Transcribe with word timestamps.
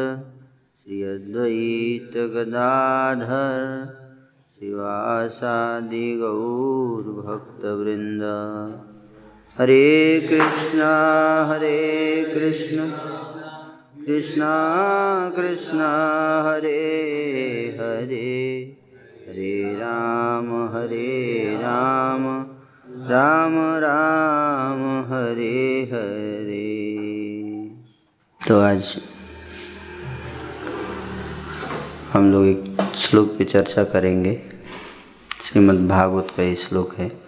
श्री 0.84 1.04
अद्वैत 1.04 2.18
गदाधर, 2.31 3.62
शिवासादि 4.55 6.18
गौरभक्तवृन्द 6.21 8.23
हरे 9.59 10.20
कृष्णा, 10.30 10.91
हरे 11.45 11.82
कृष्ण, 12.36 12.89
कृष्णा 14.05 14.54
कृष्णा, 15.30 15.91
हरे 16.48 16.82
हरे 17.80 18.32
हरे 19.27 19.75
राम 19.75 20.50
हरे 20.75 21.57
राम। 21.61 22.52
राम 23.04 23.54
राम, 23.57 25.02
हरे 25.02 25.84
हरे। 25.84 26.98
तो 28.48 28.59
आज 28.59 29.02
हम 32.13 32.31
लोग 32.31 32.45
एक 32.45 32.81
श्लोक 32.95 33.38
पे 33.38 33.45
चर्चा 33.45 33.84
करेंगे। 33.84 34.44
श्रीमद् 35.44 35.89
भागवत 35.89 36.27
का 36.38 36.44
ये 36.44 36.55
श्लोक 36.55 36.95
है। 36.95 37.21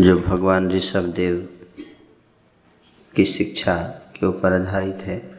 जो 0.00 0.18
भगवान 0.18 0.70
ऋषभ 0.70 1.02
देव 1.02 1.48
की 3.16 3.24
शिक्षा 3.24 3.76
के 4.20 4.26
ऊपर 4.26 4.52
आधारित 4.52 4.98
है। 5.00 5.33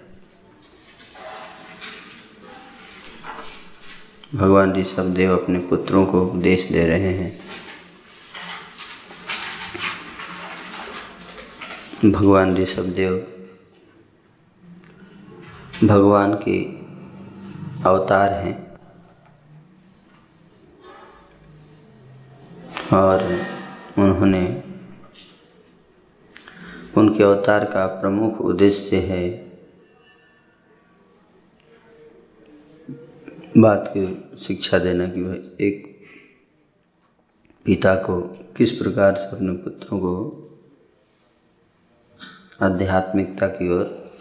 भगवान 4.35 4.73
ऋषभ 4.73 5.03
देव 5.03 5.37
अपने 5.37 5.59
पुत्रों 5.59 6.05
को 6.05 6.21
उपदेश 6.21 6.65
दे 6.65 6.85
रहे 6.85 7.13
हैं। 7.13 7.31
भगवान 12.11 12.55
ऋषभ 12.57 12.83
देव, 12.83 13.15
भगवान 15.83 16.33
के 16.47 16.59
अवतार 17.89 18.33
हैं 18.33 18.77
और 22.93 23.23
उन्होंने 23.97 24.63
उनके 26.97 27.23
अवतार 27.23 27.65
का 27.65 27.85
प्रमुख 27.85 28.41
उद्देश्य 28.41 28.97
है 28.97 29.44
बात 33.57 33.93
की 33.97 34.37
शिक्षा 34.37 34.79
देना 34.79 35.07
कि 35.07 35.23
भाई, 35.23 35.67
एक 35.67 36.01
पिता 37.65 37.95
को 37.95 38.21
किस 38.57 38.71
प्रकार 38.71 39.15
से 39.15 39.35
अपने 39.35 39.53
पुत्रों 39.53 39.99
को 39.99 40.41
आध्यात्मिकता 42.61 43.47
की 43.47 43.71
ओर 43.71 44.13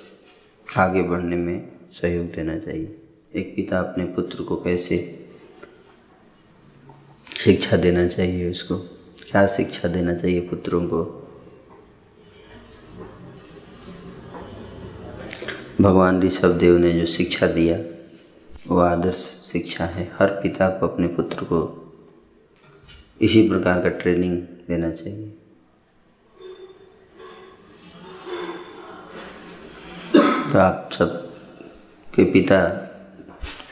आगे 0.76 1.02
बढ़ने 1.02 1.36
में 1.36 1.72
सहयोग 1.92 2.26
देना 2.26 2.58
चाहिए? 2.58 3.02
एक 3.36 3.56
पिता 3.56 3.78
अपने 3.78 4.04
पुत्र 4.04 4.42
को 4.42 4.56
कैसे 4.56 5.26
शिक्षा 7.38 7.76
देना 7.76 8.08
चाहिए 8.08 8.50
उसको? 8.50 8.78
क्या 9.30 9.46
शिक्षा 9.46 9.88
देना 9.88 10.14
चाहिए 10.14 10.40
पुत्रों 10.40 10.86
को? 10.86 11.28
भगवान 15.80 16.22
ऋषभ 16.22 16.50
देव 16.50 16.78
ने 16.78 16.92
जो 16.92 17.06
शिक्षा 17.06 17.46
दिया 17.46 17.93
वो 18.68 18.78
आदर्श 18.78 19.50
शिक्षा 19.52 19.84
है। 19.84 20.12
हर 20.18 20.26
पिता 20.26 20.68
को 20.68 20.88
अपने 20.88 21.06
पुत्र 21.06 21.44
को 21.44 21.80
इसी 23.20 23.48
प्रकार 23.48 23.82
का 23.82 23.88
ट्रेनिंग 23.88 24.38
देना 24.38 24.90
चाहिए। 24.90 25.38
तो 30.52 30.58
आप 30.58 30.90
सब 30.92 31.34
के 32.14 32.24
पिता 32.24 32.90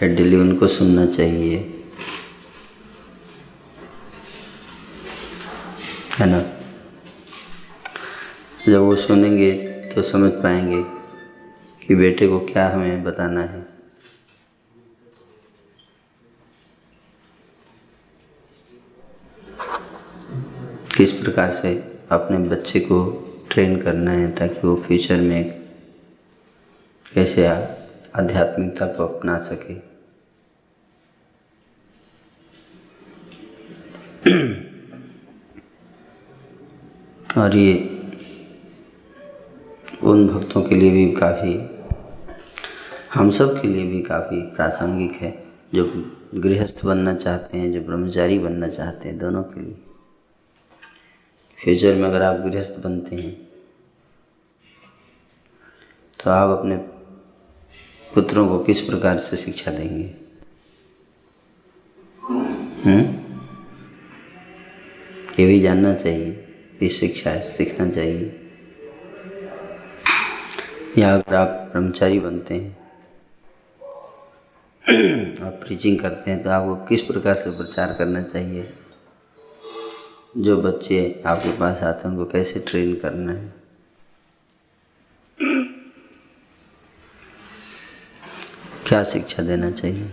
हेडली 0.00 0.36
उनको 0.36 0.66
सुनना 0.66 1.06
चाहिए। 1.06 1.84
है 6.18 6.26
ना? 6.26 6.42
जब 8.68 8.80
वो 8.80 8.96
सुनेंगे 8.96 9.52
तो 9.94 10.02
समझ 10.02 10.32
पाएँगे 10.32 10.82
कि 11.86 11.94
बेटे 11.94 12.28
को 12.28 12.40
क्या 12.40 12.68
हमें 12.68 13.04
बताना 13.04 13.40
है। 13.40 13.71
किस 21.02 21.12
प्रकार 21.12 21.50
से 21.50 21.84
अपने 22.10 22.38
बच्चे 22.38 22.80
को 22.80 23.28
ट्रेन 23.50 23.82
करना 23.82 24.10
है 24.10 24.34
ताकि 24.34 24.66
वो 24.66 24.76
फ्यूचर 24.76 25.16
में 25.16 25.64
कैसे 27.14 27.46
आध्यात्मिकता 27.46 28.86
को 28.86 29.06
अपना 29.06 29.38
सके? 29.38 29.74
और 37.40 37.56
ये 37.56 38.00
उन 40.02 40.28
भक्तों 40.28 40.62
के 40.62 40.74
लिए 40.74 40.90
भी 40.90 41.12
काफ़ी, 41.12 41.70
हम 43.14 43.30
सब 43.30 43.62
के 43.62 43.68
लिए 43.68 43.86
भी 43.86 44.02
काफ़ी 44.02 44.40
प्रासंगिक 44.40 45.12
है। 45.12 45.44
जो 45.74 46.12
गृहस्थ 46.34 46.84
बनना 46.84 47.14
चाहते 47.14 47.58
हैं, 47.58 47.72
जो 47.72 47.80
ब्रह्मचारी 47.80 48.38
बनना 48.38 48.68
चाहते 48.68 49.08
हैं, 49.08 49.18
दोनों 49.18 49.42
के 49.42 49.60
लिए। 49.60 49.91
फ्यूचर 51.62 51.94
में 51.94 52.08
अगर 52.08 52.22
आप 52.22 52.36
गृहस्थ 52.40 52.82
बनते 52.82 53.16
हैं 53.16 53.34
तो 56.18 56.30
आप 56.30 56.58
अपने 56.58 56.76
पुत्रों 58.14 58.48
को 58.48 58.58
किस 58.64 58.80
प्रकार 58.80 59.18
से 59.18 59.36
शिक्षा 59.36 59.70
देंगे? 59.70 60.04
ये 65.38 65.46
भी 65.46 65.60
जानना 65.60 65.94
चाहिए 65.94 66.30
कि 66.80 66.88
शिक्षा 66.88 67.38
सीखना 67.40 67.88
चाहिए। 67.90 68.38
या 70.98 71.14
अगर 71.14 71.34
आप 71.34 71.48
ब्रह्मचारी 71.72 72.18
बनते 72.20 72.54
हैं, 72.54 72.70
आप 75.46 75.52
प्रीचिंग 75.64 75.98
करते 75.98 76.30
हैं 76.30 76.42
तो 76.42 76.50
आपको 76.50 76.74
किस 76.84 77.02
प्रकार 77.02 77.34
से 77.34 77.50
प्रचार 77.50 77.94
करना 77.94 78.22
चाहिए? 78.22 78.72
जो 80.34 80.56
बच्चे 80.56 81.22
आपके 81.26 81.50
पास 81.58 81.82
आते 81.82 82.08
हैं, 82.08 82.14
उनको 82.14 82.30
कैसे 82.30 82.60
ट्रेन 82.60 82.94
करना 82.96 83.32
है? 83.32 83.52
क्या 88.86 89.02
शिक्षा 89.04 89.42
देना 89.42 89.70
चाहिए? 89.70 90.10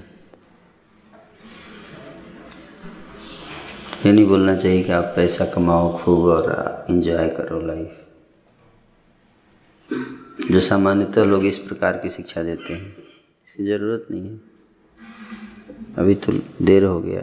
ये 4.05 4.11
नहीं 4.11 4.25
बोलना 4.27 4.55
चाहिए 4.57 4.83
कि 4.83 4.91
आप 4.91 5.13
पैसा 5.15 5.45
कमाओ 5.45 5.97
खूब 5.99 6.25
और 6.25 6.85
एंजॉय 6.89 7.29
करो 7.29 7.59
लाइफ 7.61 8.05
जो 10.51 10.59
सामान्यतः 10.59 11.23
लोग 11.23 11.45
इस 11.45 11.57
प्रकार 11.59 11.97
की 11.97 12.09
शिक्षा 12.09 12.43
देते 12.43 12.73
हैं, 12.73 12.87
इसकी 12.87 13.65
ज़रूरत 13.65 14.07
नहीं 14.11 14.29
है। 14.29 14.39
अभी 15.97 16.15
तो 16.15 16.31
देर 16.61 16.83
हो 16.83 16.99
गया। 17.01 17.21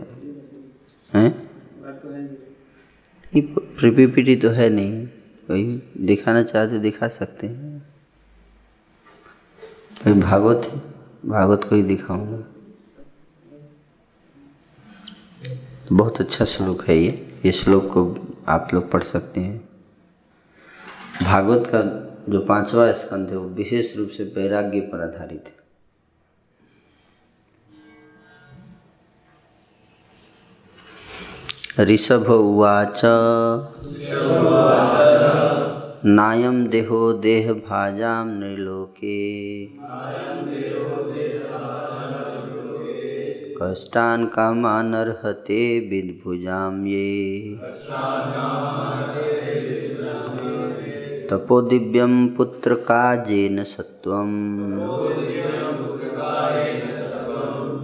हैं। 1.13 1.31
प्रीपीपीटी 3.35 4.37
तो 4.37 4.49
है 4.49 4.69
नहीं। 4.69 5.09
वही 5.51 5.83
दिखाना 6.01 6.43
चाहते, 6.43 6.79
दिखा 6.79 7.09
सकते 7.09 7.47
हैं। 7.47 7.89
वही 10.07 10.21
भागवत 10.21 10.67
है। 10.67 10.79
भागवत 11.27 11.65
को 11.65 11.77
ही 11.77 11.83
दिखाऊँगा। 11.83 12.45
बहुत 15.93 16.21
अच्छा 16.21 16.45
श्लोक 16.45 16.85
है 16.85 16.97
ये। 16.97 17.41
ये 17.45 17.53
श्लोक 17.53 17.85
को 17.87 18.17
आप 18.49 18.69
लोग 18.75 18.91
पढ़ 18.91 19.03
सकते 19.03 19.41
हैं। 19.41 19.69
भागवत 21.23 21.67
का 21.67 22.03
जो 22.33 22.41
पांचवा 22.41 22.93
स्कंध 22.93 23.29
है, 23.29 23.37
वो 23.37 23.49
विशेष 23.49 23.97
रूप 23.97 24.09
से 24.09 24.25
वैराग्य 24.25 24.81
पर 24.81 25.15
आधारित 25.15 25.45
है। 25.47 25.56
ऋषभ 31.81 32.31
उवाच। 32.31 33.03
नायं 36.05 36.69
देहो 36.69 37.13
देहभाजां 37.13 38.27
नृलोके। 38.27 39.67
कष्टान् 43.63 44.27
कामानर्हते 44.27 45.81
विद्भुजां 45.81 46.87
ये 46.87 47.41
तपोदिव्यं 51.31 52.29
पुत्रकाजेन 52.29 53.65
सत्त्वम्। 53.65 54.67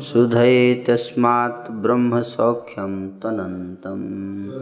सुधये 0.01 0.85
तस्मात् 0.89 1.71
ब्रह्मसौख्यं 1.71 3.09
तनन्तम् 3.09 4.53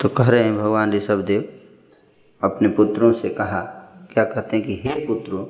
तो 0.00 0.08
कह 0.08 0.28
रहे 0.28 0.44
हैं 0.44 0.58
भगवान 0.58 0.92
ऋषभ 0.92 1.18
देव 1.18 1.60
अपने 2.42 2.68
पुत्रों 2.68 3.12
से 3.12 3.28
कहा, 3.28 3.60
क्या 4.12 4.24
कहते 4.24 4.56
हैं 4.56 4.66
कि, 4.66 4.74
हे 4.74 5.06
पुत्रों, 5.06 5.46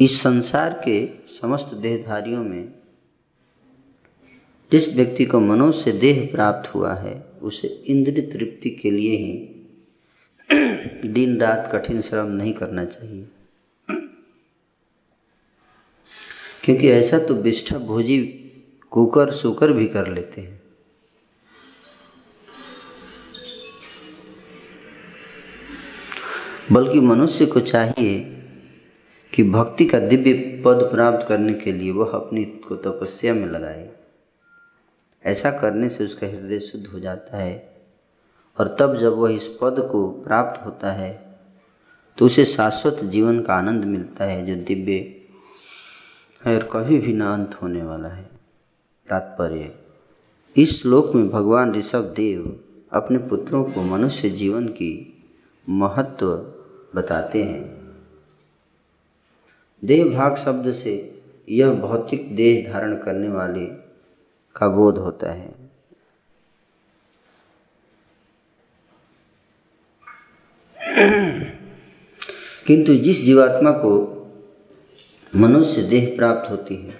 इस 0.00 0.22
संसार 0.22 0.82
के 0.84 1.08
समस्त 1.26 1.74
देहधारियों 1.74 2.44
में 2.44 2.72
जिस 4.72 4.96
व्यक्ति 4.96 5.24
को 5.24 5.40
मनुष्य 5.40 5.92
देह 5.92 6.28
प्राप्त 6.32 6.74
हुआ 6.74 6.94
है, 6.94 7.26
उसे 7.42 7.68
इंद्र 7.68 8.12
तृप्ति 8.12 8.70
के 8.70 8.90
लिए 8.90 9.16
ही 9.16 9.53
दिन 10.52 11.40
रात 11.40 11.70
कठिन 11.72 12.00
श्रम 12.00 12.26
नहीं 12.26 12.54
करना 12.54 12.84
चाहिए। 12.84 13.28
क्योंकि 16.64 16.90
ऐसा 16.90 17.18
तो 17.18 17.34
विष्ठा 17.34 17.78
भोजी 17.78 18.22
कुकर 18.90 19.30
सुकर 19.30 19.72
भी 19.72 19.86
कर 19.86 20.08
लेते 20.08 20.40
हैं। 20.40 20.62
बल्कि 26.72 27.00
मनुष्य 27.00 27.46
को 27.46 27.60
चाहिए 27.60 28.20
कि 29.34 29.42
भक्ति 29.42 29.86
का 29.86 29.98
दिव्य 29.98 30.62
पद 30.66 30.90
प्राप्त 30.92 31.28
करने 31.28 31.54
के 31.54 31.72
लिए 31.72 31.90
वह 31.90 32.10
अपनी 32.10 32.44
को 32.44 32.76
तपस्या 32.76 33.34
में 33.34 33.46
लगाए। 33.46 33.90
ऐसा 35.24 35.50
करने 35.50 35.88
से 35.88 36.04
उसका 36.04 36.26
हृदय 36.26 36.60
शुद्ध 36.60 36.86
हो 36.86 37.00
जाता 37.00 37.36
है। 37.36 37.73
और 38.58 38.76
तब 38.80 38.96
जब 38.96 39.12
वह 39.12 39.34
इस 39.34 39.46
पद 39.62 39.88
को 39.92 40.06
प्राप्त 40.24 40.64
होता 40.66 40.90
है 40.92 41.12
तो 42.18 42.26
उसे 42.26 42.44
शाश्वत 42.44 43.00
जीवन 43.04 43.40
का 43.42 43.54
आनंद 43.54 43.84
मिलता 43.84 44.24
है, 44.24 44.44
जो 44.46 44.54
दिव्य 44.56 44.92
है 46.42 46.54
और 46.56 46.68
कभी 46.72 46.98
भी 46.98 47.12
ना 47.12 47.32
अंत 47.34 47.54
होने 47.62 47.82
वाला 47.82 48.08
है। 48.08 48.24
तात्पर्य, 49.08 49.72
इस 50.56 50.80
श्लोक 50.82 51.14
में 51.14 51.28
भगवान 51.30 51.74
ऋषभ 51.74 52.12
देव 52.16 52.60
अपने 52.92 53.18
पुत्रों 53.18 53.64
को 53.64 53.82
मनुष्य 53.82 54.30
जीवन 54.30 54.66
की 54.68 54.92
महत्व 55.68 56.34
बताते 56.94 57.42
हैं। 57.44 57.62
देह 59.82 60.04
भाग 60.10 60.36
शब्द 60.36 60.72
से 60.72 60.94
यह 61.48 61.74
भौतिक 61.74 62.34
देह 62.36 62.72
धारण 62.72 62.96
करने 62.96 63.28
वाले 63.28 63.66
का 64.56 64.68
बोध 64.68 64.98
होता 64.98 65.32
है। 65.32 65.63
किंतु 72.66 72.94
जिस 72.94 73.20
जीवात्मा 73.22 73.70
को 73.70 73.92
मनुष्य 75.36 75.82
देह 75.82 76.16
प्राप्त 76.16 76.50
होती 76.50 76.76
है, 76.76 76.94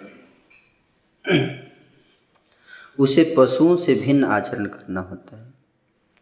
उसे 2.98 3.34
पशुओं 3.38 3.76
से 3.76 3.94
भिन्न 3.94 4.24
आचरण 4.24 4.66
करना 4.66 5.00
होता 5.00 5.36
है। 5.36 5.54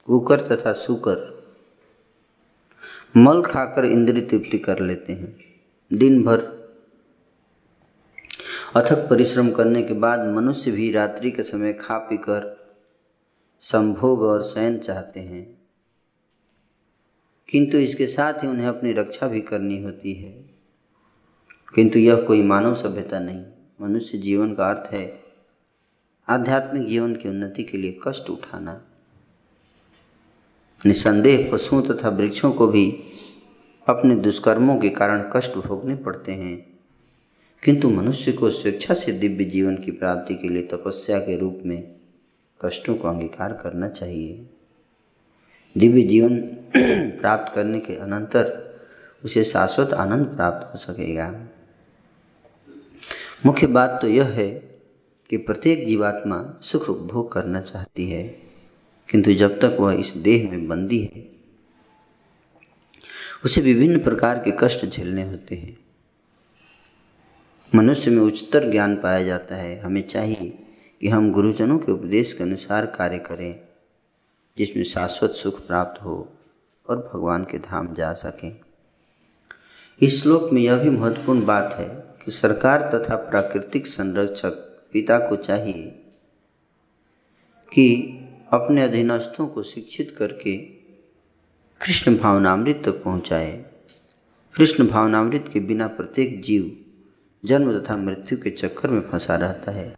कुकर 0.07 0.41
तथा 0.41 0.73
सुकर 0.73 1.43
मल 3.17 3.43
खाकर 3.43 3.85
इंद्रिय 3.85 4.23
तृप्ति 4.23 4.59
कर 4.59 4.79
लेते 4.79 5.13
हैं। 5.13 5.37
दिन 5.93 6.23
भर 6.23 6.41
अथक 8.77 9.09
परिश्रम 9.11 9.51
करने 9.51 9.83
के 9.83 9.95
बाद 9.95 10.21
मनुष्य 10.29 10.71
भी 10.71 10.93
रात्रि 10.93 11.31
के 11.31 11.43
समय 11.43 11.73
खा 11.73 11.99
पीकर 11.99 12.71
संभोग 13.61 14.23
और 14.23 14.43
शयन 14.43 14.79
चाहते 14.79 15.21
हैं। 15.21 15.62
किंतु 17.53 17.79
इसके 17.79 18.07
साथ 18.07 18.35
ही 18.35 18.49
उन्हें 18.49 18.67
अपनी 18.67 18.93
रक्षा 18.93 19.29
भी 19.29 19.41
करनी 19.41 19.83
होती 19.83 20.15
है। 20.15 20.31
किंतु 21.75 21.99
यह 21.99 22.17
कोई 22.17 22.43
मानव 22.43 22.75
सभ्यता 22.75 23.19
नहीं, 23.19 23.45
मनुष्य 23.81 24.19
जीवन 24.19 24.55
का 24.55 24.71
अर्थ 24.71 24.93
है 24.93 25.23
आध्यात्मिक 26.29 26.89
जीवन 26.89 27.17
की 27.17 27.29
उन्नति 27.29 27.65
के 27.65 27.79
लिए 27.79 28.01
कष्ट 28.07 28.31
उठाना। 28.31 28.83
निसंदेह 30.87 31.51
पशुओं 31.53 31.83
तथा 31.83 32.09
वृक्षों 32.09 32.53
को 32.53 32.67
भी 32.67 33.03
अपने 33.89 34.17
दुष्कर्मों 34.17 34.79
के 34.79 34.89
कारण 34.89 35.31
कष्ट 35.37 35.53
भोगने 35.53 35.97
पड़ते 35.97 36.33
हैं। 36.33 36.67
किंतु 37.65 37.91
मनुष्य 37.91 38.33
को 38.33 38.51
स्वेच्छा 38.51 38.95
से 38.95 39.13
दिव्य 39.13 39.45
जीवन 39.45 39.77
की 39.77 39.91
प्राप्ति 39.91 40.35
के 40.35 40.49
लिए 40.49 40.63
तपस्या 40.63 41.19
के 41.19 41.39
रूप 41.39 41.63
में 41.67 41.97
कष्टों 42.65 42.95
को 42.95 43.09
अंगीकार 43.09 43.53
करना 43.53 43.89
चाहिए। 43.89 44.47
दिव्य 45.77 46.03
जीवन 46.03 46.41
प्राप्त 47.21 47.55
करने 47.55 47.81
के 47.81 47.95
अनंतर 47.95 48.73
उसे 49.25 49.45
शाश्वत 49.45 49.93
आनंद 49.93 50.27
प्राप्त 50.27 50.75
हो 50.75 50.79
सकेगा। 50.79 51.49
मुख्य 53.47 53.67
बात 53.67 53.99
तो 54.03 54.09
यह 54.09 54.25
है 54.25 54.49
कि 55.31 55.37
प्रत्येक 55.37 55.87
जीवात्मा 55.87 56.61
सुख 56.63 56.91
उपभोग 56.91 57.33
करना 57.33 57.61
चाहती 57.61 58.11
है, 58.11 58.23
किंतु 59.09 59.33
जब 59.33 59.61
तक 59.61 59.77
वह 59.81 59.93
इस 59.93 60.13
देह 60.17 60.51
में 60.51 60.69
बंदी 60.69 61.01
है, 61.01 61.25
उसे 63.45 63.61
विभिन्न 63.61 64.01
प्रकार 64.01 64.39
के 64.39 64.53
कष्ट 64.61 64.87
झेलने 64.87 65.23
होते 65.23 65.55
हैं। 65.55 65.77
मनुष्य 67.75 68.11
में 68.11 68.23
उच्चतर 68.23 68.71
ज्ञान 68.71 68.97
पाया 68.97 69.23
जाता 69.23 69.55
है। 69.55 69.79
हमें 69.81 70.03
चाहिए 70.03 70.59
कि 71.01 71.09
हम 71.09 71.33
गुरुजनों 71.33 71.79
के 71.79 71.93
उपदेश 71.93 72.33
के 72.33 72.45
अनुसार 72.45 72.87
कार्य 72.87 73.19
करें। 73.19 73.72
जिसमें 74.59 74.85
शाश्वत 74.85 75.31
सुख 75.31 75.67
प्राप्त 75.67 76.03
हो 76.03 76.17
और 76.87 76.97
भगवान 76.97 77.45
के 77.45 77.59
धाम 77.59 77.95
जा 77.95 78.13
सकें। 78.13 78.53
इस 80.01 80.23
श्लोक 80.23 80.53
में 80.53 80.61
यह 80.63 80.77
भी 80.77 80.91
महत्वपूर्ण 80.91 81.45
बात 81.45 81.73
है 81.73 81.89
कि 82.25 82.31
सरकार 82.31 82.91
तथा 82.95 83.17
प्राकृतिक 83.17 83.87
संरक्षक 83.87 84.55
पिता 84.93 85.19
को 85.19 85.37
चाहिए 85.37 85.89
कि 87.73 88.19
अपने 88.53 88.83
अधीनस्थों 88.83 89.47
को 89.47 89.63
शिक्षित 89.63 90.15
करके 90.19 90.57
कृष्ण 91.81 92.17
भावनामृत 92.17 92.83
तक 92.85 93.03
पहुँचाए। 93.03 93.53
कृष्ण 94.55 94.87
भावनामृत 94.87 95.49
के 95.53 95.61
बिना 95.61 95.87
प्रत्येक 95.87 96.41
जीव 96.43 96.77
जन्म 97.45 97.79
तथा 97.81 97.97
मृत्यु 97.97 98.39
के 98.39 98.51
चक्कर 98.51 98.89
में 98.89 99.01
फंसा 99.01 99.37
रहता 99.37 99.73
है। 99.73 99.95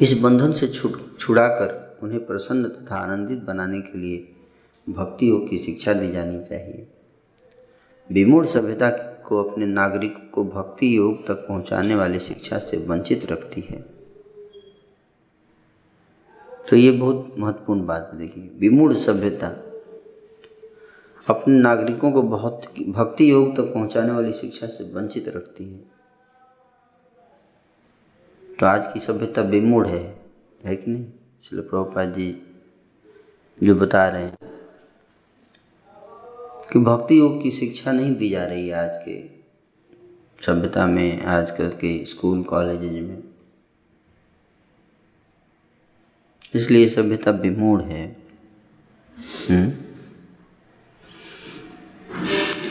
इस 0.00 0.12
बंधन 0.18 0.52
से 0.52 0.68
छुट 0.68 1.18
छुड़ाकर 1.20 1.87
उन्हें 2.02 2.26
प्रसन्न 2.26 2.68
तथा 2.68 2.96
आनंदित 2.96 3.38
बनाने 3.38 3.80
के 3.80 3.98
लिए 3.98 4.28
भक्ति 4.88 5.30
योग 5.30 5.50
की 5.50 5.58
शिक्षा 5.58 5.92
दी 5.92 6.10
जानी 6.12 6.44
चाहिए। 6.44 6.86
विमूढ़ 8.12 8.46
सभ्यता 8.46 8.90
को 9.26 9.42
अपने 9.44 9.66
नागरिक 9.66 10.30
को 10.30 10.44
भक्ति 10.44 10.96
योग 10.96 11.26
तक 11.26 11.34
पहुँचाने 11.34 11.94
वाली 11.94 12.20
शिक्षा 12.20 12.58
से 12.58 12.76
वंचित 12.76 13.32
रखती 13.32 13.60
है। 13.60 13.84
तो 16.70 16.76
ये 16.76 16.90
बहुत 16.90 17.34
महत्वपूर्ण 17.38 17.86
बात 17.86 18.10
है। 18.12 18.18
देखिए, 18.18 18.50
विमूढ़ 18.58 18.92
सभ्यता 18.92 19.48
अपने 21.26 21.58
नागरिकों 21.58 22.12
को 22.12 22.22
बहुत 22.22 22.62
भक्ति 22.88 23.30
योग 23.30 23.56
तक 23.56 23.62
पहुँचाने 23.62 24.12
वाली 24.12 24.32
शिक्षा 24.32 24.66
से 24.66 24.92
वंचित 24.94 25.28
रखती 25.28 25.64
है। 25.64 25.98
तो 28.60 28.66
आज 28.66 28.92
की 28.92 29.00
सभ्यता 29.00 29.42
विमूढ़ 29.42 29.86
है 29.86 30.22
है 30.64 30.76
कि 30.76 30.90
नहीं? 30.90 31.06
इसलिए 31.44 31.62
प्रभुपाद 31.62 32.12
जी 32.12 32.42
जो 33.62 33.74
बता 33.74 34.08
रहे 34.08 34.24
हैं 34.24 34.36
कि 36.72 36.78
भक्ति 36.78 37.18
योग 37.18 37.42
की 37.42 37.50
शिक्षा 37.50 37.92
नहीं 37.92 38.14
दी 38.14 38.28
जा 38.28 38.44
रही 38.44 38.68
है 38.68 38.74
आज 38.74 38.90
के 39.08 39.38
सभ्यता 40.46 40.86
में 40.86 41.22
आजकल 41.22 41.68
के 41.68 42.04
स्कूल 42.04 42.42
कॉलेज 42.42 42.80
में। 42.80 43.22
इसलिए 46.54 46.88
सभ्यता 46.88 47.30
विमूढ़ 47.30 47.82
है। 47.82 48.16
हम्म? 49.50 49.72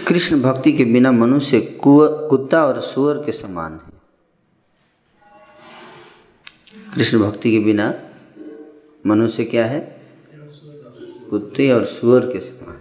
कृष्ण 0.07 0.41
भक्ति 0.41 0.71
के 0.71 0.85
बिना 0.85 1.11
मनुष्य 1.11 1.61
कुत्ता 1.83 2.65
और 2.65 2.79
सुअर 2.79 3.25
के 3.25 3.31
समान 3.31 3.73
है। 3.73 4.01
कृष्ण 6.95 7.19
भक्ति 7.19 7.51
के 7.51 7.59
बिना 7.59 8.06
मनुष्य 9.05 9.45
क्या 9.45 9.65
है? 9.65 9.79
कुत्ते 11.29 11.71
और 11.71 11.85
सुअर 11.85 12.25
के 12.33 12.39
समान। 12.39 12.75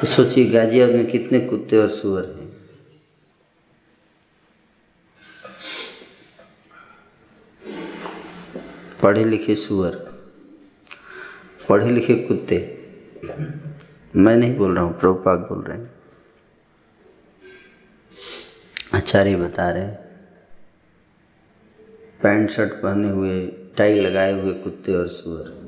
तो 0.00 0.06
सोचिए 0.06 0.50
गाजियाबाद 0.50 0.96
में 0.96 1.10
कितने 1.10 1.40
कुत्ते 1.40 1.78
और 1.78 1.88
सुअर 1.88 2.24
हैं? 2.24 2.48
पढ़े 9.02 9.24
लिखे 9.24 9.54
सुअर, 9.54 9.94
पढ़े 11.68 11.90
लिखे 11.90 12.14
कुत्ते। 12.14 12.58
मैं 14.16 14.36
नहीं 14.36 14.56
बोल 14.56 14.74
रहा 14.74 14.84
हूँ, 14.84 14.98
प्रभुपाद 15.00 15.38
बोल 15.38 15.62
रहे 15.64 15.78
हैं। 15.78 15.90
आचार्य 18.94 19.36
बता 19.36 19.70
रहे 19.70 19.86
पैंट 22.22 22.50
शर्ट 22.50 22.72
पहने 22.72 23.10
हुए 23.10 23.46
टाई 23.76 24.00
लगाए 24.00 24.32
हुए 24.32 24.52
कुत्ते 24.54 24.94
और 24.94 25.08
सुअर। 25.08 25.60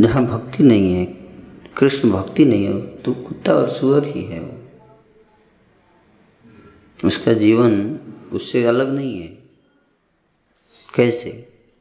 जहाँ 0.00 0.24
भक्ति 0.26 0.62
नहीं 0.62 0.94
है, 0.94 1.04
कृष्ण 1.76 2.10
भक्ति 2.10 2.44
नहीं 2.44 2.64
है 2.64 2.96
तो 2.96 3.12
कुत्ता 3.14 3.54
और 3.54 3.70
सुअर 3.70 4.04
ही 4.04 4.24
है 4.24 4.40
वो। 4.40 4.60
उसका 7.04 7.32
जीवन 7.32 8.00
उससे 8.32 8.64
अलग 8.64 8.92
नहीं 8.92 9.20
है। 9.20 9.28
कैसे? 10.94 11.30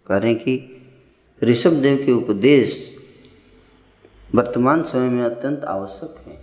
कह 0.08 0.18
रहे 0.18 0.32
हैं 0.32 0.40
कि 0.40 0.82
ऋषभ 1.44 1.74
देव 1.74 2.06
के 2.06 2.12
उपदेश 2.12 2.93
वर्तमान 4.36 4.84
समय 4.84 5.10
में 5.10 5.24
अत्यंत 5.24 5.64
आवश्यक 5.64 6.28
है। 6.28 6.38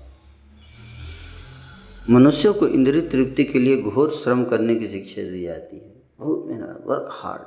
मनुष्यों 2.11 2.55
को 2.55 2.67
इंद्रिय 2.67 3.03
तृप्ति 3.03 3.45
के 3.45 3.59
लिए 3.59 3.83
घोर 3.83 4.11
श्रम 4.11 4.45
करने 4.45 4.75
की 4.77 4.89
शिक्षा 4.89 5.23
दी 5.23 5.43
जाती 5.43 5.77
है। 5.77 6.03
बहुत 6.19 6.45
मेहनत 6.47 6.83
work 6.87 7.09
hard 7.13 7.43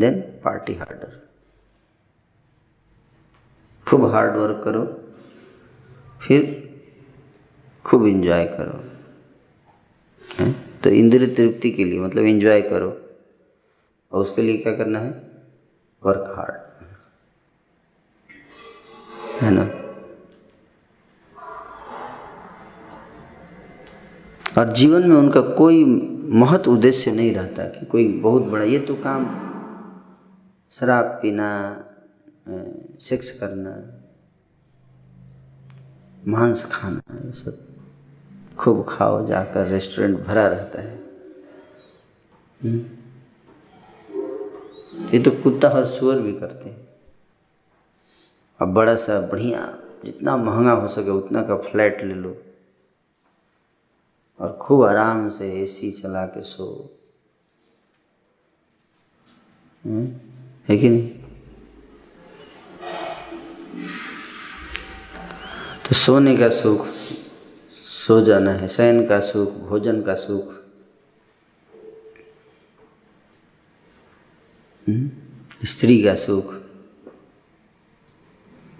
then 0.00 0.20
party 0.20 0.74
harder 0.74 1.28
खूब 3.88 4.04
हार्ड 4.04 4.36
वर्क 4.36 4.60
करो, 4.64 4.84
फिर 6.22 6.42
खूब 7.84 8.06
इंजॉय 8.06 8.44
करो। 8.44 8.90
है? 10.34 10.52
तो 10.80 10.90
इंद्रिय 10.90 11.34
तृप्ति 11.34 11.70
के 11.70 11.84
लिए 11.84 12.00
मतलब 12.00 12.24
इंजॉय 12.24 12.62
करो। 12.62 12.90
और 14.12 14.20
उसके 14.20 14.42
लिए 14.42 14.56
क्या 14.56 14.76
करना 14.76 14.98
है? 14.98 15.10
वर्क 16.04 16.34
हार्ड 16.36 16.71
है 19.42 19.50
ना? 19.50 19.62
और 24.58 24.72
जीवन 24.72 25.08
में 25.08 25.16
उनका 25.16 25.40
कोई 25.40 25.84
महत्व 26.32 26.70
उद्देश्य 26.70 27.12
नहीं 27.12 27.34
रहता 27.34 27.64
कि 27.64 27.86
कोई 27.86 28.08
बहुत 28.18 28.42
बड़ा, 28.42 28.64
ये 28.64 28.78
तो 28.78 28.94
काम 28.96 29.24
शराब 30.72 31.04
पीना 31.04 31.48
सेक्स 33.00 33.30
करना, 33.30 33.74
मांस 36.28 36.64
खाना, 36.72 37.16
ये 37.16 37.32
सब 37.32 38.56
खूब 38.58 38.84
खाओ, 38.88 39.26
जाकर 39.26 39.66
रेस्टोरेंट 39.66 40.18
भरा 40.20 40.46
रहता 40.46 40.80
है। 40.80 40.96
हम्म। 42.60 42.80
ये 45.08 45.18
तो 45.18 45.30
कुत्ता 45.30 45.68
और 45.68 45.86
सुअर 45.86 46.18
भी 46.18 46.32
करते 46.32 46.68
हैं। 46.70 46.81
अब 48.62 48.72
बड़ा 48.74 48.94
सा 48.94 49.18
बढ़िया, 49.20 49.60
जितना 50.04 50.36
महँगा 50.36 50.72
हो 50.72 50.88
सके 50.88 51.10
उतना 51.10 51.42
का 51.42 51.56
फ्लैट 51.60 52.02
ले 52.04 52.14
लो 52.14 52.36
और 54.40 54.52
खूब 54.62 54.84
आराम 54.84 55.28
से 55.30 55.50
एसी 55.62 55.90
चला 55.90 56.24
के 56.26 56.42
सो 56.42 56.68
हम्म। 59.84 60.06
है 60.68 60.76
कि 60.78 60.88
नहीं 60.88 61.08
तो 65.84 65.94
सोने 65.94 66.36
का 66.36 66.50
सुख, 66.52 66.86
सो 67.86 68.20
जाना 68.20 68.52
है 68.52 68.68
शयन 68.68 69.06
का 69.06 69.20
सुख, 69.20 69.58
भोजन 69.60 70.02
का 70.02 70.14
सुख 70.14 70.54
हम्म? 74.86 75.10
स्त्री 75.64 76.02
का 76.02 76.14
सुख 76.14 76.61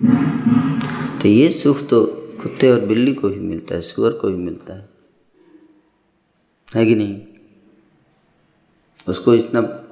तो 0.05 1.29
ये 1.29 1.49
सुख 1.49 1.89
तो 1.89 2.07
कुत्ते 2.43 2.71
और 2.71 2.81
बिल्ली 2.81 3.15
को 3.15 3.29
भी 3.29 3.41
मिलता 3.41 3.75
है, 3.75 3.81
सुअर 3.81 4.13
को 4.13 4.29
भी 4.29 4.37
मिलता 4.37 4.75
है। 4.75 4.89
है 6.75 6.87
कि 6.87 6.95
नहीं? 6.95 7.23
उसको 9.09 9.35
इतना 9.35 9.85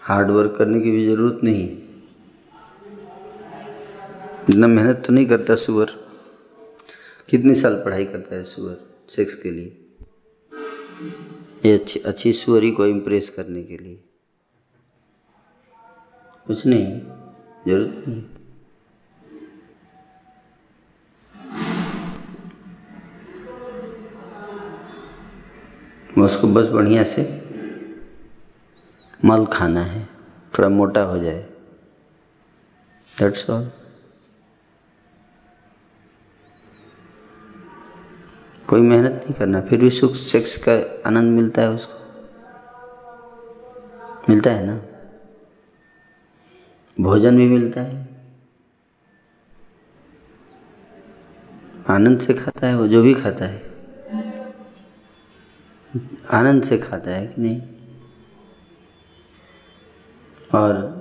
हार्ड 0.00 0.30
वर्क 0.30 0.56
करने 0.58 0.80
की 0.80 0.90
भी 0.90 1.06
ज़रूरत 1.06 1.40
नहीं। 1.44 1.68
इतना 4.50 4.66
मेहनत 4.66 5.04
तो 5.06 5.12
नहीं 5.12 5.26
करता 5.26 5.54
सुअर। 5.54 5.90
कितने 7.28 7.54
साल 7.54 7.74
पढ़ाई 7.84 8.04
करता 8.04 8.36
है 8.36 8.44
सुअर 8.44 8.76
सेक्स 9.08 9.34
के 9.34 9.50
लिए? 9.50 9.80
ये 11.64 11.74
अच्छी 11.74 12.00
अच्छी 12.00 12.32
सुअरी 12.32 12.70
को 12.70 12.86
इम्प्रेस 12.86 13.30
करने 13.30 13.62
के 13.62 13.76
लिए। 13.76 14.04
कुछ 16.46 16.66
नहीं, 16.66 17.00
ज़रूरत 17.68 18.04
नहीं। 18.08 18.22
उसको 26.22 26.48
बस 26.48 26.68
बढ़िया 26.68 27.04
से 27.04 27.44
मल 29.24 29.46
खाना 29.46 29.80
है, 29.80 30.08
थोड़ा 30.58 30.68
मोटा 30.68 31.02
हो 31.02 31.18
जाए। 31.18 31.42
दैट्स 33.18 33.50
ऑल 33.50 33.70
कोई 38.68 38.80
मेहनत 38.80 39.12
नहीं 39.12 39.34
करना, 39.34 39.60
फिर 39.60 39.80
भी 39.80 39.90
सुख 39.90 40.14
सेक्स 40.14 40.56
का 40.56 41.02
आनंद 41.06 41.32
मिलता 41.32 41.62
है 41.62 41.70
उसको। 41.70 42.04
मिलता 44.28 44.50
है 44.50 44.66
ना? 44.66 44.82
भोजन 47.00 47.36
भी 47.36 47.48
मिलता 47.48 47.80
है। 47.80 48.08
आनंद 51.88 52.20
से 52.20 52.34
खाता 52.34 52.66
है, 52.66 52.76
वो 52.76 52.88
जो 52.88 53.02
भी 53.02 53.14
खाता 53.14 53.44
है। 53.44 53.73
आनंद 56.30 56.62
से 56.62 56.78
खाता 56.78 57.10
है 57.10 57.26
कि 57.26 57.42
नहीं? 57.42 57.60
और 60.54 60.94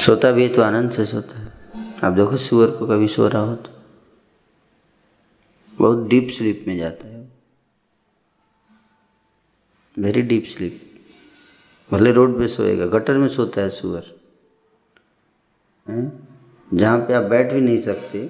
सोता 0.00 0.30
भी 0.32 0.42
है 0.42 0.54
तो 0.54 0.62
आनंद 0.62 0.90
से 0.90 1.04
सोता 1.04 1.38
है। 1.38 1.52
आप 2.04 2.12
देखो, 2.12 2.36
सुअर 2.36 2.70
को 2.70 2.86
कभी 2.86 3.08
सो 3.08 3.28
रहा 3.28 3.42
हो 3.42 3.54
तो। 3.56 3.70
बहुत 5.74 6.06
डीप 6.08 6.28
स्लीप 6.30 6.64
में 6.68 6.76
जाता 6.76 7.06
है 7.08 7.32
वेरी 9.98 10.22
डीप 10.22 10.44
स्लीप 10.44 10.80
भले 11.90 12.12
रोड 12.12 12.38
पे 12.38 12.48
सोएगा, 12.48 12.86
गटर 12.86 13.18
में 13.18 13.28
सोता 13.28 13.60
है 13.60 13.68
सुअर। 13.68 14.04
जहाँ 16.74 16.98
पे 16.98 17.14
आप 17.14 17.22
बैठ 17.22 17.52
भी 17.52 17.60
नहीं 17.60 17.80
सकते, 17.82 18.24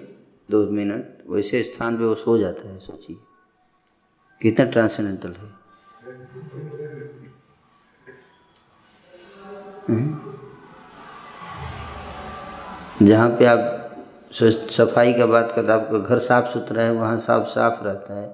दो 0.51 0.67
मिनट 0.71 1.12
वैसे 1.26 1.62
स्थान 1.62 1.97
पे 1.99 2.05
वो 2.05 2.14
सो 2.14 2.37
जाता 2.38 2.69
है, 2.69 2.79
सोचिए। 2.79 3.17
कितना 4.41 4.64
ट्रांसेंडेंटल 4.67 5.33
है। 5.33 5.50
जहाँ 13.02 13.29
पे 13.31 13.45
आप 13.45 13.79
सफ़ाई 14.33 15.12
का 15.12 15.26
बात 15.26 15.52
करते 15.57 15.73
आपका 15.73 15.99
घर 15.99 16.19
साफ़ 16.19 16.52
सुथरा 16.52 16.83
है, 16.83 16.93
वहाँ 16.93 17.19
साफ़ 17.19 17.47
साफ़ 17.49 17.83
रहता 17.85 18.14
है, 18.14 18.29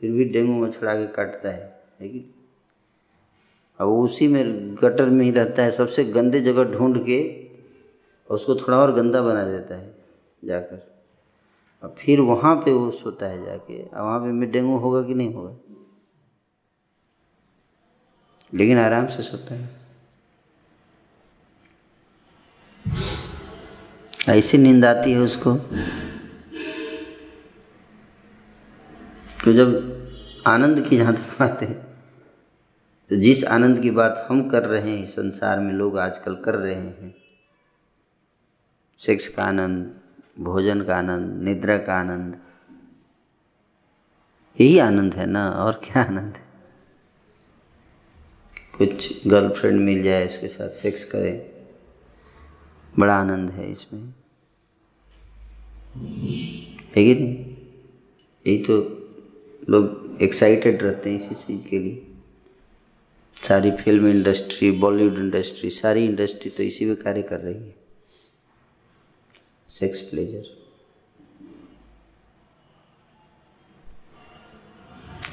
फिर 0.00 0.10
भी 0.12 0.24
डेंगू 0.24 0.64
मच्छर 0.64 0.86
आगे 0.86 1.06
काटता 1.06 1.48
है 1.48 1.80
लेकिन 2.00 2.24
अब 3.80 3.88
उसी 3.88 4.28
में 4.28 4.74
गटर 4.74 5.06
में 5.06 5.24
ही 5.24 5.30
रहता 5.30 5.62
है, 5.62 5.70
सबसे 5.70 6.04
गंदे 6.04 6.40
जगह 6.40 6.64
ढूंढ 6.72 6.98
के 6.98 7.18
उसको 8.30 8.54
थोड़ा 8.56 8.78
और 8.78 8.92
गंदा 8.92 9.22
बना 9.22 9.44
देता 9.44 9.74
है, 9.74 9.94
जाकर। 10.44 10.95
और 11.86 11.94
फिर 11.98 12.20
वहाँ 12.20 12.54
पे 12.56 12.72
वो 12.72 12.90
सोता 12.90 13.26
है 13.26 13.44
जाके। 13.44 13.82
और 13.82 14.02
वहाँ 14.02 14.20
पे 14.20 14.32
में 14.32 14.50
डेंगू 14.50 14.76
होगा 14.76 15.02
कि 15.02 15.14
नहीं 15.14 15.34
होगा? 15.34 15.56
लेकिन 18.52 18.78
आराम 18.78 19.06
से 19.06 19.22
सोता 19.22 19.54
है। 19.54 19.68
ऐसी 24.28 24.58
नींद 24.58 24.84
आती 24.84 25.12
है 25.12 25.18
उसको 25.18 25.54
तो 29.44 29.52
जब 29.52 29.68
आनंद 30.46 30.86
की 30.88 30.96
जहाँ 30.96 31.14
तक 31.14 31.38
बात 31.40 31.62
है 31.62 31.72
तो 33.10 33.16
जिस 33.16 33.44
आनंद 33.46 33.80
की 33.82 33.90
बात 33.90 34.26
हम 34.30 34.48
कर 34.50 34.62
रहे 34.62 34.90
हैं, 34.90 35.06
संसार 35.06 35.60
में 35.60 35.72
लोग 35.72 35.98
आजकल 35.98 36.34
कर 36.34 36.54
रहे 36.54 36.74
हैं, 36.74 37.14
सेक्स 39.00 39.28
का 39.28 39.44
आनंद 39.44 40.00
भोजन 40.36 40.80
का 40.82 40.96
आनंद, 40.96 41.42
निद्रा 41.42 41.76
का 41.78 41.94
आनंद, 41.94 42.36
यही 44.58 44.78
आनंद 44.78 45.14
है 45.14 45.26
ना, 45.26 45.48
और 45.50 45.80
क्या 45.84 46.02
आनंद 46.02 46.34
है? 46.34 46.44
कुछ 48.76 49.26
गर्लफ्रेंड 49.26 49.80
मिल 49.80 50.02
जाए, 50.02 50.26
उसके 50.26 50.48
साथ 50.48 50.74
सेक्स 50.74 51.04
करें, 51.04 51.40
बड़ा 52.94 53.14
आनंद 53.14 53.50
है 53.50 53.70
इसमें। 53.70 54.02
है 56.96 57.02
यही 57.02 58.58
तो 58.58 58.76
लोग 59.70 60.18
एक्साइटेड 60.22 60.82
रहते 60.82 61.10
हैं 61.10 61.18
इसी 61.18 61.34
चीज़ 61.36 61.66
के 61.68 61.78
लिए। 61.78 62.06
सारी 63.36 63.70
फ़िल्म 63.70 64.06
इंडस्ट्री 64.06 64.70
बॉलीवुड 64.70 65.18
इंडस्ट्री 65.18 65.70
सारी 65.70 66.04
इंडस्ट्री 66.04 66.50
तो 66.50 66.62
इसी 66.62 66.84
में 66.84 66.96
कार्य 66.96 67.22
कर 67.22 67.40
रही 67.40 67.54
है। 67.54 67.85
सेक्स 69.70 70.00
प्लेजर 70.00 70.66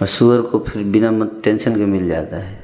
और 0.02 0.08
सुअर 0.08 0.42
को 0.42 0.60
फिर 0.60 0.84
बिना 0.84 1.12
मत 1.12 1.42
टेंशन 1.44 1.76
के 1.76 1.86
मिल 1.86 2.08
जाता 2.08 2.38
है। 2.38 2.64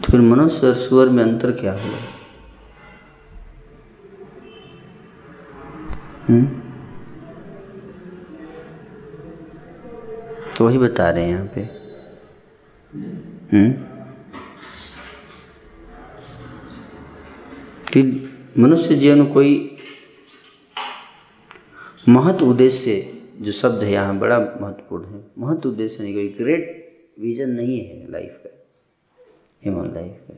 तो 0.00 0.12
फिर 0.12 0.20
मनुष्य 0.20 0.66
और 0.66 0.74
सुअर 0.74 1.08
में 1.08 1.22
अंतर 1.24 1.52
क्या 1.52 1.72
हुआ? 1.72 1.98
हम्म? 6.28 6.46
तो 10.58 10.66
वही 10.66 10.78
बता 10.78 11.10
रहे 11.10 11.24
हैं 11.24 11.30
यहाँ 11.30 11.46
पे। 11.46 11.60
हम्म? 13.56 13.89
कि 17.92 18.02
मनुष्य 18.58 18.94
जीवन 18.94 19.26
कोई 19.26 19.76
महत्व 22.08 22.46
उद्देश्य, 22.46 23.22
जो 23.40 23.52
शब्द 23.52 23.82
है 23.82 23.92
यहाँ 23.92 24.18
बड़ा 24.18 24.38
महत्वपूर्ण 24.38 25.04
है। 25.04 25.24
महत्व 25.38 25.68
उद्देश्य 25.68 26.02
नहीं, 26.02 26.14
कोई 26.14 26.28
ग्रेट 26.28 26.90
विजन 27.20 27.50
नहीं 27.50 27.84
है 27.84 28.10
लाइफ 28.10 28.40
का 28.46 28.66
ह्यूमन 29.64 29.94
लाइफ 29.94 30.20
का। 30.30 30.34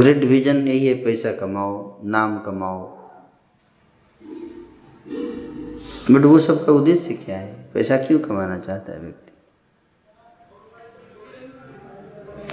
ग्रेट 0.00 0.16
विजन 0.16 0.68
यही 0.68 0.86
है, 0.86 1.04
पैसा 1.04 1.32
कमाओ, 1.32 2.04
नाम 2.04 2.38
कमाओ। 2.38 3.00
बट 6.10 6.24
वो 6.24 6.38
सबका 6.38 6.72
उद्देश्य 6.72 7.14
क्या 7.14 7.38
है? 7.38 7.70
पैसा 7.74 7.96
क्यों 7.96 8.18
कमाना 8.18 8.58
चाहता 8.58 8.92
है 8.92 9.00
व्यक्ति? 9.00 9.26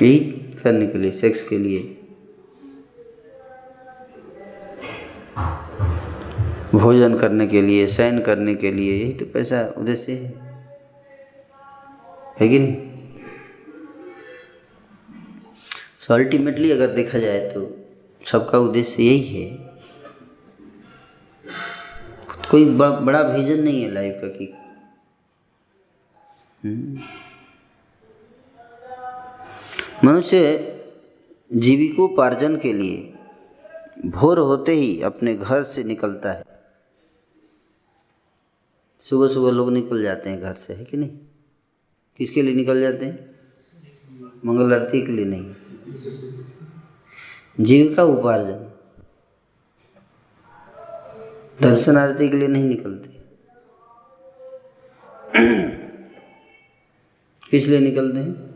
यही 0.06 0.20
करने 0.64 0.88
के 0.88 0.98
लिए 0.98 1.12
सेक्स 1.12 1.48
के 1.48 1.58
लिए। 1.58 1.97
भोजन 6.76 7.18
करने 7.18 7.48
के 7.48 7.62
लिए, 7.62 7.88
शयन 7.88 8.22
करने 8.22 8.56
के 8.56 8.72
लिए, 8.72 9.04
यही 9.04 9.14
तो 9.14 9.26
पैसा 9.26 9.74
उद्देश्य 9.78 10.12
है। 10.12 10.48
है 12.40 12.48
कि 12.48 12.60
नहीं? 12.60 12.76
सो 16.00 16.14
अल्टीमेटली 16.14 16.72
अगर 16.72 16.88
देखा 16.88 17.20
जाए 17.20 17.52
तो 17.52 17.78
सबका 18.26 18.58
उद्देश्य 18.58 19.04
यही 19.04 19.36
है। 19.36 19.58
कोई 22.52 22.66
बड़ा 22.76 23.22
विजन 23.22 23.64
नहीं 23.64 23.82
है 23.82 23.92
लाइफ 23.92 24.20
का 24.22 24.28
कि 24.28 24.54
हम्म। 26.66 27.00
मनुष्य 30.08 30.40
जीविकोपार्जन 31.54 32.58
के 32.58 32.74
लिए 32.74 33.14
भोर 34.06 34.40
होते 34.40 34.72
ही 34.72 35.02
अपने 35.02 35.36
घर 35.36 35.64
से 35.64 35.84
निकलता 35.84 36.32
है। 36.32 36.44
सुबह 39.02 39.28
सुबह 39.28 39.52
लोग 39.52 39.72
निकल 39.72 40.04
जाते 40.04 40.30
हैं 40.30 40.42
घर 40.42 40.54
से, 40.54 40.74
है 40.74 40.86
कि 40.86 40.98
नहीं? 40.98 41.20
किसके 42.18 42.42
लिए 42.42 42.56
निकल 42.56 42.82
जाते 42.82 43.06
हैं? 43.06 43.40
मंगल 44.46 44.74
आरती 44.74 45.06
के 45.06 45.12
लिए 45.12 45.26
नहीं। 45.26 45.56
जीविका 47.60 48.04
उपार्जन। 48.04 48.72
दर्शन 51.62 51.98
आरती 51.98 52.30
के 52.30 52.38
लिए 52.38 52.48
नहीं 52.48 52.64
निकलते। 52.64 53.10
किस 57.52 57.68
लिए 57.68 57.80
निकलते 57.80 58.20
हैं? 58.20 58.48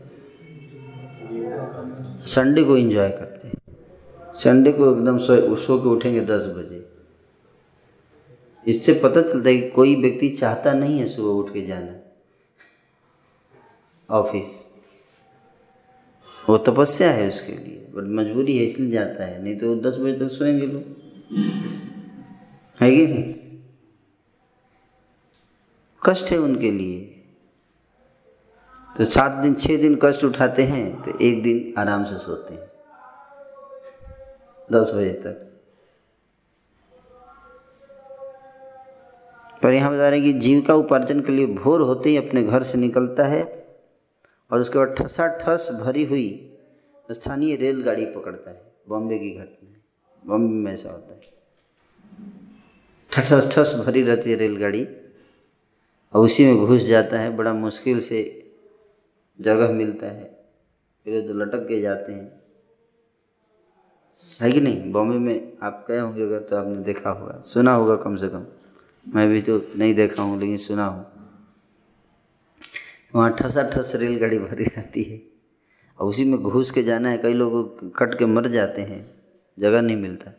संडे 2.26 2.64
को 2.64 2.76
एंजॉय 2.76 3.10
करते 3.10 3.48
हैं। 3.48 3.61
संडे 4.34 4.72
को 4.72 4.90
एकदम 4.92 5.18
सो 5.18 5.56
सो 5.56 5.78
के 5.78 5.88
उठेंगे 5.88 6.20
दस 6.20 6.46
बजे। 6.46 6.88
इससे 8.66 8.94
पता 8.94 9.22
चलता 9.22 9.48
है 9.48 9.58
कि 9.58 9.70
कोई 9.70 9.94
व्यक्ति 9.96 10.28
चाहता 10.28 10.72
नहीं 10.72 10.98
है 10.98 11.08
सुबह 11.08 11.28
उठ 11.28 11.52
के 11.52 11.62
जाना। 11.66 11.94
ऑफ़िस। 14.10 14.72
वो 16.48 16.58
तपस्या 16.58 17.10
है 17.10 17.28
उसके 17.28 17.52
लिए, 17.52 17.92
बट 17.94 18.02
मजबूरी 18.02 18.58
है, 18.58 18.64
इसलिए 18.64 18.90
जाता 18.90 19.24
है। 19.24 19.42
नहीं 19.42 19.58
तो 19.58 19.74
दस 19.76 19.96
बजे 19.96 20.12
तक 20.12 20.28
सोएँगे 20.28 20.66
लोग। 20.66 20.82
है 22.80 22.96
कि 22.96 23.06
नहीं? 23.06 23.34
कष्ट 26.02 26.26
है 26.26 26.38
उनके 26.38 26.70
लिए। 26.70 27.00
तो 28.98 29.04
सात 29.04 29.32
दिन 29.32 29.54
छः 29.54 29.80
दिन 29.82 29.98
कष्ट 30.02 30.24
उठाते 30.24 30.62
हैं 30.62 31.02
तो 31.02 31.18
एक 31.18 31.42
दिन 31.42 31.74
आराम 31.78 32.04
से 32.04 32.18
सोते 32.18 32.54
हैं। 32.54 32.71
दस 34.72 34.92
बजे 34.94 35.12
तक। 35.12 35.48
पर 39.62 39.72
यहाँ 39.72 39.94
बता 39.94 40.08
रहे 40.08 40.20
हैं 40.20 40.32
कि 40.32 40.38
जीविका 40.38 40.74
उपार्जन 40.74 41.20
के 41.20 41.32
लिए 41.32 41.46
भोर 41.46 41.80
होते 41.80 42.10
ही 42.10 42.16
अपने 42.16 42.42
घर 42.42 42.62
से 42.62 42.78
निकलता 42.78 43.24
है 43.24 43.42
और 44.50 44.60
उसके 44.60 44.78
बाद 44.78 44.94
ठसा 44.98 45.26
ठस 45.38 45.70
भरी 45.84 46.04
हुई 46.04 46.56
स्थानीय 47.10 47.56
रेलगाड़ी 47.56 48.06
पकड़ता 48.06 48.50
है। 48.50 48.72
बॉम्बे 48.88 49.18
की 49.18 49.30
घटना 49.30 49.68
बॉम्बे 50.26 50.54
में 50.54 50.72
ऐसा 50.72 50.90
होता 50.90 51.14
है। 51.14 51.20
ठस 53.12 53.48
ठस 53.52 53.82
भरी 53.86 54.02
रहती 54.02 54.30
है 54.30 54.36
रेलगाड़ी 54.36 54.84
और 56.14 56.24
उसी 56.24 56.46
में 56.46 56.56
घुस 56.56 56.82
जाता 56.82 57.18
है। 57.18 57.36
बड़ा 57.36 57.52
मुश्किल 57.52 58.00
से 58.00 58.20
जगह 59.40 59.68
मिलता 59.68 60.06
है। 60.06 60.44
फिर 61.04 61.26
तो 61.28 61.34
लटक 61.34 61.68
के 61.68 61.80
जाते 61.80 62.12
हैं। 62.12 62.41
है 64.40 64.52
कि 64.52 64.60
नहीं? 64.60 64.92
बॉम्बे 64.92 65.18
में 65.18 65.52
आप 65.62 65.84
गए 65.88 65.98
होंगे 65.98 66.22
अगर 66.22 66.38
तो 66.38 66.56
आपने 66.56 66.76
देखा 66.76 67.10
होगा। 67.10 67.42
सुना 67.46 67.74
होगा 67.74 67.96
कम 67.96 68.16
से 68.16 68.28
कम। 68.28 68.46
मैं 69.14 69.28
भी 69.28 69.42
तो 69.42 69.62
नहीं 69.76 69.94
देखा 69.94 70.22
हूँ, 70.22 70.40
लेकिन 70.40 70.56
सुना 70.56 70.86
हूँ। 70.86 71.06
वहाँ 73.14 73.36
ठसा 73.36 73.62
ठस 73.62 73.92
रेलगाड़ी 73.94 74.38
भरी 74.38 74.64
रहती 74.64 75.02
है। 75.02 75.22
और 75.98 76.08
उसी 76.08 76.24
में 76.24 76.42
घुस 76.42 76.70
के 76.70 76.82
जाना 76.82 77.10
है। 77.10 77.18
कई 77.18 77.34
लोग 77.34 77.96
कट 77.96 78.18
के 78.18 78.26
मर 78.26 78.48
जाते 78.48 78.82
हैं। 78.82 79.14
जगह 79.58 79.80
नहीं 79.80 79.96
मिलता। 79.96 80.30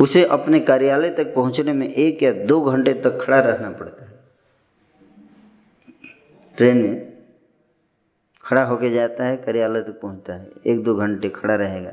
उसे 0.00 0.24
अपने 0.24 0.60
कार्यालय 0.60 1.10
तक 1.10 1.34
पहुँचने 1.34 1.72
में 1.72 1.94
एक 1.94 2.22
या 2.22 2.32
दो 2.32 2.60
घंटे 2.60 2.92
तक 2.92 3.18
खड़ा 3.22 3.40
रहना 3.40 3.70
पड़ता 3.70 4.04
है। 4.04 4.18
ट्रेन 6.56 6.76
में 6.76 7.07
खड़ा 8.48 8.64
होके 8.64 8.90
जाता 8.90 9.24
है, 9.24 9.36
कार्यालय 9.36 9.82
तक 9.82 10.00
पहुँचता 10.00 10.34
है। 10.34 10.50
एक 10.66 10.82
दो 10.84 10.94
घंटे 10.94 11.28
खड़ा 11.28 11.54
रहेगा। 11.54 11.92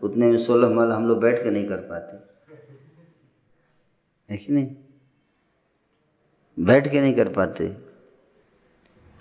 उतने 0.00 0.26
में 0.26 0.38
सोलह 0.38 0.68
माल 0.68 0.92
हम 0.92 1.06
लोग 1.08 1.20
बैठ 1.20 1.42
के 1.44 1.50
नहीं 1.50 1.68
कर 1.68 1.76
पाते। 1.76 2.16
है 4.28 4.36
कि 4.36 4.52
नहीं? 4.52 4.74
बैठ 6.56 6.90
के 6.90 7.00
नहीं 7.00 7.14
कर 7.14 7.28
पाते। 7.28 7.68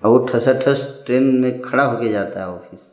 और 0.01 0.09
वो 0.09 0.17
ठसा 0.25 0.53
ठस 0.53 1.03
ट्रेन 1.05 1.23
में 1.41 1.61
खड़ा 1.61 1.83
होके 1.83 2.09
जाता 2.09 2.39
है 2.39 2.47
ऑफ़िस। 2.47 2.91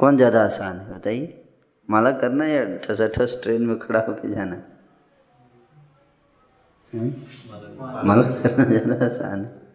कौन 0.00 0.16
ज़्यादा 0.16 0.44
आसान 0.44 0.78
है, 0.78 0.94
बताइए? 0.94 1.42
माला 1.88 2.10
करना 2.12 2.46
या 2.46 2.64
ठसा 2.78 3.06
ठस 3.08 3.38
ट्रेन 3.42 3.62
में 3.62 3.78
खड़ा 3.78 4.00
होके 4.00 4.30
जाना? 4.34 4.62
माला 8.04 8.22
करना 8.22 8.64
ज़्यादा 8.64 9.04
आसान 9.06 9.44
है। 9.44 9.65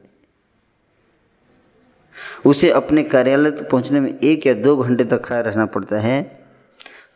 उसे 2.46 2.72
अपने 2.72 3.04
कार्यालय 3.04 3.52
तक 3.52 3.70
पहुँचने 3.70 4.00
में 4.00 4.20
एक 4.20 4.48
या 4.48 4.54
दो 4.54 4.78
घंटे 4.78 5.04
तक 5.04 5.26
खड़ा 5.26 5.40
रहना 5.40 5.66
पड़ता 5.66 6.00
है। 6.00 6.46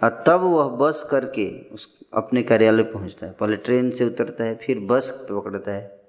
और 0.03 0.23
तब 0.27 0.41
वह 0.41 0.69
बस 0.69 1.07
करके 1.11 1.61
उस 1.71 1.99
अपने 2.13 2.43
कार्यालय 2.43 2.83
पहुँचता 2.83 3.27
है। 3.27 3.31
पहले 3.31 3.55
ट्रेन 3.55 3.91
से 3.91 4.05
उतरता 4.05 4.43
है, 4.43 4.55
फिर 4.55 4.79
बस 4.79 5.27
पकड़ता 5.31 5.71
है। 5.71 6.01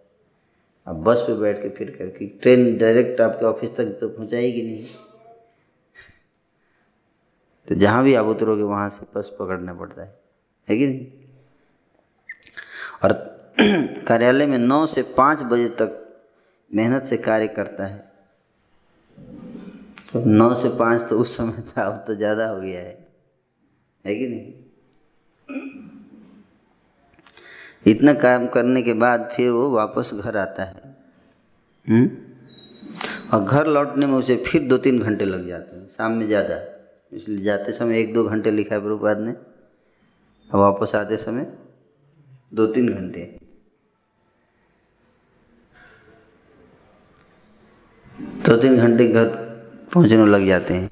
अब 0.86 1.02
बस 1.02 1.20
पे 1.20 1.34
बैठ 1.34 1.62
के 1.62 1.68
फिर 1.68 1.90
करके 1.90 2.26
ट्रेन 2.26 2.78
डायरेक्ट 2.78 3.20
आपके 3.20 3.46
ऑफ़िस 3.46 3.70
तक 3.70 3.84
तो 3.84 4.08
पहुंचाएगी 4.08 4.62
नहीं। 4.62 4.86
तो 7.68 7.74
जहाँ 7.74 8.04
भी 8.04 8.14
आप 8.14 8.26
उतरोगे, 8.26 8.62
वहाँ 8.62 8.88
से 8.88 9.06
बस 9.16 9.36
पकड़ना 9.40 9.74
पड़ता 9.74 10.02
है। 10.02 10.18
है 10.68 10.78
कि 10.78 10.86
नहीं? 10.86 11.06
और 13.02 13.36
कार्यालय 14.06 14.46
में 14.46 14.58
नौ 14.58 14.86
से 14.86 15.02
पाँच 15.02 15.42
बजे 15.42 15.68
तक 15.68 16.18
मेहनत 16.74 17.04
से 17.04 17.16
कार्य 17.16 17.48
करता 17.48 17.86
है। 17.86 18.05
तो 20.12 20.24
नौ 20.26 20.54
से 20.54 20.68
पाँच 20.78 21.08
तो 21.08 21.18
उस 21.18 21.36
समय 21.36 21.62
था, 21.68 21.82
अब 21.82 22.04
तो 22.06 22.14
ज़्यादा 22.14 22.48
हो 22.48 22.60
गया 22.60 22.80
है। 22.80 23.06
है 24.04 24.14
कि 24.14 24.26
नहीं? 24.28 24.52
इतना 27.86 28.12
काम 28.14 28.46
करने 28.48 28.82
के 28.82 28.92
बाद 28.94 29.28
फिर 29.32 29.50
वो 29.50 29.68
वापस 29.70 30.10
घर 30.14 30.36
आता 30.36 30.64
है। 30.64 30.94
हुँ? 31.86 32.06
और 33.32 33.44
घर 33.44 33.66
लौटने 33.66 34.06
में 34.06 34.14
उसे 34.14 34.36
फिर 34.46 34.62
दो 34.62 34.78
तीन 34.78 34.98
घंटे 35.00 35.24
लग 35.24 35.46
जाते 35.48 35.76
हैं, 35.76 35.86
शाम 35.88 36.12
में 36.12 36.26
ज़्यादा। 36.26 36.60
इसलिए 37.12 37.38
जाते 37.38 37.72
समय 37.72 38.00
एक 38.00 38.12
दो 38.14 38.24
घंटे 38.24 38.50
लिखा 38.50 38.74
है 38.74 38.80
प्रभुपाद 38.80 39.18
ने, 39.18 39.32
और 40.50 40.60
वापस 40.60 40.94
आते 40.94 41.16
समय 41.16 41.46
दो 42.52 42.66
तीन 42.66 42.88
घंटे। 42.88 43.22
दो 48.20 48.56
तीन 48.56 48.76
घंटे 48.76 49.08
घर 49.08 49.24
पहुँचने 49.94 50.26
लग 50.26 50.46
जाते 50.46 50.74
हैं। 50.74 50.90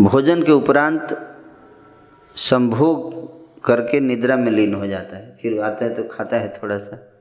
भोजन 0.00 0.42
के 0.42 0.52
उपरांत 0.52 1.36
संभोग 2.36 3.14
करके 3.64 4.00
निद्रा 4.00 4.36
में 4.36 4.52
लीन 4.52 4.74
हो 4.74 4.86
जाता 4.86 5.16
है। 5.16 5.38
फिर 5.42 5.60
आता 5.60 5.84
है 5.84 5.94
तो 5.94 6.04
खाता 6.04 6.36
है 6.36 6.52
थोड़ा 6.62 6.78
सा 6.78 7.12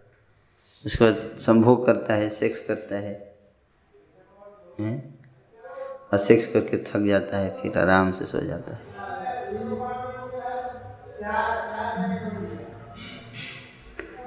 उसके 0.85 1.05
बाद 1.05 1.37
संभोग 1.39 1.85
करता 1.85 2.13
है, 2.13 2.29
सेक्स 2.29 2.65
करता 2.67 2.95
है। 2.95 3.35
हैं? 4.79 5.19
और 6.11 6.17
सेक्स 6.17 6.51
करके 6.53 6.77
थक 6.77 7.05
जाता 7.05 7.37
है, 7.37 7.61
फिर 7.61 7.77
आराम 7.77 8.11
से 8.11 8.25
सो 8.25 8.41
जाता 8.41 8.71
है। 8.71 8.93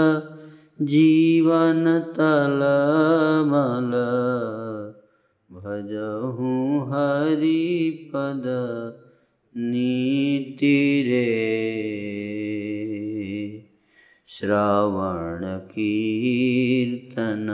जीवन 0.93 1.85
तल 2.17 2.65
मल 3.51 3.93
भजहु 5.49 6.55
हरि 6.91 7.61
पद 8.15 8.49
नीति 9.57 11.03
रे। 11.07 11.25
श्रवण 14.27 15.57
कीर्तन 15.71 17.47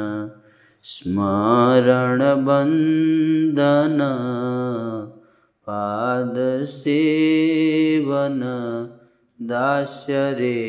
स्मरण 0.83 2.19
बंदन 2.45 3.99
पाद 5.67 6.65
सेवन 6.65 8.41
दास्य 9.41 10.13
रे। 10.31 10.61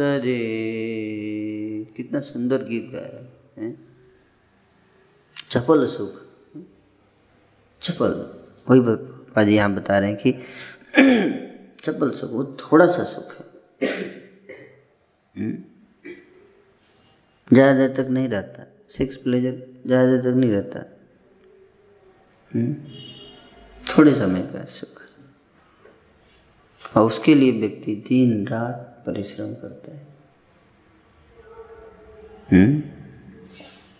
रे 0.00 0.38
कितना 1.96 2.20
सुंदर 2.20 2.62
गीत 2.64 2.88
गाया 2.92 3.20
है 3.58 3.68
चपल 5.50 5.86
सुख। 5.86 6.14
चपल। 7.82 8.12
वही 8.70 8.80
पाजी 9.34 9.54
यहाँ 9.54 9.74
बता 9.74 9.98
रहे 9.98 10.10
हैं 10.10 10.18
कि 10.18 10.32
चपल 11.84 12.10
सुख, 12.10 12.30
वो 12.30 12.44
थोड़ा 12.60 12.86
सा 12.86 13.04
सुख 13.04 13.32
है। 13.32 13.46
ज़्यादा 17.52 17.72
देर 17.78 17.94
तक 17.96 18.06
नहीं 18.10 18.28
रहता। 18.28 18.66
सिक्स 18.90 19.16
प्लेजर 19.16 19.54
ज़्यादा 19.86 20.10
देर 20.10 20.20
तक 20.22 20.36
नहीं 20.36 20.50
रहता। 20.50 20.80
थोड़े 23.92 24.14
समय 24.14 24.42
का 24.42 24.64
सुख। 24.64 25.00
और 26.96 27.02
उसके 27.02 27.34
लिए 27.34 27.52
व्यक्ति 27.52 27.94
दिन 28.08 28.46
रात 28.46 29.02
परिश्रम 29.06 29.54
करता 29.54 29.92
है। 29.92 30.10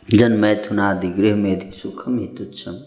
जन 0.09 0.33
मैथुनादि 0.33 1.09
गृह 1.09 1.37
में 1.37 1.70
सुखम 1.72 2.18
ही 2.18 2.26
तुच्छम। 2.28 2.78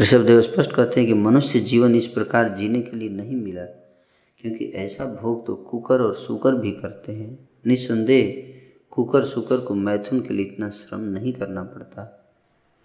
ऋषभदेव 0.00 0.40
स्पष्ट 0.42 0.72
कहते 0.72 1.00
हैं 1.00 1.06
कि 1.06 1.14
मनुष्य 1.14 1.60
जीवन 1.60 1.94
इस 1.94 2.06
प्रकार 2.06 2.48
जीने 2.48 2.80
के 2.80 2.96
लिए 2.96 3.08
नहीं 3.08 3.36
मिला, 3.36 3.64
क्योंकि 4.40 4.64
ऐसा 4.64 5.04
भोग 5.14 5.46
तो 5.46 5.54
कुकर 5.54 6.00
और 6.00 6.14
सुकर 6.14 6.54
भी 6.54 6.72
करते 6.72 7.12
हैं। 7.12 7.48
निस्संदेह 7.66 8.52
कुकर 8.90 9.24
सुकर 9.24 9.58
को 9.58 9.74
मैथुन 9.74 10.20
के 10.20 10.34
लिए 10.34 10.46
इतना 10.46 10.70
श्रम 10.70 11.00
नहीं 11.00 11.32
करना 11.32 11.62
पड़ता। 11.64 12.32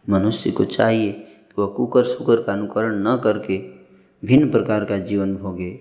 मनुष्य 0.10 0.52
को 0.52 0.66
चाहिए 0.66 1.12
वह 1.58 1.68
कुकर 1.68 2.04
सुकर 2.04 2.42
का 2.44 2.54
अनुकरण 2.54 2.96
न 3.08 3.16
करके 3.24 3.58
भिन्न 4.24 4.50
प्रकार 4.52 4.86
का 4.86 4.98
जीवन 5.00 5.36
भोगे, 5.36 5.72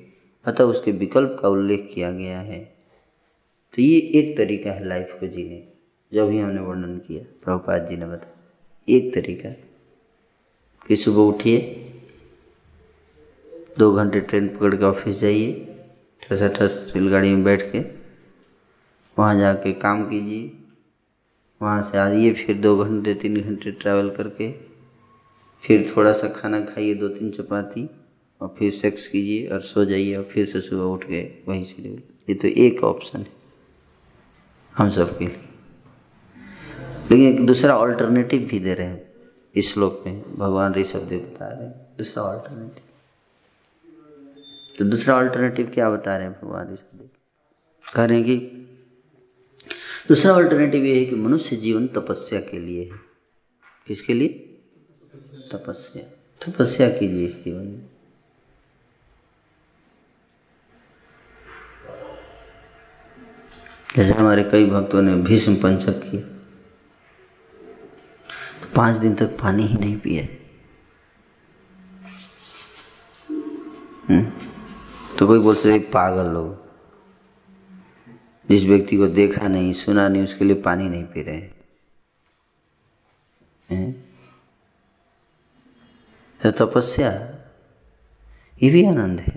अतः 0.44 0.64
उसके 0.64 0.92
विकल्प 0.92 1.36
का 1.40 1.48
उल्लेख 1.48 1.90
किया 1.94 2.10
गया 2.12 2.40
है। 2.40 2.60
तो 3.74 3.82
ये 3.82 3.98
एक 4.14 4.36
तरीका 4.36 4.70
है 4.70 4.86
लाइफ 4.86 5.16
को 5.20 5.26
जीने, 5.26 5.62
जो 6.12 6.26
भी 6.26 6.38
हमने 6.38 6.60
वर्णन 6.60 6.98
किया, 6.98 7.22
प्रभुपाद 7.44 7.86
जी 7.86 7.96
ने 7.96 8.06
बताया। 8.06 8.32
एक 8.88 9.14
तरीका 9.14 9.50
कि 10.88 10.96
सुबह 10.96 11.22
उठिए, 11.22 11.58
दो 13.78 13.92
घंटे 13.92 14.20
ट्रेन 14.20 14.48
पकड़ 14.48 14.74
के 14.76 14.84
ऑफ़िस 14.84 15.20
जाइए 15.20 15.76
ठसा 16.22 16.48
ठस 16.48 16.92
रेलगाड़ी 16.94 17.30
में 17.30 17.44
बैठ 17.44 17.62
के, 17.72 17.80
वहाँ 19.16 19.38
जाके 19.38 19.72
काम 19.72 20.04
कीजिए, 20.04 20.50
वहाँ 21.60 21.82
से 21.82 21.98
आइए, 21.98 22.32
फिर 22.34 22.56
दो 22.56 22.76
घंटे, 22.76 23.14
तीन 23.14 23.40
घंटे 23.40 23.70
ट्रैवल 23.72 24.10
करके 24.10 24.50
फिर 25.64 25.92
थोड़ा 25.96 26.12
सा 26.12 26.28
खाना 26.28 26.60
खाइए, 26.60 26.94
दो 26.94 27.08
तीन 27.08 27.30
चपाती 27.30 27.88
और 28.40 28.54
फिर 28.58 28.70
सेक्स 28.72 29.06
कीजिए 29.08 29.46
और 29.48 29.60
सो 29.60 29.84
जाइए 29.84 30.14
और 30.16 30.24
फिर 30.24 30.46
से 30.46 30.60
सुबह 30.60 30.84
उठ 30.84 31.06
गए 31.06 31.22
वहीं 31.48 31.64
से 31.64 31.82
ये 32.28 32.34
तो 32.34 32.48
एक 32.48 32.82
ऑप्शन 32.84 33.18
है 33.18 33.32
हम 34.74 34.90
सब 34.90 35.18
के 35.18 35.26
लिए। 35.26 35.36
लेकिन 37.10 37.26
एक 37.28 37.46
दूसरा 37.46 37.76
ऑल्टरनेटिव 37.78 38.40
भी 38.40 38.58
दे 38.58 38.74
रहे 38.74 38.86
हैं 38.86 39.12
इस 39.54 39.72
श्लोक 39.72 40.02
में, 40.06 40.36
भगवान 40.36 40.74
ऋषभ 40.74 41.00
देव 41.00 41.20
बता 41.20 41.48
रहे 41.48 41.66
हैं, 41.66 41.74
दूसरा 41.98 42.22
ऑल्टरनेटिव 42.22 42.82
तो 44.78 44.84
दूसरा 44.84 45.16
ऑल्टरनेटिव 45.16 45.70
क्या 45.74 45.90
बता 45.90 46.16
रहे 46.16 46.26
हैं 46.26 46.36
भगवान 46.42 46.72
ऋषभ 46.72 46.98
देव 46.98 47.08
कह 47.94 48.04
रहे 48.04 48.18
हैं 48.18 48.26
कि 48.26 48.36
दूसरा 50.08 50.32
ऑल्टरनेटिव 50.32 50.84
ये 50.84 50.98
है 50.98 51.04
कि 51.04 51.16
मनुष्य 51.16 51.56
जीवन 51.56 51.86
तपस्या 51.86 52.40
के 52.40 52.58
लिए 52.58 52.84
है। 52.84 53.00
किसके 53.86 54.14
लिए? 54.14 54.43
तपस्या। 55.52 56.02
तपस्या 56.46 56.88
कीजिए 56.88 57.26
इस 57.26 57.44
जीवन 57.44 57.64
में। 57.64 57.90
जैसे 63.96 64.12
हमारे 64.12 64.44
कई 64.44 64.66
भक्तों 64.66 65.02
ने 65.02 65.14
भीष्म 65.14 65.56
पंचक 65.56 66.10
किया 66.10 66.34
पाँच 68.76 68.96
दिन 68.96 69.14
तक 69.14 69.26
पानी 69.26 69.62
ही 69.62 69.78
नहीं 69.78 70.00
पिए। 70.00 70.50
हम्म? 74.08 74.32
तो 75.18 75.26
कोई 75.26 75.38
बोल 75.38 75.54
सकते 75.54 75.78
पागल 75.78 76.26
लोग, 76.26 76.64
जिस 78.48 78.64
व्यक्ति 78.64 78.96
को 78.96 79.06
देखा 79.06 79.48
नहीं, 79.48 79.72
सुना 79.72 80.08
नहीं, 80.08 80.24
उसके 80.24 80.44
लिए 80.44 80.62
पानी 80.62 80.88
नहीं 80.88 81.04
पी 81.04 81.22
रहे 81.22 81.36
हैं। 83.70 84.03
तो 86.44 86.50
तपस्या, 86.50 87.10
ये 88.62 88.70
भी 88.70 88.84
आनंद 88.86 89.20
है। 89.20 89.34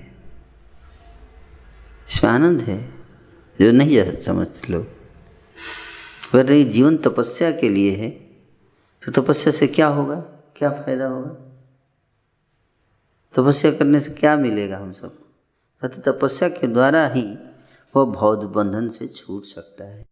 इसमें 2.10 2.32
आनंद 2.32 2.62
है 2.62 2.78
जो 3.60 3.72
नहीं 3.72 4.20
समझते 4.20 4.74
लोग। 4.74 4.86
अगर 6.34 6.50
नहीं, 6.50 6.70
जीवन 6.70 6.98
तपस्या 6.98 7.52
के 7.52 7.70
लिए 7.70 7.96
है 7.96 8.10
तो 9.04 9.12
तपस्या 9.12 9.52
से 9.54 9.68
क्या 9.68 9.88
होगा? 9.88 10.20
क्या 10.56 10.70
फ़ायदा 10.72 11.08
होगा? 11.08 11.30
तपस्या 13.34 13.72
करने 13.72 14.00
से 14.00 14.12
क्या 14.12 14.36
मिलेगा 14.38 14.78
हम 14.78 14.92
सबको? 14.92 15.26
कहते 15.82 16.12
तपस्या 16.12 16.50
के 16.50 16.68
द्वारा 16.68 17.08
ही 17.08 17.24
वह 17.94 18.06
बौद्ध 18.06 18.44
बंधन 18.44 18.90
से 18.90 19.08
छूट 19.08 19.44
सकता 19.46 19.84
है। 19.84 20.06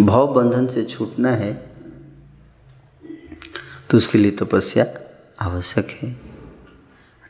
भाव 0.00 0.32
बंधन 0.34 0.66
से 0.66 0.84
छूटना 0.84 1.30
है 1.30 1.71
तो 3.92 3.96
उसके 3.96 4.18
लिए 4.18 4.30
तपस्या 4.30 4.86
आवश्यक 5.40 5.90
है। 5.90 6.16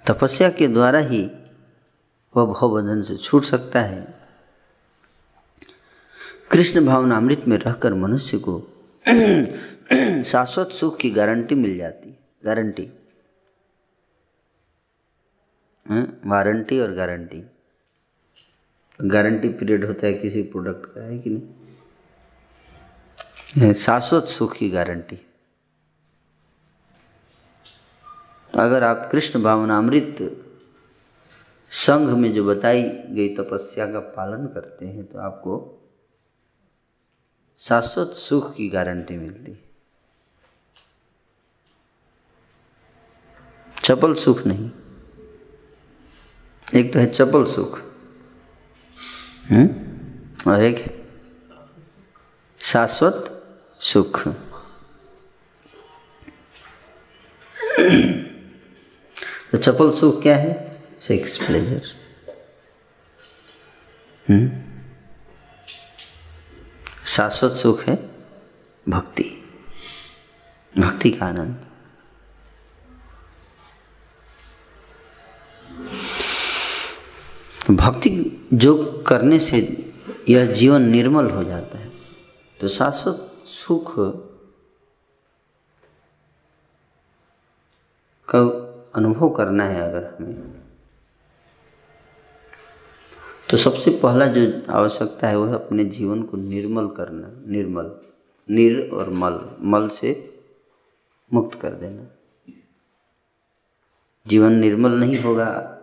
तपस्या 0.06 0.50
के 0.50 0.68
द्वारा 0.68 0.98
ही 0.98 1.30
वह 2.36 2.46
भाव 2.46 2.70
बंधन 2.70 3.02
से 3.02 3.16
छूट 3.16 3.42
सकता 3.42 3.80
है। 3.80 4.14
कृष्ण 6.50 6.86
भावना 6.86 7.16
अमृत 7.16 7.44
में 7.48 7.58
रहकर 7.58 7.94
मनुष्य 7.94 8.38
को 8.38 8.70
शाश्वत 10.22 10.68
सुख 10.68 10.98
की 10.98 11.10
गारंटी 11.10 11.54
मिल 11.54 11.76
जाती 11.76 12.08
है। 12.08 12.18
गारंटी। 12.44 12.92
वारंटी 16.26 16.80
और 16.80 16.92
गारंटी। 16.92 17.44
गारंटी 19.00 19.48
पीरियड 19.48 19.84
होता 19.84 20.06
है 20.06 20.14
किसी 20.14 20.42
प्रोडक्ट 20.42 20.86
का, 20.86 21.00
है 21.00 21.18
कि 21.18 21.30
नहीं? 21.30 21.72
शाश्वत 23.72 24.24
सुख 24.24 24.56
की 24.56 24.70
गारंटी। 24.70 25.26
अगर 28.54 28.82
आप 28.84 29.08
कृष्ण 29.12 29.42
भावनामृत 29.42 30.44
संघ 31.70 32.10
में 32.10 32.32
जो 32.32 32.44
बताई 32.44 32.82
गई 32.88 33.36
तपस्या 33.36 33.92
का 33.92 34.00
पालन 34.00 34.46
करते 34.46 34.86
हैं 34.86 35.04
तो 35.04 35.18
आपको 35.18 35.78
शाश्वत 37.58 38.08
सुख 38.08 38.56
की 38.56 38.68
गारंटी 38.68 39.16
मिलती 39.16 39.52
है। 39.52 39.70
चपल 43.82 44.14
सुख 44.14 44.46
नहीं। 44.46 44.70
एक 46.74 46.92
तो 46.92 46.98
है 46.98 47.06
चपल 47.06 47.44
सुख। 47.44 47.78
हम्म? 49.50 50.50
और 50.50 50.62
एक 50.62 50.76
है 50.76 51.08
शाश्वत 52.60 53.46
सुख। 53.80 54.28
तो 59.52 59.58
चपल 59.58 59.90
सुख 59.92 60.22
क्या 60.22 60.36
है 60.36 60.52
सेक्स 61.00 61.36
प्लेजर 61.38 61.92
शाश्वत 67.06 67.52
सुख 67.52 67.82
है 67.84 67.96
भक्ति 68.86 69.30
भक्ति 70.74 71.10
का 71.10 71.26
आनंद 71.26 71.66
भक्ति 77.70 78.10
जो 78.54 78.74
करने 79.06 79.38
से 79.40 79.58
यह 80.28 80.52
जीवन 80.52 80.88
निर्मल 80.88 81.30
हो 81.30 81.44
जाता 81.44 81.78
है 81.78 81.90
तो 82.60 82.68
शाश्वत 82.68 83.44
सुख 83.46 83.94
का 88.28 88.40
अनुभव 88.94 89.30
करना 89.30 89.64
है 89.64 89.80
अगर 89.80 90.04
हमें। 90.04 90.62
तो 93.50 93.56
सबसे 93.56 93.90
पहला 94.02 94.26
जो 94.26 94.72
आवश्यकता 94.72 95.28
है, 95.28 95.36
वह 95.36 95.54
अपने 95.54 95.84
जीवन 95.84 96.22
को 96.22 96.36
निर्मल 96.36 96.88
करना, 96.88 97.50
निर्मल, 97.50 98.00
निर 98.50 98.90
और 98.94 99.10
मल 99.10 99.56
मल 99.60 99.88
से 99.88 100.40
मुक्त 101.32 101.60
कर 101.60 101.70
देना। 101.70 102.06
जीवन 104.26 104.52
निर्मल 104.52 104.92
नहीं 104.92 105.18
होगा। 105.18 105.78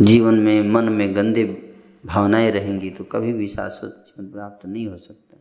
जीवन 0.00 0.34
में 0.34 0.62
मन 0.62 0.88
में 0.88 1.16
गंदे 1.16 1.74
भावनाएँ 2.06 2.50
रहेंगी 2.50 2.90
तो 2.90 3.04
कभी 3.04 3.32
भी 3.32 3.48
शाश्वत 3.48 4.04
जीवन 4.06 4.32
प्राप्त 4.32 4.66
नहीं 4.66 4.86
हो 4.86 4.96
सकता। 4.96 5.36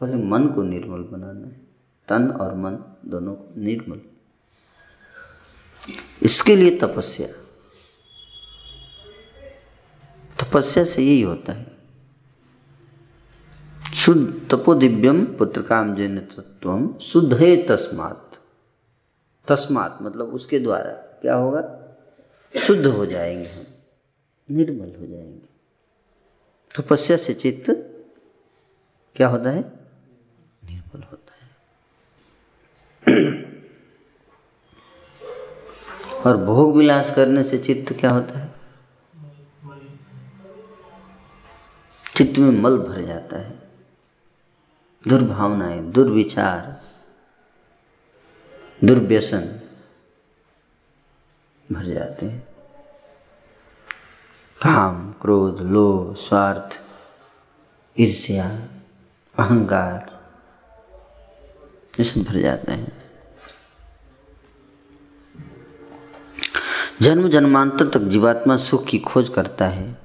पहले 0.00 0.14
मन 0.14 0.48
को 0.48 0.62
निर्मल 0.62 1.02
बनाना 1.02 1.46
है। 1.46 1.61
तन 2.08 2.30
और 2.30 2.54
मन 2.54 2.96
दोनों 3.06 3.34
को 3.34 3.60
निर्मल। 3.60 4.00
इसके 6.22 6.56
लिए 6.56 6.78
तपस्या। 6.78 7.28
तपस्या 10.42 10.84
से 10.84 11.02
यही 11.02 11.22
होता 11.22 11.52
है। 11.52 11.72
शुद्ध 13.94 14.48
तपो 14.50 14.74
दिव्यम 14.74 15.26
पुत्र 15.26 15.62
काम 15.62 15.96
जैन 15.96 16.20
तत्व 16.20 16.98
शुद्ध 16.98 17.34
है 17.34 17.66
तस्मात। 17.66 18.30
तस्मात 19.48 19.98
मतलब 20.02 20.26
उसके 20.26 20.58
द्वारा 20.58 20.90
क्या 20.92 21.34
होगा? 21.34 21.78
शुद्ध 22.66 22.86
हो 22.86 23.06
जाएँगे 23.06 23.48
हम, 23.48 23.66
निर्मल 24.50 25.00
हो 25.00 25.06
जाएँगे। 25.06 25.52
तपस्या 26.82 27.16
से 27.16 27.34
चित्त 27.34 27.70
क्या 29.16 29.28
होता 29.28 29.50
है? 29.50 29.60
निर्मल 30.64 31.02
होता 31.02 31.21
और 36.26 36.36
भोग 36.36 36.76
विलास 36.76 37.14
करने 37.14 37.42
से 37.42 37.58
चित्त 37.58 37.92
क्या 37.92 38.10
होता 38.10 38.38
है? 38.38 38.54
चित्त 42.16 42.38
में 42.38 42.62
मल 42.62 42.76
भर 42.76 43.02
जाता 43.02 43.38
है। 43.38 43.70
दुर्भावनाएँ, 45.08 45.80
दुर्विचार, 45.80 46.82
दुर्व्यसन 48.84 49.60
भर 51.72 51.84
जाते 51.84 52.26
हैं। 52.26 52.48
काम, 54.62 55.12
क्रोध, 55.12 55.60
लोभ, 55.60 56.14
स्वार्थ, 56.14 56.80
ईर्ष्या, 58.00 58.68
अहंकार 59.38 60.22
ये 61.98 62.04
सब 62.04 62.22
भर 62.22 62.40
जाते 62.40 62.72
हैं। 62.72 63.01
जन्म 67.02 67.28
जन्मांतर 67.28 67.88
तक 67.88 68.00
जीवात्मा 68.00 68.56
सुख 68.56 68.86
की 68.86 68.98
खोज 68.98 69.28
करता 69.28 69.66
है। 69.66 69.96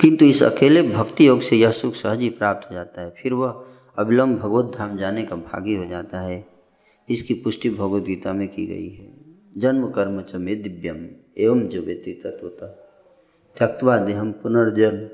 किंतु 0.00 0.24
इस 0.24 0.42
अकेले 0.42 0.82
भक्ति 0.82 1.28
योग 1.28 1.40
से 1.40 1.56
यह 1.56 1.70
सुख 1.70 1.94
सहज 1.94 2.20
ही 2.20 2.30
प्राप्त 2.30 2.70
हो 2.70 2.74
जाता 2.74 3.02
है। 3.02 3.10
फिर 3.10 3.32
वह 3.32 3.66
अविलंब 3.98 4.38
भगवत 4.38 4.78
धाम 4.78 4.98
जाने 4.98 5.22
का 5.22 5.36
भागी 5.36 5.76
हो 5.76 5.86
जाता 5.86 6.20
है। 6.20 6.46
इसकी 7.08 7.34
पुष्टि 7.34 7.70
भगवद 7.70 8.04
गीता 8.04 8.32
में 8.32 8.48
की 8.48 8.66
गई 8.66 8.88
है। 8.88 9.12
जन्म 9.58 9.90
कर्म 9.90 10.22
च 10.22 10.34
मे 10.34 10.54
दिव्यम 10.54 11.08
एवं 11.38 11.60
जो 11.60 11.82
व्यती 11.82 12.12
तत्वता 12.12 12.66
त्यक्वा 13.58 13.98
देहम 13.98 14.32
पुनर्जन्म 14.32 15.08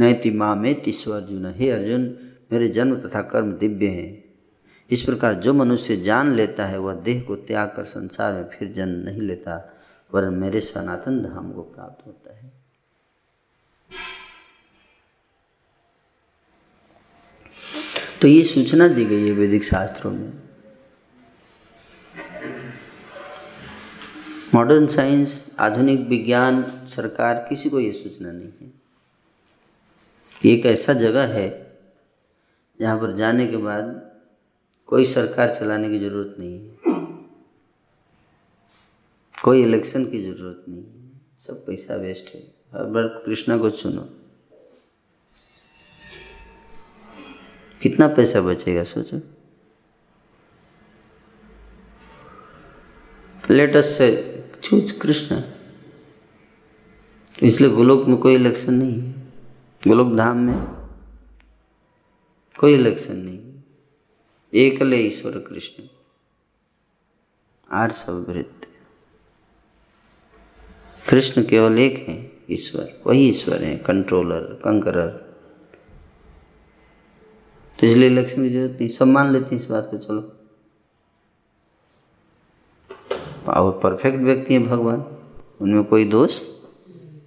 नैति 0.00 0.30
माँ 0.30 0.56
में 0.56 0.82
तीश्वर 0.82 1.16
अर्जुन 1.16 1.54
हे 1.56 1.70
अर्जुन, 1.70 2.18
मेरे 2.52 2.68
जन्म 2.68 2.96
तथा 2.96 3.22
कर्म 3.22 3.52
दिव्य 3.52 3.86
हैं। 3.86 4.23
इस 4.90 5.02
प्रकार 5.02 5.34
जो 5.34 5.54
मनुष्य 5.54 5.96
जान 5.96 6.34
लेता 6.34 6.66
है, 6.66 6.78
वह 6.78 6.94
देह 6.94 7.22
को 7.22 7.36
त्याग 7.36 7.68
कर 7.68 7.84
संसार 7.84 8.32
में 8.32 8.44
फिर 8.44 8.72
जन्म 8.72 8.98
नहीं 8.98 9.20
लेता, 9.20 9.74
वरन 10.14 10.34
मेरे 10.34 10.60
सनातन 10.60 11.22
धाम 11.22 11.52
को 11.52 11.62
प्राप्त 11.62 12.06
होता 12.06 12.36
है। 12.36 12.52
तो 18.22 18.28
ये 18.28 18.44
सूचना 18.44 18.88
दी 18.88 19.04
गई 19.04 19.26
है 19.26 19.32
वैदिक 19.32 19.64
शास्त्रों 19.64 20.12
में। 20.12 20.32
मॉडर्न 24.54 24.86
साइंस, 24.86 25.56
आधुनिक 25.58 26.00
विज्ञान, 26.00 26.86
सरकार, 26.88 27.46
किसी 27.48 27.70
को 27.70 27.80
ये 27.80 27.92
सूचना 27.92 28.32
नहीं 28.32 28.52
है। 28.60 28.72
एक 30.44 30.66
ऐसा 30.66 30.92
जगह 30.92 31.26
है, 31.26 31.78
जहाँ 32.80 32.98
पर 32.98 33.16
जाने 33.16 33.46
के 33.46 33.56
बाद 33.56 34.13
कोई 34.86 35.04
सरकार 35.04 35.54
चलाने 35.54 35.88
की 35.88 35.98
ज़रूरत 35.98 36.36
नहीं 36.38 36.60
है। 36.60 36.78
कोई 39.44 39.62
इलेक्शन 39.62 40.06
की 40.06 40.22
ज़रूरत 40.22 40.64
नहीं 40.68 40.84
है। 40.84 41.20
सब 41.40 41.66
पैसा 41.66 41.94
वेस्ट 41.94 42.34
है। 42.34 42.40
हर 42.74 42.84
बार 42.84 43.04
कृष्णा 43.04 43.58
को 43.58 43.70
चुनो। 43.70 44.08
कितना 47.82 48.08
पैसा 48.08 48.40
बचेगा, 48.40 48.84
सोचो। 48.84 49.20
लेटेस्ट 53.50 53.90
से 53.90 54.30
चूज़ 54.62 54.98
कृष्ण। 54.98 55.42
इसलिए 57.42 57.70
गोलोक 57.70 58.08
में 58.08 58.16
कोई 58.16 58.34
इलेक्शन 58.34 58.74
नहीं 58.74 59.00
है। 59.00 59.12
गोलोक 59.88 60.14
धाम 60.14 60.38
में 60.38 60.58
कोई 62.58 62.74
इलेक्शन 62.74 63.16
नहीं 63.16 63.53
एकले 64.54 64.96
ईश्वर 64.98 65.38
कृष्ण 65.48 65.82
आर 67.68 67.92
सब 67.92 68.24
वृत्त 68.28 68.66
कृष्ण 71.02 71.42
केवल 71.42 71.78
एक 71.78 71.98
है 72.08 72.16
ईश्वर 72.50 72.88
वही 73.06 73.26
ईश्वर 73.28 73.62
है 73.64 73.76
कंट्रोलर 73.86 74.44
कंकरर 74.64 75.08
तो 77.78 77.86
इसलिए 77.86 78.08
लक्ष्मी 78.10 78.48
ज़रूरत 78.50 78.76
नहीं 78.80 78.88
सब 78.90 79.06
मान 79.06 79.32
लेते 79.32 79.54
हैं 79.54 79.62
इस 79.62 79.68
बात 79.70 79.88
को 79.90 79.98
चलो 79.98 80.20
और 83.48 83.78
परफेक्ट 83.82 84.18
व्यक्ति 84.20 84.54
है 84.54 84.66
भगवान 84.66 85.04
उनमें 85.60 85.84
कोई 85.84 86.04
दोष 86.08 86.40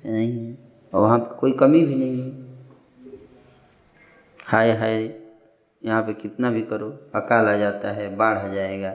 नहीं 0.05 0.31
है 0.31 0.57
और 0.93 1.01
वहाँ 1.01 1.19
पर 1.19 1.35
कोई 1.35 1.51
कमी 1.59 1.85
भी 1.85 1.95
नहीं 1.95 2.21
है 2.21 2.45
हाय 4.39 4.71
हाय 4.77 5.07
यहाँ 5.81 6.01
पे 6.03 6.13
कितना 6.13 6.51
भी 6.51 6.61
करो, 6.63 6.89
अकाल 7.15 7.47
आ 7.47 7.55
जाता 7.57 7.91
है, 7.91 8.15
बाढ़ 8.15 8.37
आ 8.37 8.47
जाएगा, 8.53 8.91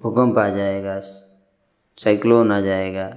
भूकंप 0.00 0.38
आ 0.38 0.48
जाएगा, 0.48 0.98
साइक्लोन 1.98 2.52
आ 2.52 2.60
जाएगा। 2.60 3.08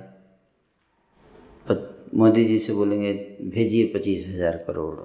मोदी 2.16 2.44
जी 2.46 2.58
से 2.60 2.74
बोलेंगे, 2.74 3.14
भेजिए 3.46 3.86
पच्चीस 3.96 4.26
हज़ार 4.28 4.56
करोड़। 4.68 5.00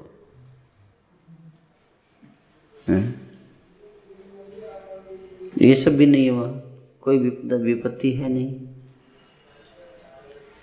ये 5.63 5.75
सब 5.75 5.97
भी 5.97 6.07
नहीं 6.07 6.25
है 6.25 6.31
वहाँ 6.31 6.63
कोई 7.03 7.19
विपत्ति 7.19 8.13
है 8.13 8.29
नहीं। 8.29 8.53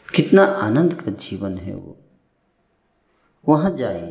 कितना 0.10 0.44
आनंद 0.44 0.94
का 0.94 1.12
जीवन 1.12 1.58
है 1.58 1.74
वो। 1.76 1.98
वहाँ 3.46 3.76
जाए। 3.78 4.02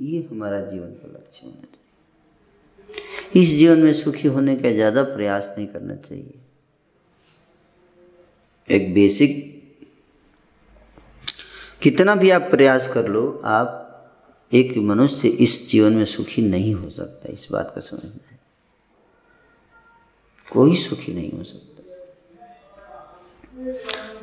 ये 0.00 0.22
हमारा 0.30 0.60
जीवन 0.62 0.90
का 0.90 1.08
लक्ष्य 1.08 1.46
होना 1.46 1.62
चाहिए 1.62 1.81
इस 3.36 3.48
जीवन 3.48 3.78
में 3.78 3.92
सुखी 3.92 4.28
होने 4.28 4.56
का 4.56 4.70
ज़्यादा 4.70 5.02
प्रयास 5.02 5.54
नहीं 5.58 5.66
करना 5.66 5.94
चाहिए। 5.94 6.34
एक 8.68 8.94
बेसिक 8.94 9.52
कितना 11.82 12.14
भी 12.14 12.30
आप 12.30 12.42
प्रयास 12.42 12.90
कर 12.94 13.08
लो, 13.08 13.42
आप 13.44 13.78
एक 14.52 14.76
मनुष्य 14.76 15.28
इस 15.28 15.68
जीवन 15.68 15.92
में 15.92 16.04
सुखी 16.04 16.42
नहीं 16.42 16.74
हो 16.74 16.90
सकता, 16.90 17.32
इस 17.32 17.48
बात 17.52 17.72
का 17.74 17.80
समझना 17.80 18.30
है। 18.30 18.40
कोई 20.52 20.76
सुखी 20.76 21.12
नहीं 21.12 21.32
हो 21.32 21.44
सकता। 21.44 21.68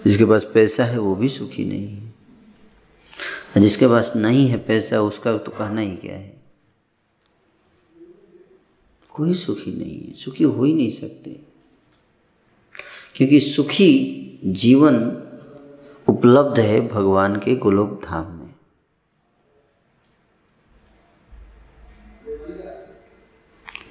जिसके 0.06 0.26
पास 0.26 0.44
पैसा 0.54 0.86
है, 0.86 0.98
वो 0.98 1.16
भी 1.16 1.30
सुखी 1.30 1.66
नहीं 1.66 1.88
है। 1.88 3.62
जिसके 3.62 3.88
पास 3.88 4.14
नहीं 4.16 4.48
है 4.48 4.58
पैसा, 4.58 5.02
उसका 5.02 5.38
तो 5.38 5.52
कहना 5.52 5.82
ही 5.82 5.96
क्या 5.96 6.16
है? 6.16 6.39
कोई 9.10 9.34
सुखी 9.34 9.72
नहीं 9.72 10.02
है, 10.02 10.14
सुखी 10.14 10.44
हो 10.44 10.64
ही 10.64 10.74
नहीं 10.74 10.92
सकते। 10.92 11.42
क्योंकि 13.16 13.40
सुखी 13.40 14.16
जीवन 14.46 15.24
उपलब्ध 16.08 16.60
है 16.60 16.88
भगवान 16.88 17.36
के 17.36 17.56
गोलोक 17.56 18.02
धाम 18.06 18.32
में। 18.32 18.50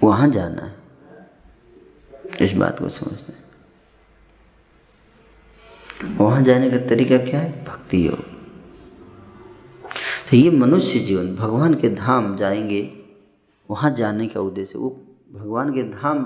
वहाँ 0.03 0.29
जाना 0.29 0.63
है। 0.63 0.79
इस 2.41 2.53
बात 2.53 2.79
को 2.79 2.89
समझते 2.89 3.33
हैं। 3.33 3.49
वहाँ 6.17 6.43
जाने 6.43 6.71
का 6.71 6.77
तरीका 6.77 7.17
क्या 7.17 7.41
है? 7.41 7.65
भक्ति 7.65 8.07
योग। 8.07 8.39
तो 10.31 10.37
ये 10.37 10.51
मनुष्य 10.51 10.99
जीवन, 10.99 11.37
भगवान 11.37 11.75
के 11.75 11.89
धाम 11.89 12.37
जाएँगे, 12.37 13.05
वहाँ 13.71 13.95
जाने 13.95 14.27
का 14.27 14.41
उद्देश्य, 14.41 14.79
वो 14.79 15.05
भगवान 15.33 15.73
के 15.75 15.83
धाम 15.83 16.19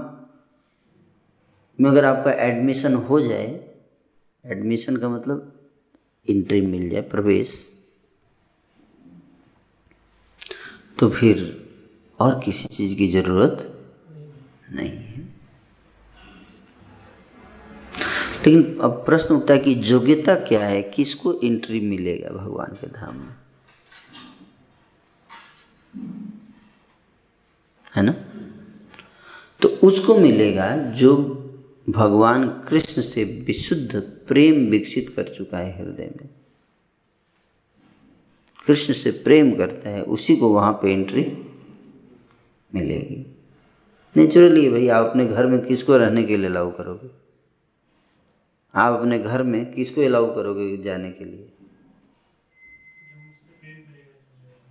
में 1.81 1.91
अगर 1.91 2.05
आपका 2.05 2.33
एडमिशन 2.33 2.95
हो 2.95 3.21
जाए 3.21 3.75
एडमिशन 4.47 4.97
का 4.97 5.09
मतलब 5.09 5.71
एंट्री 6.31 6.61
मिल 6.61 6.89
जाए, 6.91 7.01
प्रवेश 7.03 7.69
तो 10.99 11.09
फिर 11.11 11.39
और 12.21 12.41
किसी 12.45 12.69
चीज़ 12.69 12.95
की 12.97 13.09
ज़रूरत 13.13 13.69
नहीं 14.73 14.91
है। 14.91 15.21
लेकिन 18.47 18.79
अब 18.79 19.03
प्रश्न 19.07 19.35
उठता 19.35 19.55
है 19.55 19.61
कि 19.61 19.81
योग्यता 19.85 20.35
क्या 20.35 20.67
है? 20.67 20.83
किसको 20.83 21.33
एंट्री 21.45 21.81
मिलेगा 21.81 22.31
भगवान 22.31 22.77
के 22.81 22.87
धाम 22.87 23.17
में? 23.17 23.35
है 27.97 28.03
ना? 28.03 28.15
तो 29.63 29.69
उसको 29.69 30.15
मिलेगा 30.15 30.77
जो 30.77 31.17
भगवान 31.91 32.49
कृष्ण 32.49 33.03
से 33.03 33.25
विशुद्ध 33.25 34.01
प्रेम 34.01 34.71
विकसित 34.71 35.09
कर 35.17 35.29
चुका 35.29 35.59
है 35.59 35.79
हृदय 35.79 36.11
में। 36.17 36.29
कृष्ण 38.67 38.93
से 38.93 39.11
प्रेम 39.11 39.57
करता 39.57 39.91
है, 39.91 40.03
उसी 40.03 40.37
को 40.37 40.49
वहाँ 40.49 40.73
पे 40.73 40.93
एंट्री 40.93 41.23
मिलेगी। 42.75 43.27
नेचुरली 44.17 44.69
भाई, 44.69 44.89
आप 44.89 45.05
अपने 45.05 45.27
घर 45.27 45.47
में 45.47 45.61
किसको 45.61 45.97
रहने 45.97 46.23
के 46.23 46.37
लिए 46.37 46.47
अलाउ 46.47 46.71
करोगे? 46.71 47.11
आप 48.75 48.99
अपने 48.99 49.19
घर 49.19 49.43
में 49.43 49.73
किसको 49.73 50.01
अलाउ 50.01 50.35
करोगे 50.35 50.77
जाने 50.77 51.11
के 51.11 51.25
लिए? 51.25 51.49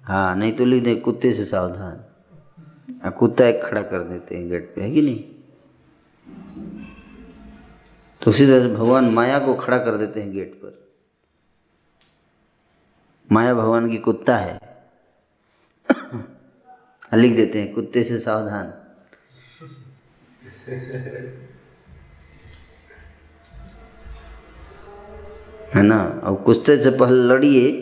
हाँ 0.03 0.35
नहीं 0.35 0.53
तो 0.53 0.65
लिख 0.65 0.83
दे, 0.83 0.95
कुत्ते 0.95 1.31
से 1.31 1.45
सावधान। 1.45 2.10
कुत्ता 3.09 3.45
एक 3.45 3.63
खड़ा 3.63 3.81
कर 3.81 3.99
देते 3.99 4.37
हैं 4.37 4.49
गेट 4.49 4.73
पे, 4.75 4.81
है 4.81 4.91
कि 4.91 5.01
नहीं? 5.01 5.23
तो 8.21 8.29
उसी 8.29 8.45
तरह 8.47 8.67
से 8.67 8.73
भगवान 8.73 9.05
माया 9.05 9.39
को 9.39 9.55
खड़ा 9.55 9.77
कर 9.77 9.97
देते 9.97 10.21
हैं 10.21 10.31
गेट 10.31 10.53
पर। 10.53 10.91
माया 13.31 13.53
भगवान 13.53 13.89
की 13.89 13.97
कुत्ता 13.97 14.37
है। 14.37 14.59
लिख 17.13 17.35
देते 17.35 17.61
हैं, 17.61 17.73
कुत्ते 17.73 18.03
से 18.03 18.19
सावधान। 18.19 18.73
है 25.75 25.81
ना? 25.83 26.21
अब 26.23 26.43
कुत्ते 26.45 26.83
से 26.83 26.91
पहले 26.91 27.15
लड़िए, 27.15 27.81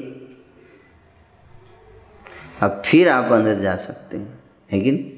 अब 2.62 2.82
फिर 2.86 3.10
आप 3.10 3.32
अंदर 3.32 3.60
जा 3.60 3.75
सकते 3.75 4.17
हैं। 4.17 4.38
है 4.71 4.79
कि 4.79 5.15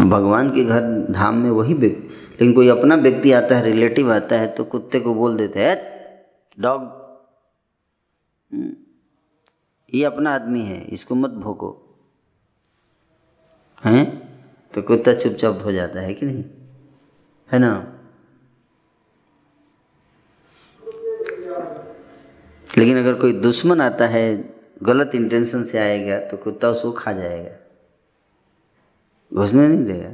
भगवान 0.00 0.50
के 0.50 0.64
घर 0.64 1.06
धाम 1.10 1.36
में 1.36 1.50
वही 1.50 1.74
व्यक्ति 1.74 2.08
लेकिन 2.30 2.52
कोई 2.52 2.68
अपना 2.68 2.94
व्यक्ति 2.94 3.32
आता 3.32 3.56
है 3.56 3.62
रिलेटिव 3.64 4.12
आता 4.14 4.38
है 4.38 4.54
तो 4.54 4.64
कुत्ते 4.64 5.00
को 5.00 5.14
बोल 5.14 5.36
देते 5.36 5.64
हैं 5.64 5.76
डॉग 6.60 6.80
हम्म, 8.52 8.72
ये 9.94 10.04
अपना 10.04 10.34
आदमी 10.34 10.60
है 10.60 10.84
इसको 10.84 11.14
मत 11.14 11.30
भोको। 11.30 11.96
हैं? 13.84 14.04
तो 14.74 14.82
कुत्ता 14.82 15.14
चुपचाप 15.14 15.62
हो 15.64 15.72
जाता 15.72 16.00
है 16.00 16.14
कि 16.14 16.26
नहीं? 16.26 16.44
है 17.52 17.58
ना? 17.58 17.95
लेकिन 22.78 22.98
अगर 22.98 23.14
कोई 23.14 23.32
दुश्मन 23.32 23.80
आता 23.80 24.06
है, 24.06 24.54
गलत 24.82 25.14
इंटेंशन 25.14 25.64
से 25.64 25.78
आएगा 25.78 26.18
तो 26.20 26.36
कुत्ता 26.36 26.70
उसको 26.70 26.92
खा 26.92 27.12
जाएगा। 27.12 27.56
घुसने 29.34 29.68
नहीं 29.68 29.84
देगा। 29.84 30.10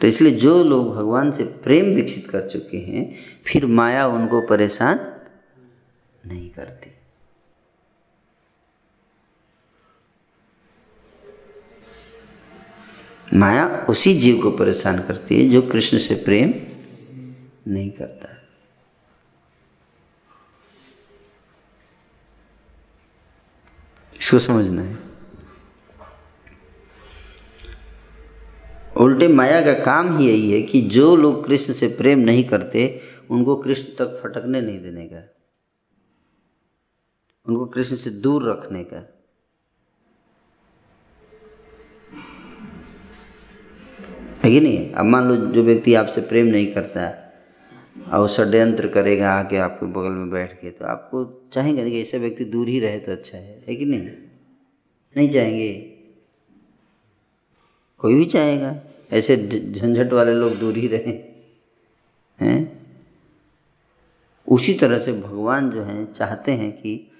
तो 0.00 0.06
इसलिए 0.06 0.32
जो 0.32 0.64
लोग 0.64 0.96
भगवान 0.96 1.30
से 1.30 1.44
प्रेम 1.44 1.94
विकसित 1.94 2.28
कर 2.30 2.48
चुके 2.48 2.78
हैं, 2.78 3.16
फिर 3.44 3.66
माया 3.66 4.06
उनको 4.06 4.40
परेशान 4.40 5.20
नहीं 6.26 6.50
करती। 6.50 6.90
माया 13.38 13.86
उसी 13.88 14.14
जीव 14.14 14.42
को 14.42 14.50
परेशान 14.50 15.02
करती 15.02 15.44
है 15.44 15.50
जो 15.50 15.62
कृष्ण 15.62 15.98
से 15.98 16.14
प्रेम 16.14 16.54
नहीं 17.68 17.90
करता। 17.90 18.35
इसको 24.26 24.38
समझना 24.38 24.82
है। 24.82 24.98
उल्टे 28.96 29.28
माया 29.28 29.60
का 29.60 29.72
काम 29.72 30.18
ही 30.18 30.28
यही 30.28 30.50
है 30.50 30.62
कि 30.62 30.82
जो 30.82 31.16
लोग 31.16 31.46
कृष्ण 31.46 31.72
से 31.72 31.88
प्रेम 31.88 32.18
नहीं 32.18 32.44
करते, 32.44 33.00
उनको 33.30 33.56
कृष्ण 33.56 33.84
तक 33.84 34.20
फटकने 34.22 34.60
नहीं 34.60 34.82
देने 34.82 35.06
का। 35.06 35.34
उनको 37.48 37.66
कृष्ण 37.66 37.96
से 37.96 38.10
दूर 38.10 38.50
रखने 38.50 38.84
का। 38.84 38.96
है 44.44 44.50
कि 44.50 44.60
नहीं? 44.60 44.92
अब 44.92 45.04
मान 45.04 45.28
लो 45.28 45.36
जो 45.36 45.62
व्यक्ति 45.62 45.94
आपसे 45.94 46.20
प्रेम 46.20 46.46
नहीं 46.46 46.74
करता 46.74 47.00
है 47.00 47.25
और 48.04 48.28
षड्यंत्र 48.28 48.88
करेगा 48.88 49.32
आके 49.32 49.56
आपके 49.56 49.86
बगल 49.86 50.10
में 50.10 50.30
बैठ 50.30 50.52
के 50.52 50.70
तो 50.70 50.84
आपको 50.84 51.24
चाहेंगे 51.52 51.90
कि 51.90 52.00
ऐसा 52.00 52.18
व्यक्ति 52.18 52.44
दूर 52.44 52.68
ही 52.68 52.80
रहे 52.80 52.98
तो 52.98 53.12
अच्छा 53.12 53.38
है 53.38 53.64
है 53.68 53.76
कि 53.76 53.84
नहीं? 53.84 54.08
नहीं 55.16 55.30
चाहेंगे? 55.30 55.72
कोई 57.98 58.14
भी 58.14 58.24
चाहेगा, 58.24 58.74
ऐसे 59.12 59.36
झंझट 59.72 60.12
वाले 60.12 60.32
लोग 60.32 60.54
दूर 60.54 60.76
ही 60.76 60.88
रहे, 60.88 61.12
हैं? 62.40 62.86
उसी 64.48 64.74
तरह 64.74 64.98
से 64.98 65.12
भगवान 65.12 65.70
जो 65.70 65.82
हैं, 65.82 66.12
चाहते 66.12 66.52
हैं 66.52 66.72
कि 66.72 67.10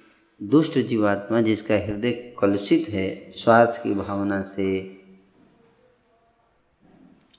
दुष्ट 0.42 0.78
जीवात्मा 0.78 1.40
जिसका 1.40 1.74
हृदय 1.76 2.12
कलुषित 2.38 2.88
है, 2.88 3.32
स्वार्थ 3.32 3.82
की 3.82 3.94
भावना 3.94 4.42
से 4.42 4.96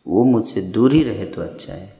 वो 0.07 0.23
मुझसे 0.23 0.61
दूर 0.61 0.93
ही 0.93 1.03
रहे 1.03 1.25
तो 1.25 1.41
अच्छा 1.41 1.73
है। 1.73 1.96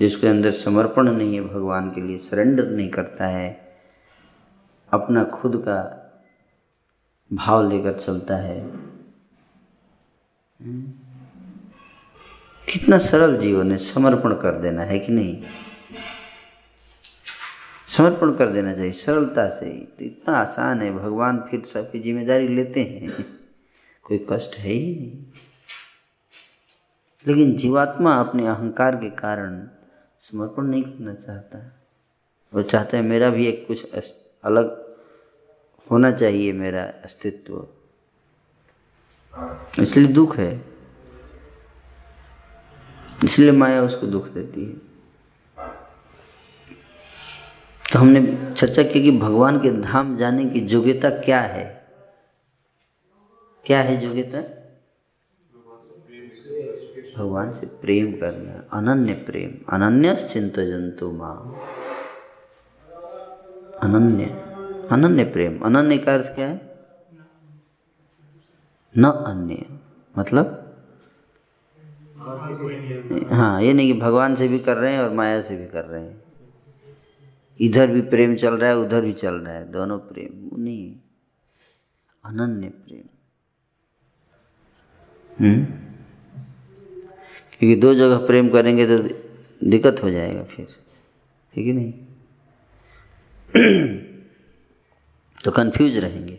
जिसके 0.00 0.26
अंदर 0.26 0.50
समर्पण 0.50 1.12
नहीं 1.12 1.34
है, 1.34 1.40
भगवान 1.40 1.90
के 1.90 2.00
लिए 2.00 2.18
सरेंडर 2.18 2.66
नहीं 2.66 2.90
करता 2.90 3.26
है, 3.26 3.78
अपना 4.92 5.24
खुद 5.24 5.56
का 5.56 6.02
भाव 7.32 7.70
लेकर 7.70 7.92
चलता 7.92 8.36
है। 8.36 8.70
कितना 12.68 12.98
सरल 12.98 13.36
जीवन 13.36 13.70
है, 13.70 13.76
समर्पण 13.76 14.34
कर 14.34 14.52
देना 14.52 14.82
है 14.82 14.98
कि 14.98 15.12
नहीं? 15.12 15.42
समर्पण 17.88 18.34
कर 18.34 18.46
देना 18.46 18.74
चाहिए, 18.74 18.92
सरलता 18.92 19.48
से। 19.48 19.88
तो 19.98 20.04
इतना 20.04 20.36
आसान 20.36 20.82
है, 20.82 20.92
भगवान 20.92 21.48
फिर 21.50 21.62
सबकी 21.64 22.00
ज़िम्मेदारी 22.00 22.48
लेते 22.48 22.82
हैं। 22.82 23.24
कोई 24.02 24.26
कष्ट 24.32 24.54
है 24.54 24.70
ही 24.70 24.96
नहीं। 24.96 25.24
लेकिन 27.26 27.56
जीवात्मा 27.56 28.14
अपने 28.14 28.46
अहंकार 28.46 28.96
के 28.96 29.10
कारण 29.10 29.68
समर्पण 30.18 30.62
नहीं 30.62 30.82
करना 30.82 31.14
चाहता। 31.14 31.80
वो 32.54 32.62
चाहता 32.62 32.96
है 32.96 33.02
मेरा 33.02 33.30
भी 33.30 33.46
एक 33.46 33.66
कुछ 33.66 33.92
अलग 34.44 34.96
होना 35.90 36.10
चाहिए 36.12 36.52
मेरा 36.52 36.84
अस्तित्व। 37.04 37.66
इसलिए 39.82 40.06
दुख 40.06 40.36
है। 40.36 40.64
इसलिए 43.24 43.50
माया 43.50 43.82
उसको 43.82 44.06
दुख 44.06 44.28
देती 44.28 44.64
है। 44.64 44.86
तो 47.92 47.98
हमने 47.98 48.52
चर्चा 48.56 48.82
की 48.82 49.02
कि 49.02 49.18
भगवान 49.18 49.58
के 49.58 49.70
धाम 49.70 50.16
जाने 50.16 50.46
की 50.46 50.60
योग्यता 50.60 51.10
क्या 51.10 51.40
है? 51.40 51.86
क्या 53.64 53.80
है 53.82 54.04
योग्यता? 54.04 54.55
भगवान 57.16 57.50
से 57.52 57.66
प्रेम 57.66 58.12
करना, 58.12 58.78
अनन्य 58.78 59.12
प्रेम 59.12 59.74
अनन्य 59.74 60.14
चिंत 60.14 60.60
जंतु 60.60 61.12
माँ। 61.12 61.60
अनन्य 63.82 64.24
अनन्य 64.92 65.24
प्रेम। 65.24 65.58
अनन्य 65.60 65.98
का 65.98 66.14
अर्थ 66.14 66.34
क्या 66.34 66.46
है? 66.46 66.74
न 68.98 69.04
अन्य 69.04 69.66
मतलब? 70.18 70.62
हाँ 73.32 73.62
ये 73.62 73.72
नहीं 73.72 73.94
कि 73.94 74.00
भगवान 74.00 74.34
से 74.34 74.48
भी 74.48 74.58
कर 74.58 74.76
रहे 74.76 74.92
हैं 74.92 75.00
और 75.00 75.10
माया 75.10 75.40
से 75.40 75.56
भी 75.56 75.66
कर 75.66 75.84
रहे 75.84 76.02
हैं। 76.02 76.22
इधर 77.60 77.86
भी 77.86 78.00
प्रेम 78.00 78.36
चल 78.36 78.54
रहा 78.54 78.70
है, 78.70 78.76
उधर 78.76 79.00
भी 79.00 79.12
चल 79.12 79.34
रहा 79.34 79.54
है, 79.54 79.72
दोनों 79.72 79.98
प्रेम 79.98 80.62
नहीं 80.62 80.96
अनन्य 82.24 82.68
प्रेम। 82.68 83.08
हम्म? 85.40 85.85
क्योंकि 87.60 87.80
दो 87.80 87.94
जगह 87.94 88.16
प्रेम 88.26 88.48
करेंगे 88.48 88.86
तो 88.86 88.98
दिक्कत 89.64 90.02
हो 90.02 90.10
जाएगा 90.10 90.42
फिर। 90.42 90.66
ठीक 91.54 91.66
है 91.66 91.72
नहीं? 91.72 91.92
तो 95.44 95.50
कंफ्यूज 95.50 95.98
रहेंगे 95.98 96.38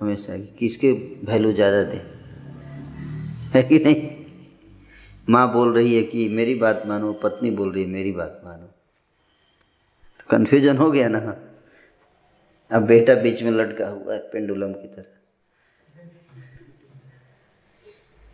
हमेशा 0.00 0.36
कि 0.36 0.54
किसके 0.58 0.92
वैल्यू 1.24 1.52
ज़्यादा 1.52 1.82
दे। 1.82 2.00
है 3.54 3.62
कि 3.62 3.78
नहीं? 3.78 4.10
माँ 5.30 5.52
बोल 5.52 5.74
रही 5.74 5.94
है 5.96 6.02
कि 6.02 6.28
मेरी 6.28 6.54
बात 6.54 6.82
मानो, 6.86 7.12
पत्नी 7.12 7.50
बोल 7.50 7.72
रही 7.72 7.84
है 7.84 7.90
मेरी 7.90 8.12
बात 8.12 8.40
मानो। 8.44 8.66
तो 10.18 10.24
कन्फ्यूज़न 10.30 10.76
हो 10.76 10.90
गया 10.90 11.08
ना। 11.08 11.36
अब 12.70 12.82
बेटा 12.82 13.14
बीच 13.14 13.42
में 13.42 13.50
लटका 13.50 13.88
हुआ 13.88 14.14
है 14.14 14.20
पेंडुलम 14.20 14.72
की 14.72 14.88
तरह। 14.88 15.17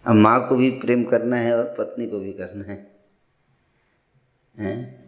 अब 0.06 0.14
माँ 0.14 0.48
को 0.48 0.56
भी 0.56 0.70
प्रेम 0.70 1.04
करना 1.04 1.36
है 1.36 1.56
और 1.56 1.74
पत्नी 1.78 2.06
को 2.06 2.18
भी 2.18 2.32
करना 2.32 2.64
है। 2.64 2.92
हैं? 4.58 5.04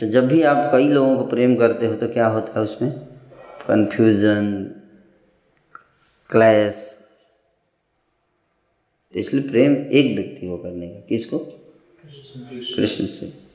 तो 0.00 0.06
जब 0.06 0.28
भी 0.28 0.42
आप 0.42 0.72
कई 0.72 0.88
लोगों 0.88 1.16
को 1.16 1.26
प्रेम 1.26 1.56
करते 1.56 1.86
हो 1.86 1.94
तो 1.94 2.08
क्या 2.08 2.26
होता 2.26 2.52
है 2.52 2.60
उसमें? 2.60 2.92
कन्फ्यूज़न 3.68 4.64
क्लैश 6.30 7.04
इसलिए 9.14 9.48
प्रेम 9.48 9.72
एक 9.72 10.16
व्यक्ति 10.16 10.46
को 10.46 10.56
करने 10.58 10.88
का। 10.88 11.00
किसको? 11.00 11.38
कृष्ण 12.76 13.06
से। 13.06 13.47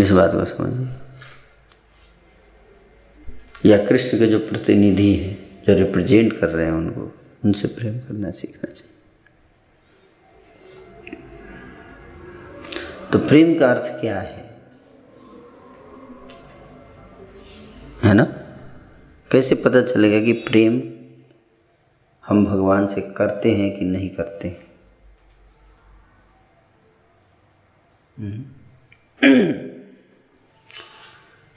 इस 0.00 0.10
बात 0.10 0.32
को 0.34 0.44
समझिए 0.44 0.88
या 3.70 3.86
कृष्ण 3.86 4.18
के 4.18 4.26
जो 4.26 4.38
प्रतिनिधि 4.38 5.14
हैं, 5.14 5.64
जो 5.64 5.74
रिप्रेजेंट 5.74 6.40
कर 6.40 6.48
रहे 6.48 6.66
हैं 6.66 6.72
उनको, 6.72 7.18
उनसे 7.44 7.68
प्रेम 7.68 7.98
करना 7.98 8.30
सीखना 8.30 8.70
चाहिए। 8.70 8.94
तो 13.12 13.18
प्रेम 13.18 13.58
का 13.58 13.70
अर्थ 13.70 14.00
क्या 14.00 14.20
है? 14.20 14.60
है 18.02 18.14
ना? 18.14 18.24
कैसे 19.30 19.54
पता 19.54 19.82
चलेगा 19.82 20.26
कि 20.26 20.32
प्रेम 20.32 20.82
हम 22.26 22.46
भगवान 22.46 22.86
से 22.86 23.00
करते 23.00 23.50
हैं 23.52 23.78
कि 23.78 23.84
नहीं 23.84 24.08
करते 24.10 24.48
हम्म। 28.18 29.67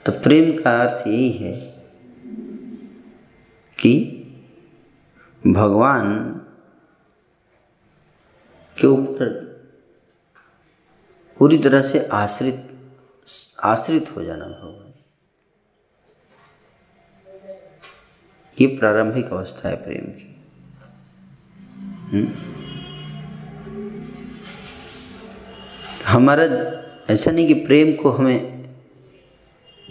तो 0.06 0.12
प्रेम 0.12 0.52
का 0.58 0.70
अर्थ 0.82 1.06
यही 1.08 1.30
है 1.32 1.52
कि 3.78 3.94
भगवान 5.42 6.10
के 8.76 8.86
ऊपर 8.86 9.30
पूरी 11.36 11.58
तरह 11.58 11.80
से 11.82 12.06
आश्रित 12.14 12.68
आश्रित 13.64 14.16
हो 14.16 14.22
जाना 14.22 14.46
भगवान 14.46 14.92
ये 18.58 18.66
प्रारंभिक 18.76 19.32
अवस्था 19.32 19.68
है 19.68 19.76
प्रेम 19.76 20.06
की 20.10 20.28
हम्म? 22.12 22.26
हमारा 26.06 26.44
ऐसा 27.10 27.30
नहीं 27.30 27.46
कि 27.46 27.54
प्रेम 27.62 27.94
को 27.96 28.10
हमें 28.10 28.61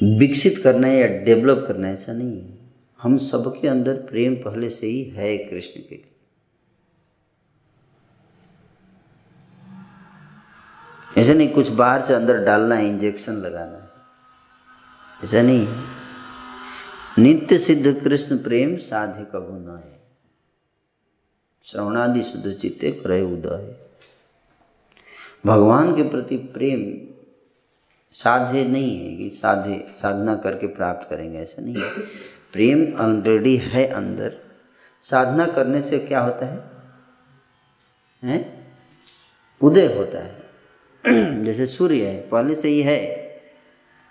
विकसित 0.03 0.57
करना 0.63 0.87
है 0.87 0.97
या 0.97 1.23
डेवलप 1.23 1.65
करना 1.67 1.87
है, 1.87 1.93
ऐसा 1.93 2.13
नहीं 2.13 2.41
है। 2.41 2.57
हम 3.01 3.17
सबके 3.17 3.67
अंदर 3.67 3.95
प्रेम 3.95 4.35
पहले 4.35 4.69
से 4.69 4.87
ही 4.87 5.03
है 5.03 5.37
कृष्ण 5.37 5.81
के 5.89 5.95
लिए। 5.95 6.15
ऐसा 11.17 11.33
नहीं 11.33 11.49
कुछ 11.49 11.69
बाहर 11.69 12.01
से 12.01 12.13
अंदर 12.13 12.37
डालना 12.37 12.75
है 12.75 12.87
इंजेक्शन 12.87 13.33
लगाना 13.33 13.77
है। 13.77 13.89
ऐसा 15.23 15.41
नहीं 15.41 15.67
है। 15.67 15.83
नित्य 17.19 17.57
सिद्ध 17.57 18.03
कृष्ण 18.03 18.37
प्रेम 18.37 18.77
साधे 18.77 19.23
कभु 19.23 19.53
न 19.53 19.81
है 19.85 20.01
श्रवणादि 21.63 22.23
शुद्ध 22.23 22.53
चित्ते 22.53 22.91
करे 22.91 23.21
उदय। 23.21 23.75
भगवान 25.45 25.95
के 25.95 26.09
प्रति 26.09 26.37
प्रेम 26.37 27.10
साधे 28.11 28.65
नहीं 28.65 29.09
है 29.09 29.17
कि 29.17 29.29
साधे 29.29 29.93
साधना 30.01 30.35
करके 30.35 30.67
प्राप्त 30.67 31.09
करेंगे, 31.09 31.39
ऐसा 31.39 31.61
नहीं 31.61 31.75
है। 31.75 32.01
प्रेम 32.53 32.97
ऑलरेडी 32.99 33.57
है 33.57 33.87
अंदर। 33.87 34.37
साधना 35.01 35.47
करने 35.47 35.81
से 35.81 35.99
क्या 35.99 36.19
होता 36.19 36.45
है? 36.45 36.71
हैं? 38.23 38.71
उदय 39.61 39.95
होता 39.95 40.23
है। 40.23 40.41
जैसे 41.43 41.65
सूर्य 41.65 42.07
है, 42.07 42.29
पहले 42.29 42.55
से 42.55 42.67
ही 42.67 42.81
है। 42.81 43.31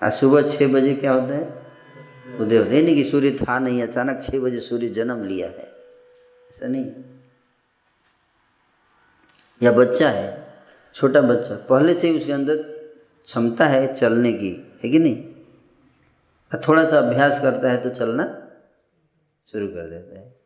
आज 0.03 0.12
सुबह 0.12 0.42
छः 0.42 0.72
बजे 0.72 0.94
क्या 0.94 1.12
होता 1.12 1.34
है? 1.34 1.66
उदय 2.40 2.57
होता 2.57 2.70
है। 2.70 2.82
नहीं 2.82 2.94
कि 2.94 3.05
सूर्य 3.05 3.30
था 3.30 3.59
नहीं, 3.59 3.82
अचानक 3.82 4.22
छः 4.22 4.40
बजे 4.40 4.61
सूर्य 4.61 4.88
जन्म 4.88 5.24
लिया 5.24 5.46
है। 5.46 5.72
ऐसा 6.51 6.66
नहीं। 6.66 6.90
या 9.62 9.72
बच्चा 9.72 10.11
है, 10.11 10.55
छोटा 10.94 11.20
बच्चा, 11.20 11.66
पहले 11.70 11.94
से 11.94 12.09
ही 12.09 12.16
उसके 12.16 12.32
अंदर 12.32 12.80
क्षमता 13.25 13.66
है 13.66 13.95
चलने 13.95 14.33
की, 14.33 14.79
है 14.85 14.91
कि 14.91 14.99
नहीं? 14.99 15.31
थोड़ा 16.68 16.91
सा 16.91 16.99
अभ्यास 16.99 17.41
करता 17.41 17.71
है 17.71 17.83
तो 17.83 17.91
चलना 17.91 18.25
शुरू 19.53 19.68
कर 19.68 19.91
देता 19.91 20.18
है। 20.18 20.41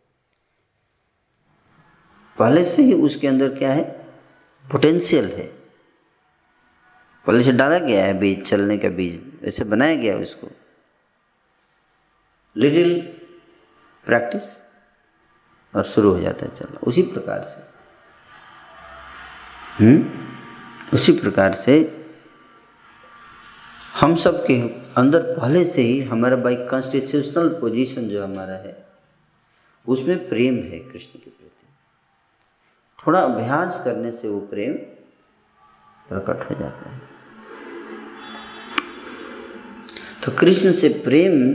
पहले 2.39 2.65
से 2.65 2.83
ही 2.83 2.93
उसके 2.93 3.29
अंदर 3.29 3.55
क्या 3.55 3.73
है? 3.73 4.07
पोटेंशियल 4.73 5.25
है। 5.25 5.47
पहले 7.27 7.41
से 7.41 7.53
डाला 7.53 7.79
गया 7.79 8.05
है 8.05 8.19
बीज, 8.19 8.45
चलने 8.45 8.79
का 8.79 8.89
बीज, 8.89 9.41
ऐसे 9.45 9.65
बनाया 9.65 9.95
गया 9.95 10.15
है 10.15 10.23
उसको। 10.23 10.49
लिटिल 12.57 13.19
प्रैक्टिस 14.07 14.63
और 15.77 15.83
शुरू 15.83 16.11
हो 16.13 16.21
जाता 16.21 16.47
है 16.47 16.55
चलना, 16.55 16.81
उसी 16.87 17.03
प्रकार 17.03 17.43
से। 17.45 17.75
हम्म? 19.85 20.11
उसी 20.95 21.13
प्रकार 21.13 21.55
से 21.55 22.04
हम 24.01 24.15
सब 24.15 24.47
के 24.47 24.61
अंदर 24.97 25.23
पहले 25.23 25.65
से 25.65 25.83
ही 25.83 26.01
हमारा 26.01 26.37
बाई 26.37 26.57
कॉन्स्टिट्यूशनल 26.57 27.49
पोजीशन 27.49 28.09
जो 28.09 28.25
हमारा 28.25 28.53
है, 28.53 28.87
उसमें 29.89 30.29
प्रेम 30.29 30.55
है 30.55 30.79
कृष्ण 30.79 31.19
के 31.19 31.31
प्रति। 31.31 31.67
थोड़ा 33.07 33.21
अभ्यास 33.21 33.83
करने 33.85 34.13
से 34.13 34.29
वो 34.29 34.41
प्रेम 34.41 34.73
प्रकट 36.09 36.51
हो 36.51 36.61
जाता 36.61 36.91
है। 36.91 37.01
तो 40.25 40.33
कृष्ण 40.33 40.73
से 40.73 40.89
प्रेम 40.89 41.55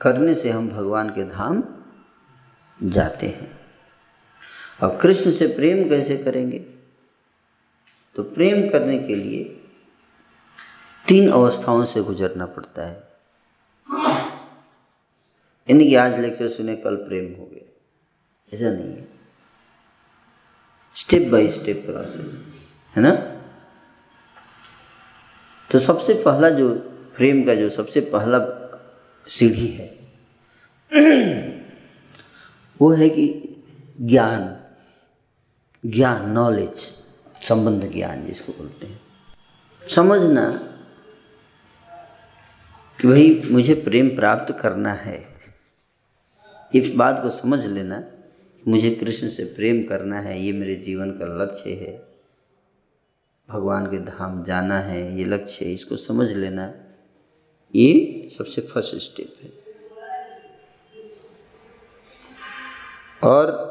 करने 0.00 0.34
से 0.34 0.50
हम 0.50 0.68
भगवान 0.68 1.10
के 1.10 1.24
धाम 1.24 1.64
जाते 2.82 3.26
हैं। 3.26 3.60
और 4.82 4.98
कृष्ण 5.02 5.30
से 5.30 5.46
प्रेम 5.46 5.88
कैसे 5.88 6.16
करेंगे? 6.16 6.58
तो 8.16 8.22
प्रेम 8.22 8.70
करने 8.70 8.98
के 8.98 9.14
लिए 9.14 9.59
तीन 11.10 11.30
अवस्थाओं 11.30 11.84
से 11.84 12.02
गुजरना 12.02 12.46
पड़ता 12.46 12.86
है। 12.86 13.10
यानी 15.70 15.84
कि 15.84 15.94
आज 15.94 16.20
लेक्चर 16.20 16.48
सुने, 16.48 16.76
कल 16.76 16.96
प्रेम 16.96 17.40
हो 17.40 17.46
गया। 17.46 17.80
ऐसा 18.54 18.78
नहीं 18.78 18.94
है। 18.94 19.08
स्टेप 20.94 21.28
बाय 21.32 21.48
स्टेप 21.48 21.82
प्रोसेस 21.86 22.54
है 22.96 23.02
ना? 23.02 23.10
तो 25.70 25.78
सबसे 25.78 26.14
पहला 26.14 26.50
जो, 26.50 26.74
प्रेम 27.16 27.44
का 27.44 27.54
जो 27.54 27.68
सबसे 27.68 28.00
पहला 28.00 28.38
सीढ़ी 29.26 29.68
है, 29.68 29.98
वो 32.80 32.92
है 32.92 33.08
कि 33.08 33.56
ज्ञान 34.00 34.56
ज्ञान 35.86 36.30
नॉलेज 36.30 36.76
संबंध 37.42 37.92
ज्ञान 37.92 38.26
जिसको 38.26 38.52
बोलते 38.52 38.86
हैं। 38.86 39.00
समझना 39.88 40.66
कि 43.00 43.08
भाई 43.08 43.42
मुझे 43.50 43.74
प्रेम 43.74 44.08
प्राप्त 44.08 44.56
करना 44.60 44.92
है। 44.92 45.26
इस 46.74 46.94
बात 46.94 47.22
को 47.22 47.30
समझ 47.30 47.66
लेना 47.66 48.04
मुझे 48.68 48.90
कृष्ण 48.90 49.28
से 49.28 49.44
प्रेम 49.44 49.82
करना 49.84 50.20
है, 50.20 50.42
ये 50.42 50.52
मेरे 50.52 50.74
जीवन 50.74 51.10
का 51.10 51.42
लक्ष्य 51.42 51.70
है। 51.70 52.06
भगवान 53.48 53.86
के 53.86 53.98
धाम 53.98 54.44
जाना 54.44 54.78
है, 54.78 55.18
ये 55.18 55.24
लक्ष्य 55.24 55.64
है, 55.64 55.72
इसको 55.72 55.96
समझ 55.96 56.32
लेना, 56.32 56.74
ये 57.76 58.28
सबसे 58.38 58.60
फ़र्स्ट 58.60 58.96
स्टेप 58.96 59.34
है। 59.42 59.52
और 63.22 63.70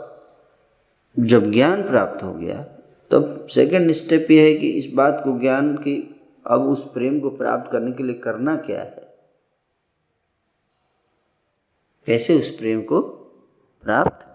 जब 1.20 1.52
ज्ञान 1.52 1.84
प्राप्त 1.84 2.24
हो 2.24 2.34
गया, 2.34 2.64
तब 3.12 3.38
तो 3.42 3.48
सेकंड 3.48 3.92
स्टेप 3.92 4.32
ये 4.32 4.52
है 4.52 4.56
कि 4.56 4.70
इस 4.70 4.94
बात 4.94 5.22
को 5.24 5.40
ज्ञान 5.40 5.76
की, 5.76 6.26
अब 6.48 6.62
उस 6.62 6.92
प्रेम 6.94 7.20
को 7.20 7.30
प्राप्त 7.30 7.72
करने 7.72 7.92
के 7.92 8.04
लिए 8.04 8.16
करना 8.16 8.58
क्या 8.58 8.82
है? 8.82 9.09
कैसे 12.10 12.40
उस 12.40 12.58
प्रेम 12.58 12.82
को 12.82 13.02
प्राप्त 13.84 14.28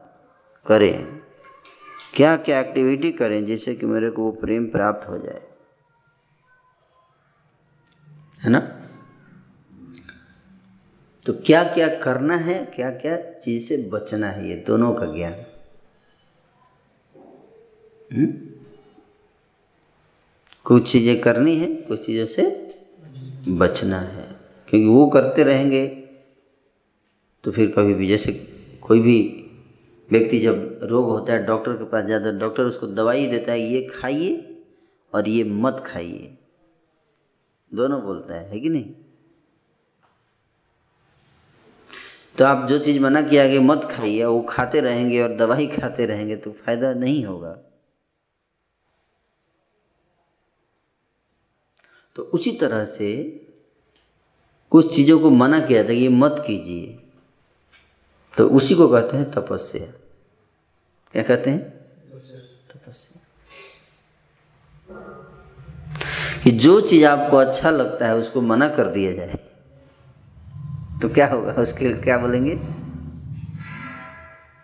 करें? 0.67 1.21
क्या 2.15 2.37
क्या 2.37 2.61
एक्टिविटी 2.61 3.13
करें 3.13 3.47
जिससे 3.47 3.75
कि 3.75 3.87
मेरे 3.87 4.11
को 4.11 4.23
वो 4.23 4.31
प्रेम 4.31 4.67
प्राप्त 4.67 5.09
हो 5.09 5.19
जाए? 5.19 5.43
है 8.43 8.51
ना? 8.51 8.89
तो 11.27 11.33
क्या 11.33 11.65
क्या 11.65 11.89
करना 11.89 12.37
है 12.37 12.65
क्या 12.65 12.91
क्या 12.91 13.39
चीज़ 13.39 13.69
से 13.69 13.77
बचना 13.77 14.27
है, 14.27 14.49
ये 14.49 14.57
दोनों 14.57 14.95
का 14.95 15.07
ज्ञान। 15.07 15.33
हम्म? 18.13 18.35
कुछ 20.65 20.93
चीज़ें 20.93 21.21
करनी 21.21 21.57
है, 21.57 21.75
कुछ 21.75 22.07
चीज़ों 22.07 22.27
से 22.27 22.75
बचना 23.49 24.01
है। 24.01 24.37
क्योंकि 24.69 24.87
वो 24.87 25.07
करते 25.07 25.43
रहेंगे 25.43 26.01
तो 27.45 27.53
फिर 27.53 27.71
कभी 27.71 27.95
भी, 27.95 28.07
जैसे 28.07 28.33
कोई 28.83 29.01
भी 29.01 29.41
व्यक्ति 30.11 30.39
जब 30.41 30.81
रोग 30.83 31.05
होता 31.05 31.33
है, 31.33 31.47
डॉक्टर 31.47 31.73
के 31.73 31.85
पास 31.85 32.05
जाता 32.05 32.27
है, 32.27 32.39
डॉक्टर 32.39 32.65
उसको 32.65 32.87
दवाई 32.87 33.27
देता 33.27 33.53
है, 33.53 33.61
ये 33.61 33.83
खाइए 33.83 34.63
और 35.15 35.29
ये 35.29 35.45
मत 35.45 35.85
खाइए। 35.87 36.39
दोनों 37.75 38.03
बोलता 38.03 38.35
है 38.35 38.51
है 38.51 38.61
कि 38.61 38.69
नहीं? 38.69 38.95
तो 42.39 42.45
आप 42.45 42.69
जो 42.69 42.79
चीज़ 42.79 43.01
मना 43.01 43.23
किया 43.23 43.49
कि 43.49 43.59
मत 43.59 43.89
खाइए, 43.91 44.25
वो 44.25 44.41
खाते 44.41 44.81
रहेंगे 44.81 45.23
और 45.23 45.37
दवाई 45.37 45.67
खाते 45.67 46.07
रहेंगे 46.07 46.37
तो 46.37 46.51
फ़ायदा 46.51 46.93
नहीं 46.95 47.25
होगा। 47.25 47.59
तो 52.17 52.23
उसी 52.23 52.53
तरह 52.53 52.85
से 52.85 53.23
कुछ 54.71 54.97
चीज़ों 54.97 55.19
को 55.19 55.31
मना 55.31 55.61
किया 55.61 55.89
था 55.89 55.93
ये 55.93 56.09
मत 56.09 56.45
कीजिए। 56.47 57.04
तो 58.39 58.49
उसी 58.49 58.75
को 58.75 58.89
कहते 58.89 59.17
हैं 59.17 59.31
तपस्या। 59.31 60.01
क्या 61.13 61.23
कहते 61.23 61.51
हैं? 61.51 61.75
तपस्या। 62.75 63.21
कि 66.45 66.51
जो 66.51 66.81
चीज़ 66.81 67.05
आपको 67.05 67.37
अच्छा 67.37 67.71
लगता 67.71 68.07
है, 68.07 68.17
उसको 68.17 68.41
मना 68.41 68.69
कर 68.69 68.89
दिया 68.89 69.13
जाए। 69.13 69.39
तो 71.03 71.09
क्या 71.09 71.27
होगा? 71.27 71.53
उसके 71.53 71.93
क्या 71.93 72.19
बोलेंगे? 72.19 72.61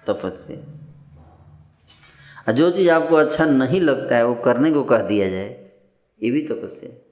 तपस्या। 0.07 2.53
जो 2.53 2.71
चीज़ 2.71 2.91
आपको 2.91 3.17
अच्छा 3.17 3.45
नहीं 3.45 3.81
लगता 3.81 4.17
है, 4.17 4.27
वो 4.27 4.35
करने 4.35 4.71
को 4.71 4.85
कह 4.85 4.99
दिया 4.99 5.31
जाए, 5.31 5.71
ये 6.23 6.31
भी 6.31 6.49
तपस्या। 6.49 7.10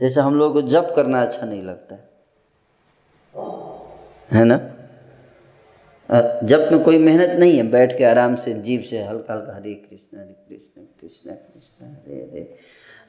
जैसे 0.00 0.20
हम 0.20 0.36
लोगों 0.36 0.54
को 0.54 0.68
जप 0.68 0.92
करना 0.96 1.22
अच्छा 1.22 1.46
नहीं 1.46 1.62
लगता 1.62 1.94
है। 1.94 2.10
ना? 4.44 4.76
जप 6.42 6.68
में 6.72 6.84
कोई 6.84 6.98
मेहनत 6.98 7.30
नहीं 7.30 7.56
है। 7.56 7.62
बैठ 7.62 7.98
के 7.98 8.04
आराम 8.04 8.36
से 8.36 8.54
जीव 8.54 8.82
से 8.82 9.02
हल्का 9.02 9.34
हल्का, 9.34 9.56
हरे 9.56 9.74
कृष्ण 9.74 10.18
हरे 10.18 10.46
कृष्ण 10.48 10.82
कृष्ण 11.00 11.30
कृष्ण, 11.30 11.86
हरे 11.86 12.14
हरे 12.14 12.58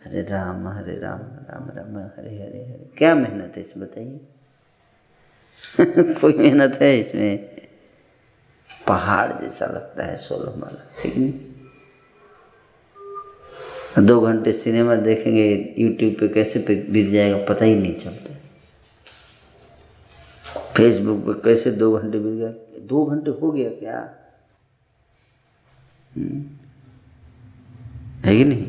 हरे 0.06 0.22
राम 0.22 0.68
हरे 0.68 1.00
राम 1.00 1.20
राम 1.20 1.78
राम, 1.78 1.98
हरे 1.98 2.30
हरे 2.30 2.46
हरे। 2.46 2.89
क्या 2.98 3.16
मेहनत 3.16 3.54
है 3.56 3.62
इसमें 3.62 3.88
बताइए? 3.88 4.20
कोई 6.14 6.34
मेहनत 6.34 6.80
है 6.82 7.00
इसमें? 7.00 7.50
पहाड़ 8.88 9.42
जैसा 9.42 9.66
लगता 9.66 10.04
है, 10.04 10.18
सोलह 10.18 10.56
माला, 10.56 11.04
ठीक 11.04 11.18
नहीं? 11.18 11.51
दो 14.00 14.22
घंटे 14.22 14.54
सिनेमा 14.54 14.96
देखेंगे 14.96 15.76
यूट्यूब 15.80 16.16
पे 16.20 16.28
कैसे 16.28 16.60
पे 16.60 16.88
बीत 16.92 17.10
जाएगा, 17.10 17.46
पता 17.46 17.66
ही 17.66 17.76
नहीं 17.76 17.96
चलता। 17.96 18.34
फेसबुक 20.78 21.20
पे 21.26 21.34
कैसे 21.34 21.72
दो 21.72 21.98
घंटे 21.98 22.20
बीत 22.20 22.34
गया? 22.34 22.80
दो 22.82 23.06
घंटे 23.06 23.32
हो 23.32 23.52
गया 23.52 23.70
क्या? 23.70 24.14
हम्म। 26.18 26.44
है 28.26 28.38
कि 28.38 28.46
नहीं? 28.46 28.66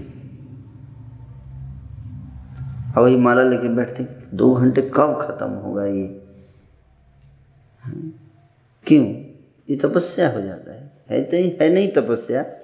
अब 2.96 3.06
ये 3.06 3.16
माला 3.16 3.42
लेके 3.42 3.68
बैठते 3.68 4.36
दो 4.36 4.54
घंटे 4.54 4.82
कब 4.82 5.18
खत्म 5.22 5.46
होगा 5.46 5.84
ये? 5.84 6.22
हम्म। 7.82 8.12
क्यों? 8.86 9.06
ये 9.70 9.76
तपस्या 9.76 10.30
हो 10.30 10.40
जाता 10.40 10.72
है। 10.72 10.92
है 11.10 11.24
तो 11.24 11.36
है 11.36 11.70
नहीं 11.70 11.92
तपस्या? 11.92 12.61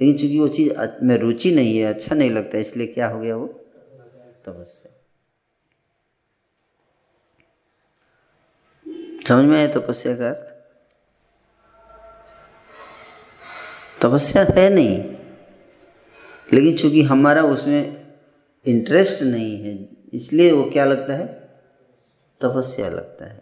लेकिन 0.00 0.16
चूँकि 0.16 0.38
वो 0.40 0.48
चीज़ 0.48 0.72
में 1.02 1.16
रुचि 1.18 1.54
नहीं 1.54 1.78
है 1.78 1.84
अच्छा 1.84 2.14
नहीं 2.14 2.30
लगता 2.30 2.58
इसलिए 2.58 2.86
क्या 2.86 3.08
हो 3.08 3.20
गया 3.20 3.36
वो? 3.36 3.46
तपस्या 4.46 4.96
समझ 9.28 9.44
में 9.44 9.56
आया 9.56 9.66
तपस्या 9.66 10.14
का 10.16 10.28
अर्थ? 10.28 10.54
तपस्या 14.02 14.46
है 14.56 14.68
नहीं। 14.70 14.98
लेकिन 16.52 16.76
चूँकि 16.76 17.02
हमारा 17.02 17.42
उसमें 17.42 18.06
इंटरेस्ट 18.66 19.22
नहीं 19.22 19.56
है, 19.62 19.88
इसलिए 20.12 20.52
वो 20.52 20.70
क्या 20.70 20.84
लगता 20.84 21.12
है? 21.12 21.26
तपस्या 22.40 22.88
लगता 22.88 23.24
है। 23.24 23.39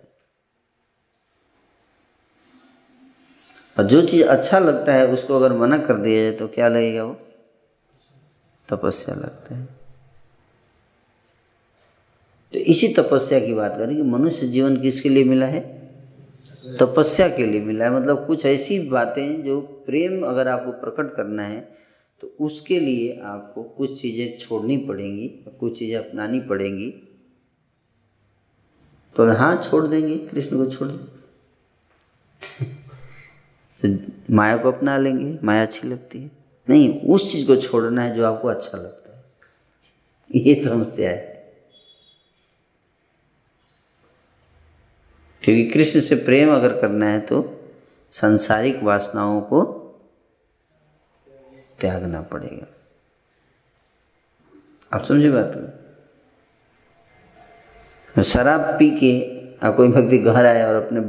और 3.78 3.84
जो 3.84 4.02
चीज़ 4.02 4.24
अच्छा 4.24 4.58
लगता 4.58 4.92
है, 4.92 5.06
उसको 5.06 5.36
अगर 5.36 5.52
मना 5.52 5.78
कर 5.78 5.96
दिया 5.96 6.22
जाए 6.22 6.32
तो 6.38 6.48
क्या 6.48 6.68
लगेगा 6.68 7.04
वो? 7.04 7.16
तपस्या 8.68 9.14
लगता 9.14 9.54
है। 9.54 9.64
तो 12.52 12.58
इसी 12.58 12.88
तपस्या 12.94 13.38
की 13.40 13.54
बात 13.54 13.76
करें 13.78 13.94
कि 13.96 14.02
मनुष्य 14.04 14.46
जीवन 14.48 14.76
किसके 14.76 15.08
लिए 15.08 15.24
मिला 15.24 15.46
है? 15.46 15.60
तपस्या 16.80 17.28
के 17.28 17.46
लिए 17.46 17.60
मिला 17.60 17.84
है। 17.84 17.90
मतलब 17.92 18.26
कुछ 18.26 18.44
ऐसी 18.46 18.78
बातें 18.88 19.42
जो 19.42 19.60
प्रेम 19.86 20.22
अगर 20.26 20.48
आपको 20.48 20.72
प्रकट 20.80 21.14
करना 21.16 21.42
है 21.42 21.60
तो 22.22 22.30
उसके 22.40 22.78
लिए 22.80 23.20
आपको 23.24 23.62
कुछ 23.62 24.00
चीज़ें 24.00 24.38
छोड़नी 24.38 24.76
पड़ेंगी, 24.78 25.28
कुछ 25.60 25.78
चीज़ें 25.78 25.96
अपनानी 25.98 26.40
पड़ेंगी। 26.40 26.90
तो 29.16 29.26
हाँ 29.32 29.56
छोड़ 29.62 29.86
देंगे, 29.86 30.16
कृष्ण 30.18 30.56
को 30.56 30.70
छोड़ 30.70 30.88
तो 33.84 33.88
माया 34.34 34.56
को 34.56 34.72
अपना 34.72 34.98
लेंगे, 34.98 35.38
माया 35.44 35.62
अच्छी 35.62 35.88
लगती 35.88 36.22
है। 36.22 36.30
नहीं, 36.68 37.02
उस 37.02 37.32
चीज़ 37.32 37.46
को 37.46 37.56
छोड़ना 37.56 38.02
है 38.02 38.16
जो 38.16 38.26
आपको 38.26 38.48
अच्छा 38.48 38.78
लगता 38.78 39.16
है। 39.16 39.24
ये 40.34 40.64
समस्या 40.64 41.10
है। 41.10 41.54
क्योंकि 45.42 45.64
कृष्ण 45.64 46.00
से 46.00 46.14
प्रेम 46.14 46.54
अगर 46.54 46.80
करना 46.80 47.06
है 47.06 47.20
तो 47.20 47.60
सांसारिक 48.10 48.82
वासनाओं 48.82 49.40
को 49.40 49.62
त्यागना 51.80 52.22
पड़ेगा। 52.22 52.66
आप 54.92 55.04
समझे 55.04 55.30
बात 55.30 55.52
में 55.56 55.72
शराब 58.22 58.78
पी 58.78 58.90
के 58.90 59.38
कोई 59.72 59.88
व्यक्ति 59.88 60.18
घर 60.18 60.46
आए 60.46 60.62
और 60.62 60.74
अपने 60.74 61.00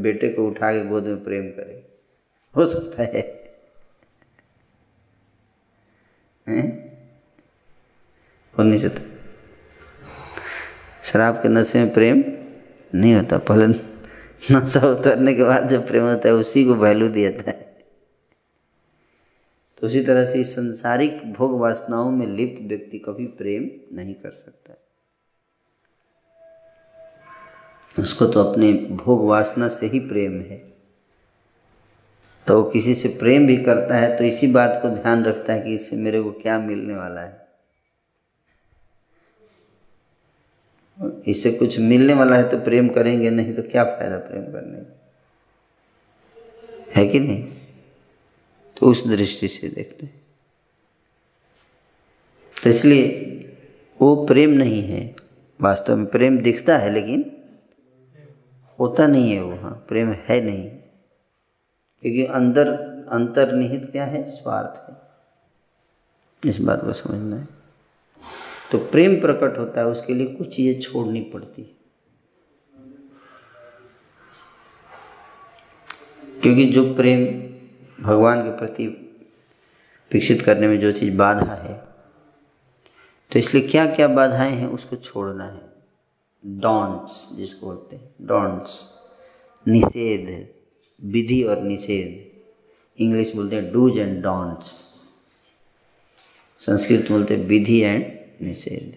बेटे 0.00 0.28
को 0.28 0.46
उठा 0.46 0.72
के 0.72 0.84
गोद 0.84 1.04
में 1.04 1.24
प्रेम 1.24 1.50
करे। 1.50 1.87
हो 2.54 2.66
सकता 2.66 3.02
है। 3.02 3.20
हो? 8.54 8.62
नहीं 8.62 8.78
सकता 8.78 9.02
शराब 11.04 11.34
के 11.34 11.48
नशे 11.48 11.78
में 11.78 11.92
प्रेम 11.94 12.22
नहीं 12.94 13.14
होता। 13.14 13.38
पहले 13.38 13.66
नशा 14.54 14.80
उतरने 14.88 15.34
के 15.34 15.44
बाद 15.44 15.68
जब 15.68 15.86
प्रेम 15.86 16.04
होता 16.04 16.28
है, 16.28 16.34
उसी 16.34 16.64
को 16.64 16.74
वैल्यू 16.74 17.08
दिया 17.08 17.30
था 17.32 17.52
तो 19.78 19.86
उसी 19.86 20.02
तरह 20.04 20.24
से 20.24 20.42
संसारिक 20.44 21.32
भोग 21.32 21.58
वासनाओं 21.60 22.10
में 22.10 22.26
लिप्त 22.26 22.62
व्यक्ति 22.62 22.98
कभी 22.98 23.26
प्रेम 23.38 23.70
नहीं 23.96 24.14
कर 24.14 24.30
सकता 24.30 24.74
उसको 27.98 28.26
तो 28.26 28.42
अपने 28.42 28.72
भोग 28.72 29.26
वासना 29.28 29.68
से 29.68 29.86
ही 29.86 30.00
प्रेम 30.00 30.40
है। 30.40 30.77
तो 32.48 32.54
वो 32.56 32.62
किसी 32.70 32.94
से 32.94 33.08
प्रेम 33.18 33.46
भी 33.46 33.56
करता 33.64 33.96
है 33.96 34.16
तो 34.18 34.24
इसी 34.24 34.46
बात 34.52 34.78
को 34.82 34.88
ध्यान 34.90 35.24
रखता 35.24 35.52
है 35.52 35.60
कि 35.60 35.74
इससे 35.74 35.96
मेरे 35.96 36.20
को 36.22 36.30
क्या 36.32 36.58
मिलने 36.58 36.94
वाला 36.94 37.20
है। 37.20 37.46
इससे 41.26 41.50
कुछ 41.52 41.78
मिलने 41.80 42.14
वाला 42.14 42.36
है 42.36 42.48
तो 42.48 42.58
प्रेम 42.60 42.88
करेंगे, 42.88 43.30
नहीं 43.30 43.54
तो 43.54 43.62
क्या 43.62 43.84
फ़ायदा 43.84 44.16
प्रेम 44.20 44.44
करने 44.52 44.78
है 46.96 47.06
कि 47.08 47.20
नहीं? 47.20 47.44
तो 48.76 48.86
उस 48.86 49.06
दृष्टि 49.06 49.48
से 49.48 49.68
देखते 49.68 50.06
हैं। 50.06 50.14
तो 52.56 52.70
इसलिए 52.70 53.04
वो 54.00 54.14
प्रेम 54.26 54.50
नहीं 54.50 54.82
है, 54.82 55.14
वास्तव 55.60 55.96
में 55.96 56.06
प्रेम 56.06 56.38
दिखता 56.40 56.78
है, 56.78 56.90
लेकिन 56.90 57.30
होता 58.78 59.06
नहीं 59.06 59.30
है 59.32 59.42
वो 59.42 59.54
हाँ 59.56 59.84
प्रेम 59.88 60.12
है 60.28 60.40
नहीं। 60.40 60.70
क्योंकि 62.02 62.24
अंदर, 62.24 62.68
अंतर्निहित 63.08 63.88
क्या 63.92 64.04
है? 64.04 64.30
स्वार्थ 64.30 64.90
है। 64.90 64.96
इस 66.50 66.60
बात 66.60 66.84
को 66.84 66.92
समझना 66.92 67.36
है। 67.36 67.48
तो 68.72 68.78
प्रेम 68.78 69.20
प्रकट 69.20 69.58
होता 69.58 69.80
है, 69.80 69.86
उसके 69.86 70.14
लिए 70.14 70.26
कुछ 70.26 70.56
चीज़ें 70.56 70.80
छोड़नी 70.80 71.20
पड़ती 71.20 71.62
है। 71.62 71.78
क्योंकि 76.42 76.66
जो 76.66 76.94
प्रेम 76.94 77.48
भगवान 78.04 78.42
के 78.42 78.50
प्रति 78.58 78.86
विकसित 80.12 80.42
करने 80.42 80.68
में 80.68 80.80
जो 80.80 80.92
चीज़ 80.92 81.16
बाधा 81.16 81.54
है 81.54 81.88
तो 83.32 83.38
इसलिए 83.38 83.68
क्या 83.68 83.86
क्या 83.86 84.08
बाधाएँ 84.08 84.52
हैं, 84.52 84.66
उसको 84.66 84.96
छोड़ना 84.96 85.44
है। 85.44 85.72
डॉन्ट्स, 86.46 87.36
जिसको 87.36 87.66
बोलते 87.66 87.96
हैं, 87.96 88.14
डॉन्ट्स। 88.22 88.98
निषेध। 89.68 90.57
विधि 91.00 91.42
और 91.42 91.62
निषेध। 91.62 92.24
इंग्लिश 92.98 93.34
बोलते 93.34 93.56
हैं 93.56 93.72
डूज 93.72 93.98
एंड 93.98 94.22
डॉन्ट्स 94.22 94.70
संस्कृत 96.60 97.10
बोलते 97.10 97.36
हैं 97.36 97.46
विधि 97.46 97.80
एंड 97.80 98.04
निषेध। 98.42 98.96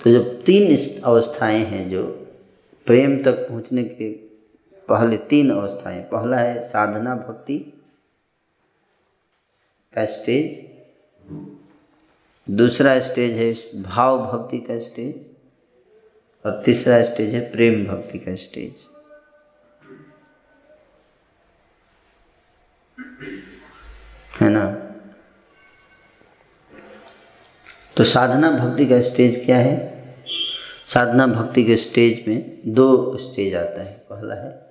तो 0.00 0.10
जब 0.12 0.42
तीन 0.44 0.76
अवस्थाएँ 1.04 1.64
हैं 1.64 1.88
जो 1.90 2.02
प्रेम 2.86 3.22
तक 3.24 3.48
पहुँचने 3.48 3.84
के 3.84 4.10
पहले 4.88 5.16
तीन 5.30 5.50
अवस्थाएँ, 5.50 6.02
पहला 6.02 6.38
है 6.38 6.68
साधना 6.68 7.14
भक्ति 7.16 7.58
का 9.94 10.04
स्टेज। 10.04 10.70
दूसरा 12.46 12.98
स्टेज 13.00 13.32
है 13.32 13.82
भाव 13.82 14.18
भक्ति 14.26 14.58
का 14.60 14.78
स्टेज। 14.78 15.31
और 16.46 16.62
तीसरा 16.64 17.02
स्टेज 17.02 17.34
है 17.34 17.52
प्रेम 17.52 17.86
भक्ति 17.86 18.18
का 18.18 18.34
स्टेज। 18.34 18.88
है 24.40 24.48
ना? 24.48 24.88
तो 27.96 28.04
साधना 28.04 28.50
भक्ति 28.50 28.86
का 28.86 29.00
स्टेज 29.00 29.44
क्या 29.44 29.56
है? 29.56 29.92
साधना 30.86 31.26
भक्ति 31.26 31.64
के 31.64 31.76
स्टेज 31.76 32.28
में 32.28 32.60
दो 32.66 33.16
स्टेज 33.16 33.54
आता 33.54 33.82
है। 33.82 34.06
पहला 34.10 34.34
है 34.34 34.62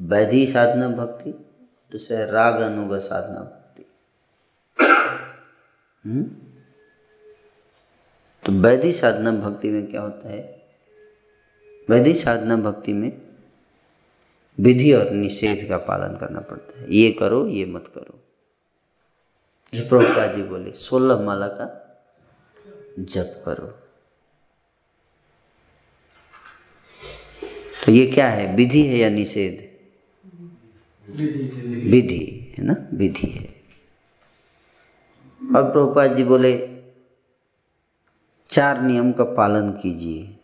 वैधि 0.00 0.46
साधना 0.46 0.88
भक्ति, 0.88 1.30
दूसरा 1.92 2.18
है 2.18 2.30
राग 2.30 2.60
अनुग 2.60 2.98
साधना 2.98 3.40
भक्ति। 3.40 3.86
हम्म? 6.06 6.22
तो 8.44 8.52
वैधि 8.52 8.92
साधना 8.92 9.32
भक्ति 9.32 9.68
में 9.68 9.86
क्या 9.86 10.00
होता 10.00 10.28
है? 10.28 10.59
वैधि 11.90 12.14
साधना 12.14 12.56
भक्ति 12.56 12.92
में 12.92 13.22
विधि 14.60 14.92
और 14.92 15.10
निषेध 15.10 15.68
का 15.68 15.78
पालन 15.78 16.16
करना 16.16 16.40
पड़ता 16.40 16.80
है। 16.80 16.94
ये 16.94 17.12
करो, 17.12 17.46
ये 17.46 17.64
मत 17.64 17.92
करो। 17.94 18.18
जो 19.74 19.88
प्रभुपाद 19.88 20.36
जी 20.36 20.42
बोले, 20.42 20.72
सोलह 20.72 21.20
माला 21.20 21.48
का 21.48 21.86
जप 22.98 23.42
करो। 23.46 23.66
तो 27.86 27.92
ये 27.92 28.06
क्या 28.06 28.28
है? 28.28 28.56
विधि 28.56 28.82
है 28.82 28.98
या 28.98 29.10
निषेध? 29.10 29.78
विधि 31.90 32.54
है 32.58 32.64
ना? 32.64 32.76
विधि 32.94 33.26
है। 33.26 33.62
और 35.56 35.72
प्रभुपाद 35.72 36.16
जी 36.16 36.24
बोले, 36.24 36.82
चार 38.48 38.82
नियम 38.82 39.12
का 39.12 39.24
पालन 39.24 39.70
कीजिए। 39.70 40.36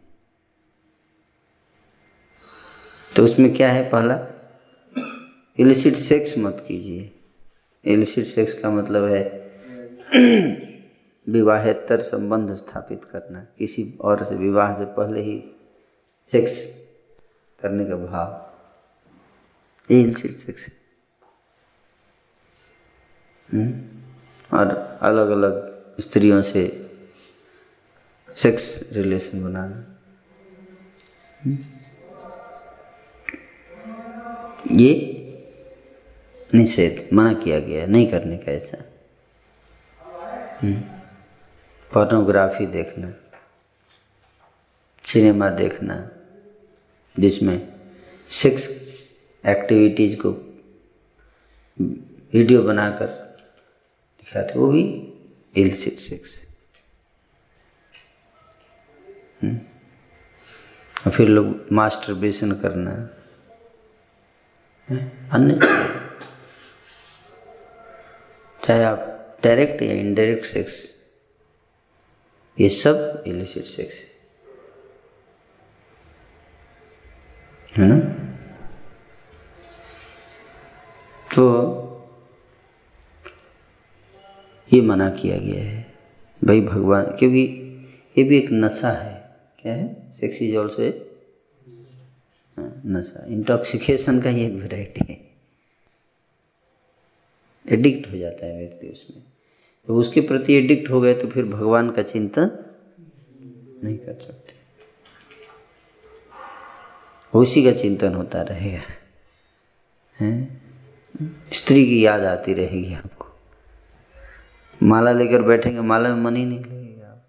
तो 3.16 3.24
उसमें 3.24 3.54
क्या 3.54 3.72
है 3.72 3.90
पहला? 3.90 4.26
इलिसिट 5.58 5.94
सेक्स 5.94 6.38
मत 6.38 6.64
कीजिए। 6.68 7.12
इलिसिट 7.84 8.24
सेक्स 8.24 8.58
का 8.58 8.70
मतलब 8.70 9.04
है 9.04 9.46
विवाहेतर 11.28 12.00
संबंध 12.00 12.50
स्थापित 12.50 13.04
करना। 13.04 13.46
किसी 13.58 13.94
और 14.00 14.24
से 14.24 14.34
विवाह 14.34 14.72
से 14.72 14.84
पहले 14.84 15.20
ही 15.20 15.44
सेक्स 16.26 16.84
करने 17.62 17.84
का 17.84 17.96
भाव। 17.96 18.52
ये 19.94 20.02
इलिसिट 20.02 20.30
सेक्स 20.30 20.68
है। 20.68 20.74
और 24.52 24.98
अलग 25.02 25.28
अलग 25.28 25.84
स्त्रियों 26.00 26.42
से 26.42 26.90
सेक्स 28.36 28.88
रिलेशन 28.92 29.44
बनाना। 29.44 30.00
हम्म? 31.44 31.75
ये 34.72 35.12
निषेध, 36.54 37.08
मना 37.12 37.32
किया 37.32 37.60
गया, 37.60 37.86
नहीं 37.86 38.10
करने 38.10 38.36
का 38.36 38.52
ऐसा। 38.52 38.78
हम्म। 40.62 40.80
फोटोग्राफी 41.92 42.66
देखना 42.66 43.14
सिनेमा 45.04 45.50
देखना, 45.50 46.10
जिसमें 47.18 47.72
सेक्स 48.30 48.68
एक्टिविटीज़ 49.46 50.16
को 50.16 50.30
वीडियो 52.32 52.62
बनाकर 52.62 53.06
दिखाते, 54.18 54.58
वो 54.58 54.68
भी 54.68 55.12
इलसिट 55.56 55.98
सेक्स 55.98 56.48
और 59.44 61.10
फिर 61.10 61.28
लोग 61.28 61.66
मास्टर 61.72 62.14
बेसन 62.14 62.52
करना। 62.52 63.15
अन्य 64.90 65.54
चाहे 68.64 68.84
आप 68.84 69.36
डायरेक्ट 69.44 69.82
या 69.82 69.92
इनडायरेक्ट 69.92 70.44
सेक्स 70.44 71.02
ये 72.60 72.68
सब 72.68 73.24
इलिसिट 73.26 73.64
सेक्स 73.64 74.02
है। 77.76 77.84
ना? 77.84 77.98
तो 81.36 81.72
ये 84.72 84.80
मना 84.80 85.10
किया 85.10 85.38
गया 85.38 85.64
है। 85.64 85.94
भाई 86.44 86.60
भगवान, 86.60 87.04
क्योंकि 87.04 87.42
ये 88.18 88.24
भी 88.24 88.38
एक 88.38 88.48
नशा 88.52 88.90
है। 88.90 89.36
क्या 89.58 89.74
है? 89.74 90.12
सेक्स 90.12 90.42
इज़ 90.42 90.56
ऑल्सो 90.56 91.05
नशा 92.86 93.26
इंटॉक्सिकेशन 93.26 94.20
का 94.20 94.30
ही 94.30 94.44
एक 94.46 94.52
वेराइटी 94.52 95.12
है। 95.12 95.26
एडिक्ट 97.68 98.12
हो 98.12 98.16
जाता 98.16 98.46
है 98.46 98.58
व्यक्ति 98.58 98.88
उसमें। 98.88 99.16
जब 99.16 99.86
तो 99.86 99.96
उसके 99.96 100.20
प्रति 100.20 100.54
एडिक्ट 100.54 100.90
हो 100.90 101.00
गए 101.00 101.14
तो 101.14 101.28
फिर 101.28 101.44
भगवान 101.44 101.90
का 101.90 102.02
चिंतन 102.02 102.50
नहीं 103.84 103.98
कर 103.98 104.20
सकते। 104.20 104.54
उसी 107.38 107.64
का 107.64 107.72
चिंतन 107.72 108.14
होता 108.14 108.42
रहेगा। 108.42 108.82
स्त्री 111.52 111.86
की 111.86 112.06
याद 112.06 112.24
आती 112.24 112.54
रहेगी 112.54 112.94
आपको। 112.94 113.26
माला 114.82 115.12
लेकर 115.12 115.42
बैठेंगे, 115.42 115.80
माला 115.80 116.14
में 116.14 116.22
मन 116.22 116.36
ही 116.36 116.44
नहीं 116.44 116.60
लगेगा। 116.60 117.26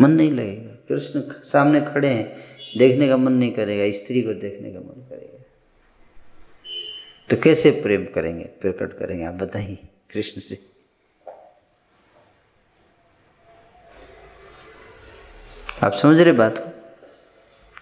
मन 0.00 0.10
नहीं 0.10 0.30
लगेगा। 0.30 0.67
कृष्ण 0.88 1.22
सामने 1.44 1.80
खड़े 1.82 2.08
हैं, 2.08 2.26
देखने 2.78 3.08
का 3.08 3.16
मन 3.16 3.32
नहीं 3.32 3.52
करेगा, 3.52 3.90
स्त्री 3.98 4.22
को 4.22 4.32
देखने 4.36 4.72
का 4.72 4.80
मन 4.80 5.06
करेगा। 5.10 5.42
तो 7.28 7.36
कैसे 7.36 7.70
प्रेम 7.82 8.04
करेंगे, 8.04 8.44
प्रकट 8.60 8.98
करेंगे? 8.98 9.24
आप 9.24 9.34
बताइए, 9.34 9.78
कृष्ण 10.12 10.40
से। 10.40 10.58
आप 15.82 15.92
समझ 15.92 16.20
रहे 16.20 16.32
बात 16.32 16.58
को? 16.58 16.70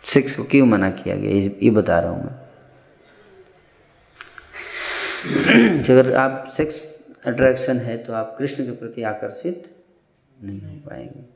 सेक्स 0.04 0.36
को 0.36 0.44
क्यों 0.44 0.66
मना 0.66 0.90
किया 0.92 1.16
गया? 1.16 1.30
ये 1.62 1.70
बता 1.70 2.00
रहा 2.00 2.10
हूँ 2.10 2.24
मैं। 2.24 2.34
अगर 5.90 6.14
आप 6.16 6.46
सेक्स 6.56 6.84
अट्रैक्शन 7.26 7.76
है 7.78 7.96
तो 8.04 8.12
आप 8.12 8.34
कृष्ण 8.38 8.64
के 8.64 8.70
प्रति 8.72 9.02
आकर्षित 9.04 9.64
नहीं 10.36 10.60
हो 10.60 10.74
पाएँगे। 10.88 11.35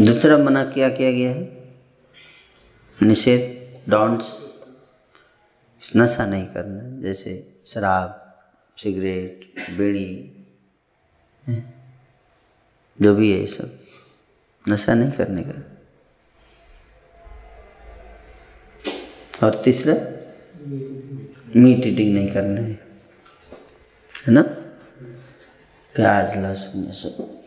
दूसरा 0.00 0.38
मना 0.38 0.64
क्या 0.64 0.88
किया 0.88 1.12
गया 1.12 1.30
है? 1.30 1.74
निषेध 3.02 3.72
डॉन्ट्स 3.90 4.52
नशा 5.96 6.26
नहीं 6.26 6.46
करना, 6.46 7.02
जैसे 7.02 7.54
शराब, 7.66 8.38
सिगरेट, 8.78 9.54
बीड़ी 9.70 10.32
जो 13.02 13.14
भी 13.14 13.32
है 13.32 13.40
ये 13.40 13.46
सब, 13.46 13.80
नशा 14.68 14.94
नहीं 14.94 15.12
करने 15.12 15.42
का। 15.42 15.78
और 19.46 19.62
तीसरा 19.62 19.94
मीट 21.56 21.86
ईटिंग 21.86 22.14
नहीं 22.14 22.28
करना 22.28 22.60
है। 22.60 22.72
है 24.26 24.32
ना? 24.32 24.42
प्याज, 25.94 26.36
लहसुन, 26.36 26.84
ये 26.84 26.92
सब। 26.92 27.41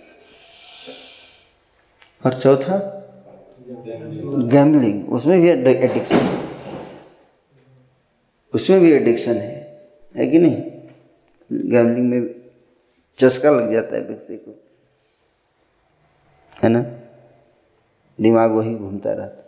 और 2.26 2.34
चौथा? 2.34 2.78
गैमलिंग 4.51 5.09
उसमें 5.13 5.39
भी 5.41 5.49
एडिक्शन 5.49 6.19
उसमें 8.53 8.80
भी 8.82 8.91
एडिक्शन 8.91 9.36
है। 9.36 9.55
है 10.15 10.26
कि 10.28 10.39
नहीं? 10.39 10.61
गैमलिंग 11.71 12.09
में 12.09 12.36
चस्का 13.17 13.49
लग 13.49 13.71
जाता 13.73 13.95
है 13.95 14.01
व्यक्ति 14.01 14.38
को। 14.38 14.51
है 16.63 16.69
ना? 16.69 16.82
दिमाग 18.19 18.51
वही 18.51 18.76
घूमता 18.76 19.13
रहता 19.13 19.41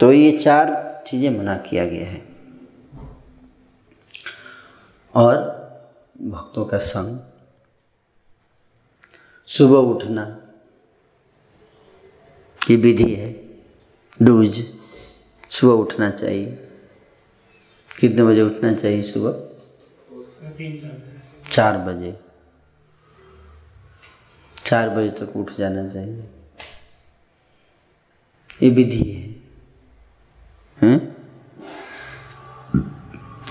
तो 0.00 0.12
ये 0.12 0.30
चार 0.38 1.02
चीज़ें 1.06 1.30
मना 1.38 1.56
किया 1.58 1.84
गया 1.86 2.06
है। 2.08 2.22
और 5.14 5.36
भक्तों 6.22 6.64
का 6.64 6.78
संग 6.78 7.18
सुबह 9.56 9.78
उठना। 9.78 10.40
ये 12.70 12.76
विधि 12.76 13.14
है, 13.14 13.32
डूज। 14.22 14.74
सुबह 15.50 15.74
उठना 15.74 16.10
चाहिए। 16.10 16.68
कितने 18.00 18.24
बजे 18.24 18.42
उठना 18.42 18.74
चाहिए 18.74 19.02
सुबह? 19.02 19.50
चार 21.50 21.78
बजे। 21.78 22.20
चार 24.64 24.90
बजे 24.90 25.10
तक 25.10 25.36
उठ 25.36 25.52
जाना 25.58 25.88
चाहिए। 25.88 26.24
ये 28.62 28.70
विधि 28.70 29.10
है। 29.10 29.42
हैं? 30.82 31.16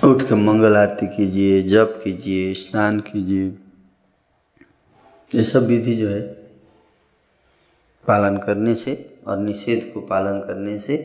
उठ 0.03 0.23
के 0.23 0.35
मंगल 0.35 0.77
आरती 0.77 1.07
कीजिए, 1.07 1.63
जप 1.63 2.01
कीजिए, 2.03 2.53
स्नान 2.53 2.99
कीजिए। 2.99 3.62
ये 5.35 5.43
सब 5.43 5.65
विधि 5.65 5.95
जो 5.95 6.09
है, 6.09 6.21
पालन 8.05 8.37
करने 8.37 8.75
से 8.75 9.19
और 9.27 9.37
निषेध 9.37 9.91
को 9.93 10.01
पालन 10.01 10.39
करने 10.39 10.79
से, 10.79 10.95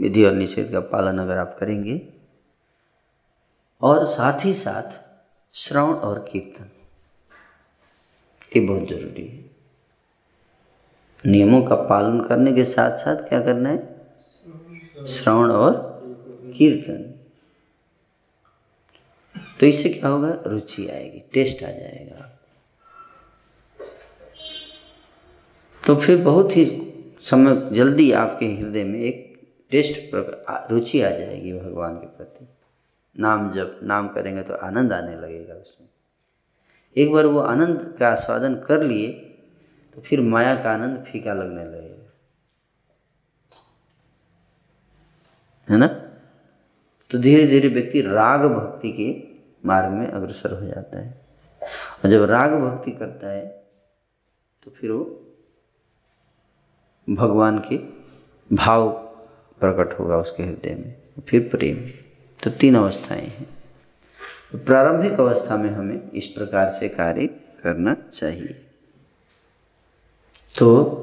विधि 0.00 0.24
और 0.24 0.32
निषेध 0.32 0.72
का 0.72 0.80
पालन 0.80 1.18
अगर 1.18 1.38
आप 1.38 1.56
करेंगे, 1.60 2.00
और 3.82 4.04
साथ 4.06 4.44
ही 4.44 4.54
साथ 4.54 5.00
श्रवण 5.54 5.94
और 5.94 6.24
कीर्तन, 6.32 6.70
ये 8.56 8.60
बहुत 8.60 8.88
ज़रूरी 8.88 9.26
है। 9.26 9.44
नियमों 11.24 11.62
का 11.62 11.74
पालन 11.74 12.20
करने 12.20 12.52
के 12.52 12.64
साथ 12.64 12.96
साथ 12.96 13.16
क्या 13.16 13.40
करना 13.40 13.68
है? 13.68 15.06
श्रवण 15.06 15.50
और 15.50 15.72
कीर्तन। 16.56 17.08
तो 19.60 19.66
इससे 19.66 19.88
क्या 19.88 20.10
होगा? 20.10 20.42
रुचि 20.46 20.88
आएगी, 20.88 21.22
टेस्ट 21.32 21.62
आ 21.62 21.70
जाएगा। 21.70 22.31
तो 25.86 25.94
फिर 25.96 26.22
बहुत 26.24 26.56
ही 26.56 26.64
समय, 27.20 27.68
जल्दी 27.72 28.10
आपके 28.12 28.46
हृदय 28.46 28.84
में 28.84 29.00
एक 29.00 29.30
टेस्ट 29.70 30.14
रुचि 30.70 31.00
आ 31.00 31.10
जाएगी 31.10 31.52
भगवान 31.52 31.94
के 31.94 32.06
प्रति। 32.06 32.46
नाम 33.16 33.50
जब 33.52 33.80
नाम 33.82 34.08
करेंगे 34.08 34.42
तो 34.42 34.54
आनंद 34.56 34.92
आने 34.92 35.16
लगेगा 35.16 35.54
उसमें। 35.54 35.88
एक 36.96 37.12
बार 37.12 37.26
वो 37.26 37.40
आनंद 37.40 37.94
का 37.98 38.08
आस्वादन 38.08 38.54
कर 38.58 38.82
लिए 38.82 39.08
तो 39.96 40.00
फिर 40.00 40.20
माया 40.20 40.54
का 40.62 40.72
आनंद 40.72 41.04
फीका 41.04 41.32
लगने 41.34 41.64
लगेगा। 41.64 42.10
है 45.68 45.78
ना? 45.78 45.86
तो 45.86 47.18
धीरे 47.18 47.46
धीरे 47.46 47.68
व्यक्ति 47.68 48.00
राग 48.00 48.44
भक्ति 48.46 48.92
के 48.92 49.10
मार्ग 49.64 49.92
में 49.92 50.06
अग्रसर 50.06 50.52
हो 50.52 50.66
जाता 50.66 50.98
है। 50.98 51.20
और 52.04 52.10
जब 52.10 52.22
राग 52.22 52.54
भक्ति 52.60 52.90
करता 52.90 53.28
है 53.28 53.46
तो 54.62 54.70
फिर 54.70 54.90
वो 54.90 55.04
भगवान 57.10 57.58
के 57.58 57.76
भाव 58.54 58.90
प्रकट 59.60 59.98
होगा 60.00 60.16
उसके 60.16 60.42
हृदय 60.42 60.74
में, 60.74 60.94
फिर 61.28 61.48
प्रेम। 61.48 61.90
तो 62.42 62.50
तीन 62.50 62.74
अवस्थाएँ 62.74 63.26
हैं। 63.26 63.46
तो 64.52 64.58
प्रारंभिक 64.58 65.12
अवस्था 65.12 65.56
में 65.56 65.70
हमें 65.70 66.10
इस 66.10 66.26
प्रकार 66.26 66.68
से 66.70 66.88
कार्य 66.88 67.26
करना 67.62 67.96
चाहिए। 68.14 68.66
तो 70.58 70.98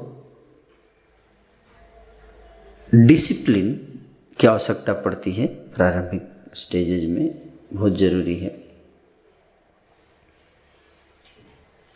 डिसिप्लिन 2.94 3.98
की 4.40 4.46
आवश्यकता 4.46 4.92
पड़ती 4.92 5.32
है 5.32 5.46
प्रारंभिक 5.46 6.54
स्टेजेज 6.54 7.10
में, 7.10 7.52
बहुत 7.72 7.96
ज़रूरी 7.98 8.36
है। 8.36 8.70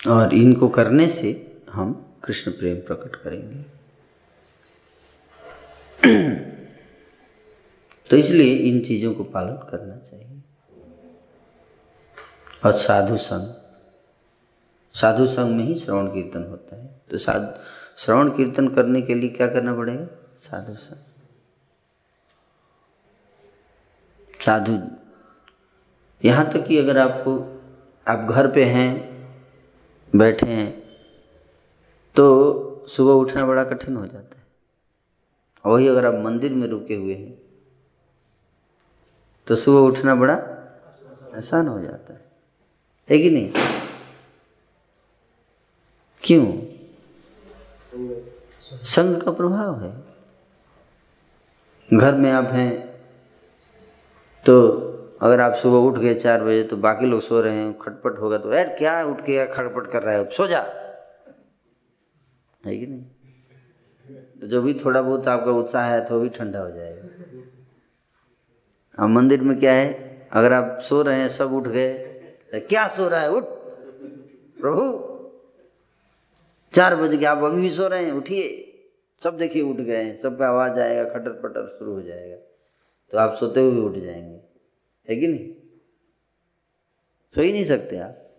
और 0.09 0.35
इनको 0.35 0.69
करने 0.69 1.09
से 1.09 1.57
हम 1.71 2.07
कृष्ण 2.25 2.51
प्रेम 2.51 2.77
प्रकट 2.77 3.17
करेंगे। 3.17 3.84
तो 8.11 8.17
इसलिए 8.17 8.55
इन 8.55 8.81
चीज़ों 8.81 9.13
को 9.15 9.25
पालन 9.25 9.57
करना 9.71 9.97
चाहिए। 9.97 10.43
और 12.65 12.73
साधु 12.73 13.17
संग 13.17 13.55
साधु 14.95 15.27
संग 15.27 15.57
में 15.57 15.65
ही 15.65 15.75
श्रवण 15.75 16.07
कीर्तन 16.07 16.43
होता 16.43 16.77
है। 16.77 16.89
तो 17.11 17.19
साधु, 17.19 17.47
श्रवण 17.97 18.29
कीर्तन 18.31 18.69
करने 18.69 19.01
के 19.03 19.15
लिए 19.15 19.29
क्या 19.29 19.47
करना 19.47 19.75
पड़ेगा? 19.77 20.07
साधु 20.39 20.75
संग। 20.75 20.99
साधु, 24.41 24.79
यहाँ 26.23 26.51
तक 26.53 26.67
कि 26.67 26.79
अगर 26.79 26.99
आपको, 26.99 27.37
आप 28.07 28.29
घर 28.31 28.51
पे 28.53 28.65
हैं, 28.65 29.15
बैठे 30.13 30.47
हैं 30.47 30.71
तो 32.17 32.87
सुबह 32.89 33.13
उठना 33.13 33.47
बड़ा 33.47 33.65
कठिन 33.65 33.97
हो 33.97 34.07
जाता 34.07 34.39
है। 34.39 34.44
वही 35.65 35.89
अगर 35.89 36.07
आप 36.07 36.15
मंदिर 36.25 36.53
में 36.53 36.67
रुके 36.69 36.95
हुए 36.95 37.15
हैं 37.15 37.33
तो 39.47 39.55
सुबह 39.55 39.81
उठना 39.81 40.15
बड़ा 40.15 40.35
आसान 41.37 41.69
हो 41.69 41.79
जाता 41.81 42.13
है। 42.13 42.21
है 43.11 43.19
कि 43.19 43.31
नहीं? 43.31 43.53
क्यों? 46.23 46.47
संघ 48.83 49.23
का 49.23 49.31
प्रभाव 49.31 49.81
है। 49.81 49.93
घर 51.95 52.15
में 52.15 52.31
आप 52.33 52.45
हैं 52.45 52.71
तो 54.45 54.55
अगर 55.21 55.41
आप 55.41 55.55
सुबह 55.55 55.79
उठ 55.79 55.99
गए 55.99 56.15
चार 56.15 56.45
बजे 56.45 56.63
तो 56.63 56.77
बाकी 56.77 57.07
लोग 57.07 57.21
सो 57.21 57.41
रहे 57.41 57.57
हैं, 57.57 57.79
खटपट 57.79 58.19
होगा 58.19 58.39
तो 58.39 58.53
यार 58.53 58.69
क्या 58.69 59.03
उठ 59.05 59.21
के 59.21 59.47
खटपट 59.47 59.91
कर 59.91 60.03
रहा 60.03 60.15
है? 60.15 60.31
सो 60.31 60.47
जा। 60.47 60.61
है 62.65 62.77
कि 62.79 62.87
नहीं? 62.87 63.05
तो 64.45 64.49
जो 64.49 64.63
भी 64.63 64.75
थोड़ा 64.75 65.03
बहुत 65.03 65.29
आपका 65.29 65.51
उत्साह 65.51 65.93
है 65.93 66.05
तो 66.05 66.21
भी 66.21 66.29
ठंडा 66.29 66.61
हो 66.61 66.71
जाएगा। 66.71 67.03
अब 68.99 69.09
मंदिर 69.09 69.41
में 69.41 69.59
क्या 69.59 69.73
है? 69.73 69.89
अगर 70.33 70.53
आप 70.53 70.79
सो 70.81 71.03
रहे 71.03 71.21
हैं, 71.21 71.29
सब 71.29 71.53
उठ 71.53 71.69
गए 71.69 71.93
तो 72.53 72.61
क्या 72.61 72.89
सो 72.89 73.09
रहा 73.09 73.21
है? 73.21 73.31
उठ। 73.31 73.45
प्रभु, 74.61 75.09
चार 76.75 76.97
बजे 76.97 77.19
के 77.19 77.25
आप 77.25 77.39
अभी 77.39 77.61
भी 77.61 77.71
सो 77.71 77.89
रहे 77.89 78.05
हैं, 78.05 78.13
उठिए। 78.13 78.73
सब 79.21 79.39
देखिए, 79.39 79.63
उठ 79.63 79.77
गए 79.77 79.97
हैं। 79.97 80.17
सबका 80.17 80.49
आवाज़ 80.49 80.81
आएगा, 80.81 81.05
खटर 81.05 81.31
पटर 81.31 81.77
शुरू 81.79 81.93
हो 81.93 82.03
जाएगा। 82.03 82.37
तो 83.11 83.19
आप 83.19 83.37
सोते 83.37 83.61
हुए 83.61 83.71
भी 83.71 83.81
उठ 83.81 83.93
जाएँगे। 83.93 84.41
है 85.09 85.17
कि 85.17 85.27
नहीं? 85.27 85.55
सो 87.31 87.43
ही 87.43 87.53
नहीं 87.53 87.65
सकते 87.65 87.97
आप। 87.97 88.31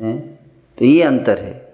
हैं? 0.00 0.40
तो 0.78 0.84
ये 0.84 1.02
अंतर 1.02 1.38
है। 1.38 1.67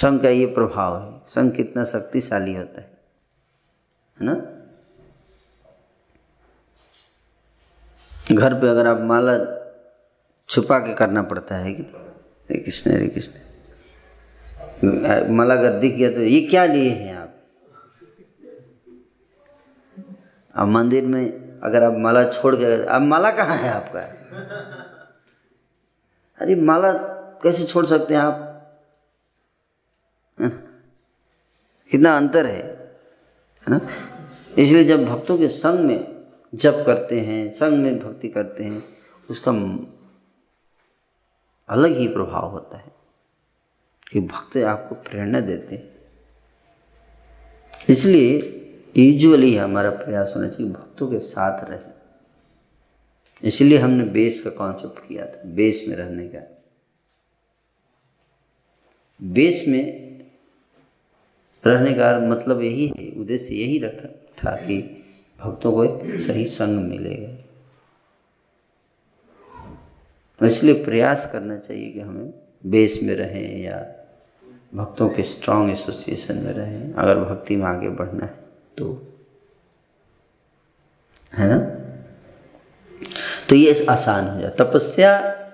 संघ 0.00 0.20
का 0.22 0.28
ये 0.28 0.46
प्रभाव 0.46 0.96
है। 1.02 1.20
संघ 1.28 1.52
कितना 1.56 1.84
शक्तिशाली 1.84 2.54
होता 2.54 2.80
है 2.80 2.90
है 4.18 4.26
ना? 4.26 4.34
घर 8.32 8.54
पे 8.60 8.68
अगर 8.68 8.86
आप 8.86 9.00
माला 9.00 9.34
छुपा 10.48 10.78
के 10.78 10.94
करना 10.94 11.22
पड़ता 11.22 11.56
है 11.56 11.72
कि 11.74 11.82
हरे 11.82 12.58
कृष्ण 12.58 12.90
हरे 12.90 13.08
कृष्ण। 13.08 13.32
माला 15.36 15.54
गद्दी 15.54 15.90
किया 15.90 16.10
तो 16.10 16.20
ये 16.20 16.40
क्या 16.40 16.64
लिए 16.64 16.90
हैं 16.90 17.16
आप? 17.16 17.34
अब 20.54 20.68
मंदिर 20.68 21.06
में 21.06 21.24
अगर 21.60 21.82
आप 21.82 21.94
माला 21.98 22.24
छोड़ 22.30 22.54
के 22.56 22.64
अब 22.84 23.02
माला 23.02 23.30
कहाँ 23.30 23.56
है 23.56 23.70
आपका? 23.70 24.00
अरे 26.40 26.54
माला 26.62 26.92
कैसे 27.42 27.64
छोड़ 27.64 27.86
सकते 27.86 28.14
हैं 28.14 28.20
आप? 28.20 28.47
कितना 30.42 32.16
अंतर 32.16 32.46
है 32.46 32.62
है 33.62 33.70
ना? 33.70 33.80
इसलिए 34.58 34.84
जब 34.84 35.04
भक्तों 35.04 35.38
के 35.38 35.48
संग 35.48 35.78
में 35.78 36.26
जप 36.54 36.82
करते 36.86 37.20
हैं, 37.20 37.50
संग 37.50 37.78
में 37.78 37.98
भक्ति 37.98 38.28
करते 38.28 38.64
हैं, 38.64 38.84
उसका 39.30 39.50
अलग 41.68 41.96
ही 41.96 42.08
प्रभाव 42.08 42.50
होता 42.50 42.78
है 42.78 42.92
कि 44.12 44.20
भक्त 44.20 44.56
आपको 44.56 44.94
प्रेरणा 44.94 45.40
देते 45.40 45.74
हैं। 45.74 45.98
इसलिए 47.88 48.54
यूजुअली 48.96 49.56
हमारा 49.56 49.90
प्रयास 49.90 50.32
होना 50.36 50.48
चाहिए 50.48 50.72
भक्तों 50.72 51.08
के 51.08 51.18
साथ 51.18 51.64
रहे। 51.64 51.98
इसलिए 53.48 53.78
हमने 53.78 54.04
बेस 54.04 54.42
का 54.42 54.50
कॉन्सेप्ट 54.50 55.08
किया 55.08 55.26
था, 55.26 55.42
बेस 55.44 55.84
में 55.88 55.96
रहने 55.96 56.28
का। 56.28 56.62
बेस 59.22 59.64
में 59.68 60.07
रहने 61.68 61.94
का 61.94 62.18
मतलब 62.20 62.62
यही 62.62 62.86
है, 62.88 63.10
उद्देश्य 63.20 63.54
यही 63.54 63.78
रखा 63.78 64.08
था 64.40 64.56
कि 64.56 64.78
भक्तों 65.38 65.72
को 65.72 65.84
एक 65.84 66.20
सही 66.20 66.44
संग 66.44 66.88
मिलेगा। 66.90 67.36
इसलिए 70.40 70.84
प्रयास 70.84 71.30
करना 71.32 71.56
चाहिए 71.56 71.90
कि 71.90 72.00
हमें 72.00 72.32
बेस 72.66 72.98
में 73.02 73.14
रहें 73.14 73.62
या 73.62 73.78
भक्तों 74.74 75.08
के 75.08 75.22
स्ट्रांग 75.22 75.70
एसोसिएशन 75.70 76.36
में 76.36 76.52
रहें। 76.52 76.92
अगर 76.92 77.18
भक्ति 77.18 77.56
में 77.56 77.64
आगे 77.66 77.88
बढ़ना 77.88 78.26
है 78.26 78.34
तो। 78.78 78.92
है 81.34 81.48
ना? 81.48 81.58
तो 83.48 83.54
ये 83.54 83.86
आसान 83.90 84.28
हो 84.28 84.40
जाए 84.40 84.50
तपस्या 84.58 85.10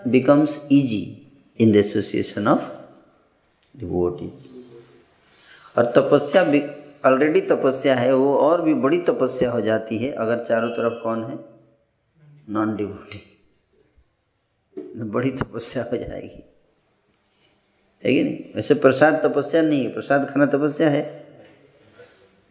becomes 0.08 0.68
easy 0.72 1.04
in 1.60 1.72
the 1.72 1.76
association 1.76 2.48
of 2.48 2.62
devotees 3.74 4.48
और 5.78 5.92
तपस्या 5.96 6.44
भी 6.44 6.62
ऑलरेडी 7.06 7.40
तपस्या 7.40 7.94
है, 7.94 8.14
वो 8.14 8.38
और 8.38 8.62
भी 8.62 8.74
बड़ी 8.74 9.02
तपस्या 9.02 9.50
हो 9.50 9.60
जाती 9.60 9.98
है। 9.98 10.12
अगर 10.12 10.44
चारों 10.44 10.70
तरफ़ 10.70 11.02
कौन 11.02 11.24
है? 11.24 11.38
नॉन 12.48 12.76
डिवोटी 12.76 13.30
बड़ी 14.96 15.30
तपस्या 15.30 15.82
हो 15.82 15.96
जाएगी। 15.96 16.44
है 18.04 18.14
कि 18.14 18.24
नहीं? 18.24 18.44
वैसे 18.56 18.74
प्रसाद 18.74 19.14
तपस्या 19.14 19.62
नहीं 19.62 19.84
है, 19.84 19.94
प्रसाद 19.94 20.30
खाना 20.30 20.46
तपस्या 20.46 20.90
है। 20.90 21.26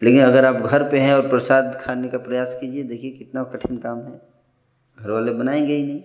लेकिन 0.03 0.23
अगर 0.23 0.45
आप 0.45 0.55
घर 0.55 0.89
पे 0.89 0.99
हैं 0.99 1.13
और 1.13 1.29
प्रसाद 1.29 1.77
खाने 1.81 2.07
का 2.07 2.17
प्रयास 2.17 2.57
कीजिए, 2.61 2.83
देखिए 2.83 3.11
कितना 3.11 3.43
कठिन 3.43 3.77
काम 3.77 3.99
है। 3.99 4.21
घर 4.99 5.11
वाले 5.11 5.31
बनाएँगे 5.31 5.73
ही 5.73 5.83
नहीं। 5.83 6.03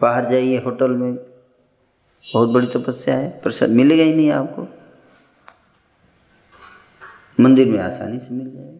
बाहर 0.00 0.30
जाइए 0.30 0.58
होटल 0.58 0.90
में। 0.90 1.31
बहुत 2.32 2.48
बड़ी 2.48 2.66
तपस्या 2.66 3.14
है, 3.16 3.30
प्रसाद 3.40 3.70
मिलेगा 3.70 4.04
ही 4.04 4.14
नहीं 4.14 4.30
आपको। 4.32 4.66
मंदिर 7.38 7.66
में 7.68 7.78
आसानी 7.78 8.18
से 8.18 8.34
मिल 8.34 8.50
जाएगा। 8.50 8.78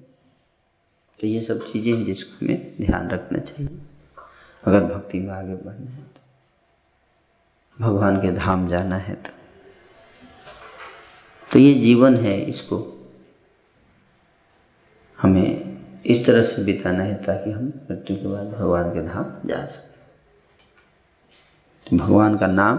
तो 1.18 1.26
ये 1.26 1.40
सब 1.40 1.64
चीज़ें 1.66 1.92
हैं 1.94 2.05
जिसको 2.05 2.44
हमें 2.44 2.74
ध्यान 2.80 3.09
रखना 3.11 3.38
चाहिए। 3.38 3.78
अगर 4.64 4.84
भक्ति 4.84 5.18
में 5.18 5.32
आगे 5.34 5.55
बढ़ना 5.55 5.90
है 5.90 6.03
तो 6.03 7.84
भगवान 7.84 8.20
के 8.20 8.32
धाम 8.32 8.68
जाना 8.68 8.96
है 8.96 9.14
तो। 9.14 9.30
तो 11.50 11.59
ये 11.59 11.74
जीवन 11.74 12.16
है 12.16 12.40
इसको। 12.40 12.78
हमें 15.18 16.03
इस 16.07 16.24
तरह 16.26 16.42
से 16.42 16.64
बिताना 16.64 17.03
है 17.03 17.14
ताकि 17.22 17.50
हम 17.50 17.64
मृत्यु 17.90 18.16
के 18.16 18.26
बाद 18.26 18.46
भगवान 18.48 18.90
के 18.90 19.03
धाम 19.03 19.48
जा 19.48 19.64
सकें। 19.66 19.90
तो 21.86 21.96
भगवान 21.96 22.38
का 22.38 22.46
नाम 22.46 22.78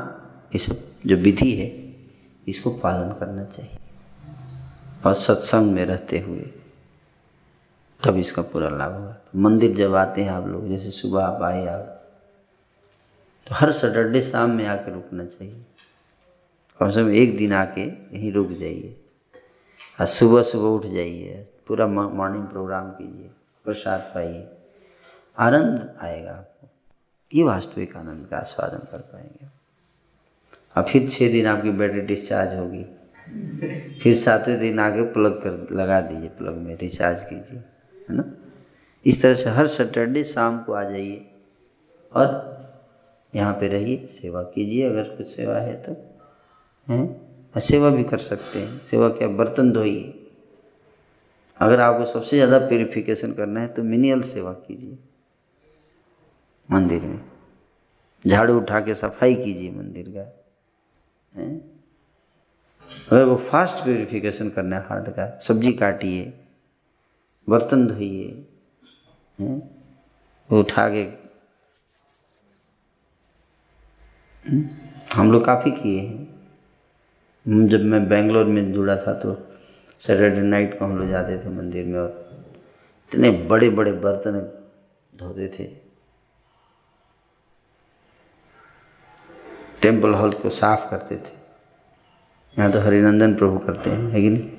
ये 0.53 0.59
सब 0.59 0.91
जो 1.05 1.15
विधि 1.15 1.51
है, 1.51 1.69
इसको 2.47 2.71
पालन 2.71 3.13
करना 3.13 3.45
चाहिए। 3.45 3.77
और 5.05 5.13
सत्संग 5.13 5.71
में 5.71 5.85
रहते 5.85 6.19
हुए 6.19 6.49
तब 8.03 8.15
इसका 8.17 8.41
पूरा 8.41 8.69
लाभ 8.69 8.93
होगा। 8.93 9.11
तो 9.11 9.39
मंदिर 9.39 9.75
जब 9.75 9.95
आते 9.95 10.21
हैं 10.21 10.31
आप 10.31 10.47
लोग, 10.47 10.67
जैसे 10.69 10.89
सुबह 10.91 11.25
आप 11.25 11.41
आए 11.41 11.65
आप 11.67 11.99
तो 13.47 13.55
हर 13.55 13.71
सैटरडे 13.71 14.21
शाम 14.21 14.49
में 14.49 14.65
आके 14.65 14.93
रुकना 14.93 15.25
चाहिए। 15.25 15.65
कम 16.79 16.89
से 16.89 17.03
कम 17.03 17.09
एक 17.09 17.37
दिन 17.37 17.53
आके 17.53 17.81
यहीं 17.81 18.31
रुक 18.31 18.49
जाइए। 18.49 18.99
और 19.99 20.05
सुबह 20.05 20.43
सुबह 20.43 20.67
उठ 20.67 20.85
जाइए, 20.93 21.43
पूरा 21.67 21.87
मॉर्निंग 21.87 22.47
प्रोग्राम 22.47 22.89
कीजिए, 22.91 23.29
प्रसाद 23.65 23.99
पाइए। 24.15 24.47
आनंद 25.37 25.97
आएगा 26.01 26.31
आपको। 26.31 26.69
ये 27.33 27.43
वास्तविक 27.43 27.95
आनंद 27.97 28.25
का 28.25 28.37
आस्वादन 28.37 28.87
कर 28.91 28.99
पाएँगे 28.99 29.52
और 30.75 30.83
फिर 30.83 31.09
छः 31.09 31.31
दिन 31.31 31.47
आपकी 31.47 31.71
बैटरी 31.71 32.01
डिस्चार्ज 32.03 32.53
होगी। 32.53 32.83
फिर 33.99 34.15
सातवें 34.17 34.59
दिन 34.59 34.79
आगे 34.79 35.01
प्लग 35.11 35.41
कर, 35.41 35.67
लगा 35.71 35.99
दीजिए 36.01 36.29
प्लग 36.31 36.55
में 36.57 36.75
रिचार्ज 36.77 37.23
कीजिए, 37.23 37.59
है 38.09 38.15
ना? 38.15 38.23
इस 39.05 39.21
तरह 39.21 39.33
से 39.33 39.49
हर 39.49 39.67
सैटरडे 39.69 40.23
शाम 40.23 40.57
को 40.63 40.73
आ 40.73 40.83
जाइए 40.83 41.25
और 42.11 42.27
यहाँ 43.33 43.53
पे 43.53 43.67
रहिए, 43.67 44.05
सेवा 44.11 44.41
कीजिए 44.45 44.89
अगर 44.89 45.03
कुछ 45.17 45.27
सेवा 45.27 45.57
है 45.57 45.73
तो 45.81 45.95
हैं? 46.87 47.59
सेवा 47.59 47.89
भी 47.89 48.03
कर 48.03 48.17
सकते 48.19 48.59
हैं। 48.59 48.79
सेवा 48.81 49.09
क्या? 49.09 49.27
बर्तन 49.29 49.71
धोइए। 49.71 50.13
अगर 51.59 51.79
आपको 51.81 52.05
सबसे 52.05 52.35
ज़्यादा 52.35 52.57
प्योरिफिकेशन 52.59 53.33
करना 53.33 53.61
है 53.61 53.67
तो 53.67 53.83
मिनियल 53.85 54.21
सेवा 54.23 54.51
कीजिए। 54.61 54.97
मंदिर 56.69 57.01
में। 57.01 57.19
झाड़ू 58.25 58.57
उठा 58.57 58.79
के 58.79 58.93
सफ़ाई 58.95 59.35
कीजिए 59.35 59.71
मंदिर 59.71 60.09
का। 60.09 60.31
है 61.33 61.47
अगर 63.11 63.23
वो 63.23 63.35
फास्ट 63.49 63.83
प्योरिफिकेशन 63.83 64.49
करना 64.49 64.77
है 64.77 64.85
हार्ट 64.87 65.09
का। 65.09 65.25
सब्ज़ी 65.39 65.71
काटिए, 65.73 66.33
बर्तन 67.47 67.87
धोइए 67.87 68.45
उठा 70.49 70.87
के 70.89 71.03
हम 75.15 75.31
लोग 75.31 75.45
काफ़ी 75.45 75.71
किए 75.73 75.99
हैं। 75.99 77.67
जब 77.67 77.81
मैं 77.83 78.07
बेंगलोर 78.09 78.45
में 78.45 78.71
जुड़ा 78.73 78.95
था 78.97 79.13
तो 79.19 79.33
सैटरडे 80.01 80.41
नाइट 80.41 80.77
को 80.79 80.85
हम 80.85 80.97
लोग 80.97 81.09
जाते 81.09 81.37
थे 81.37 81.49
मंदिर 81.49 81.85
में 81.85 81.99
और 81.99 82.09
इतने 83.11 83.31
बड़े 83.49 83.69
बड़े 83.69 83.91
बर्तन 83.93 84.39
धोते 85.13 85.47
थे। 85.49 85.63
टेंपल 89.83 90.13
हॉल 90.13 90.33
को 90.33 90.49
साफ़ 90.49 90.89
करते 90.89 91.15
थे 91.15 91.31
यहाँ 92.57 92.71
तो 92.71 92.79
हरिनंदन 92.79 93.33
प्रभु 93.35 93.57
करते 93.59 93.89
हैं, 93.89 94.09
है 94.11 94.21
कि 94.21 94.29
नहीं 94.29 94.49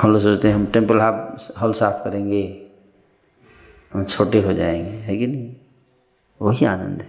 हम 0.00 0.12
लोग 0.12 0.20
सोचते 0.22 0.48
हैं, 0.48 0.54
हम 0.54 0.66
टेंपल 0.72 1.00
हॉल 1.60 1.72
साफ़ 1.72 2.02
करेंगे, 2.04 2.42
हम 3.92 4.04
छोटे 4.04 4.40
हो 4.42 4.52
जाएँगे, 4.52 4.90
है 4.90 5.16
कि 5.16 5.26
नहीं 5.26 5.54
वही 6.40 6.66
आनंद 6.66 7.02
है 7.02 7.08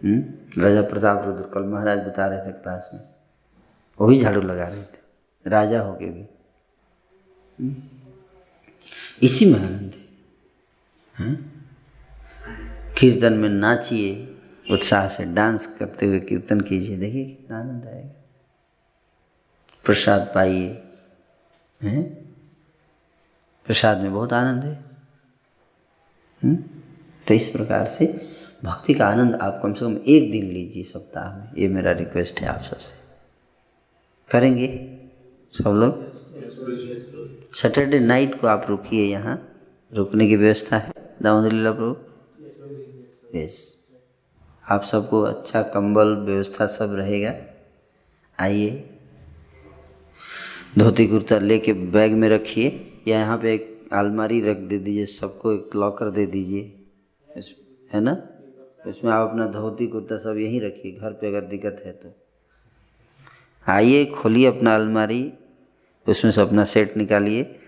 हुँ? 0.00 0.12
हम्म? 0.12 0.62
राजा 0.62 0.82
प्रताप 0.82 1.24
रुद्र 1.26 1.42
कल 1.54 1.62
महाराज 1.62 1.98
बता 1.98 2.26
रहे 2.26 2.46
थे 2.46 2.52
क्लास 2.52 2.90
में 2.94 3.00
वो 3.98 4.06
भी 4.06 4.20
झाड़ू 4.20 4.40
लगा 4.40 4.68
रहे 4.68 4.82
थे, 4.82 4.98
राजा 5.46 5.80
होके 5.80 6.06
भी 6.06 6.20
हुँ? 6.20 6.28
हम्म? 7.60 7.82
इसी 9.22 9.52
में 9.52 9.58
आनंद 9.58 9.94
है 11.14 11.24
हाँ? 11.24 11.49
कीर्तन 13.00 13.32
में 13.32 13.48
नाचिए, 13.48 14.38
उत्साह 14.70 15.08
से 15.08 15.24
डांस 15.24 15.66
करते 15.78 16.06
हुए 16.06 16.20
कीर्तन 16.20 16.60
कीजिए। 16.60 16.96
देखिए 16.96 17.24
कितना 17.24 17.60
आनंद 17.60 17.86
आएगा। 17.86 18.24
प्रसाद 19.84 20.32
पाइए, 20.34 20.82
हैं? 21.82 22.04
प्रसाद 23.66 23.98
में 23.98 24.12
बहुत 24.12 24.32
आनंद 24.32 24.64
है। 24.64 24.74
हुँ? 24.74 24.82
हम्म? 26.44 26.56
तो 27.28 27.34
इस 27.34 27.48
प्रकार 27.48 27.86
से 27.86 28.28
भक्ति 28.64 28.94
का 28.94 29.06
आनंद 29.06 29.34
आप 29.34 29.60
कम 29.62 29.74
से 29.74 29.80
कम 29.80 29.96
एक 30.06 30.32
दिन 30.32 30.44
लीजिए 30.44 30.84
सप्ताह 30.84 31.36
में। 31.36 31.52
ये 31.58 31.68
मेरा 31.68 31.92
रिक्वेस्ट 31.92 32.40
है 32.40 32.48
आप 32.48 32.60
सबसे। 32.60 32.94
करेंगे? 34.30 34.98
सब 35.52 35.70
लोग? 35.70 36.10
सैटरडे 37.54 38.00
नाइट 38.00 38.40
को 38.40 38.46
आप 38.46 38.66
रुकिए 38.68 39.06
यहाँ। 39.12 39.52
रुकने 39.92 40.28
की 40.28 40.36
व्यवस्था 40.36 40.78
है। 40.78 40.92
दामोदर 41.22 41.52
लीला 41.52 41.72
प्रभु? 41.72 42.09
यस 43.34 43.84
आप 44.70 44.82
सबको 44.82 45.20
अच्छा 45.20 45.62
कंबल 45.62 46.16
व्यवस्था 46.16 46.66
सब 46.66 46.94
रहेगा। 46.94 47.34
आइए। 48.40 48.90
धोती 50.78 51.06
कुर्ता 51.06 51.38
लेके 51.38 51.72
बैग 51.72 52.12
में 52.12 52.28
रखिए। 52.28 52.92
या 53.08 53.18
यहाँ 53.18 53.38
पे 53.38 53.54
एक 53.54 53.88
अलमारी 53.92 54.40
रख 54.40 54.56
दे 54.56 54.78
दीजिए, 54.78 55.04
सबको 55.04 55.52
एक 55.52 55.70
लॉकर 55.76 56.10
दे 56.10 56.26
दीजिए। 56.26 56.84
है 57.92 58.00
ना? 58.00 58.28
इसमें 58.86 59.12
आप 59.12 59.30
अपना 59.30 59.46
धोती 59.46 59.86
कुर्ता 59.86 60.16
सब 60.16 60.36
यहीं 60.36 60.60
रखिए, 60.60 60.92
घर 60.92 61.12
पे 61.12 61.26
अगर 61.26 61.40
दिक्कत 61.40 61.82
है 61.86 61.92
तो। 61.92 62.14
आइए, 63.66 64.06
खोलिए 64.06 64.46
अपना 64.46 64.74
अलमारी। 64.74 65.32
उसमें 66.08 66.32
से 66.32 66.40
अपना 66.40 66.64
सेट 66.64 66.96
निकालिए। 66.96 67.60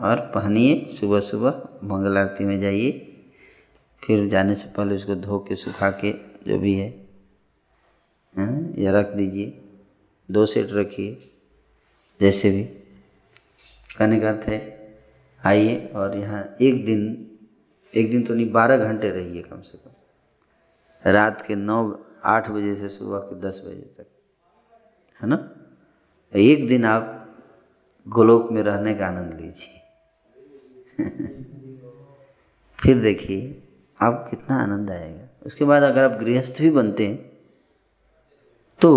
और 0.00 0.16
पहनिए 0.16 0.88
सुबह 0.88 1.20
सुबह 1.20 1.68
मंगल 1.84 2.18
आरती 2.18 2.44
में 2.44 2.60
जाइए। 2.60 3.08
फिर 4.02 4.26
जाने 4.28 4.54
से 4.54 4.68
पहले 4.68 4.94
उसको 4.94 5.14
धो 5.14 5.38
के 5.38 5.54
सुखा 5.54 5.90
के 5.90 6.12
जो 6.46 6.58
भी 6.58 6.74
है 6.74 6.88
हाँ, 8.34 8.72
या 8.78 8.92
रख 8.92 9.06
दीजिए। 9.06 9.62
दो 10.30 10.46
सेट 10.46 10.68
रखिए 10.72 11.30
जैसे 12.20 12.50
भी। 12.50 12.62
कहने 13.98 14.20
का 14.20 14.28
अर्थ 14.28 14.46
है 14.48 14.60
आइए 15.46 15.86
और 15.86 16.16
यहाँ 16.18 16.56
एक 16.62 16.84
दिन 16.84 17.00
एक 17.94 18.10
दिन 18.10 18.22
तो 18.22 18.34
नहीं 18.34 18.50
बारह 18.52 18.76
घंटे 18.76 19.10
रहिए 19.10 19.42
कम 19.42 19.60
से 19.60 19.78
कम। 19.78 21.10
रात 21.10 21.42
के 21.42 21.54
नौ 21.54 22.04
आठ 22.24 22.50
बजे 22.50 22.74
से 22.74 22.88
सुबह 22.88 23.18
के 23.18 23.40
दस 23.40 23.62
बजे 23.66 23.94
तक 23.98 24.06
है 25.20 25.28
ना? 25.28 25.36
एक 26.32 26.66
दिन 26.68 26.84
आप 26.84 27.18
गोलोक 28.08 28.50
में 28.52 28.62
रहने 28.62 28.94
का 28.94 29.06
आनंद 29.06 29.40
लीजिए। 29.40 29.78
फिर 32.78 33.00
देखिए 33.00 33.62
आपको 34.02 34.30
कितना 34.30 34.56
आनंद 34.56 34.90
आएगा। 34.90 35.28
उसके 35.46 35.64
बाद 35.64 35.82
अगर 35.82 36.04
आप 36.04 36.18
गृहस्थ 36.20 36.60
भी 36.60 36.70
बनते 36.70 37.06
हैं 37.06 37.16
तो 38.80 38.90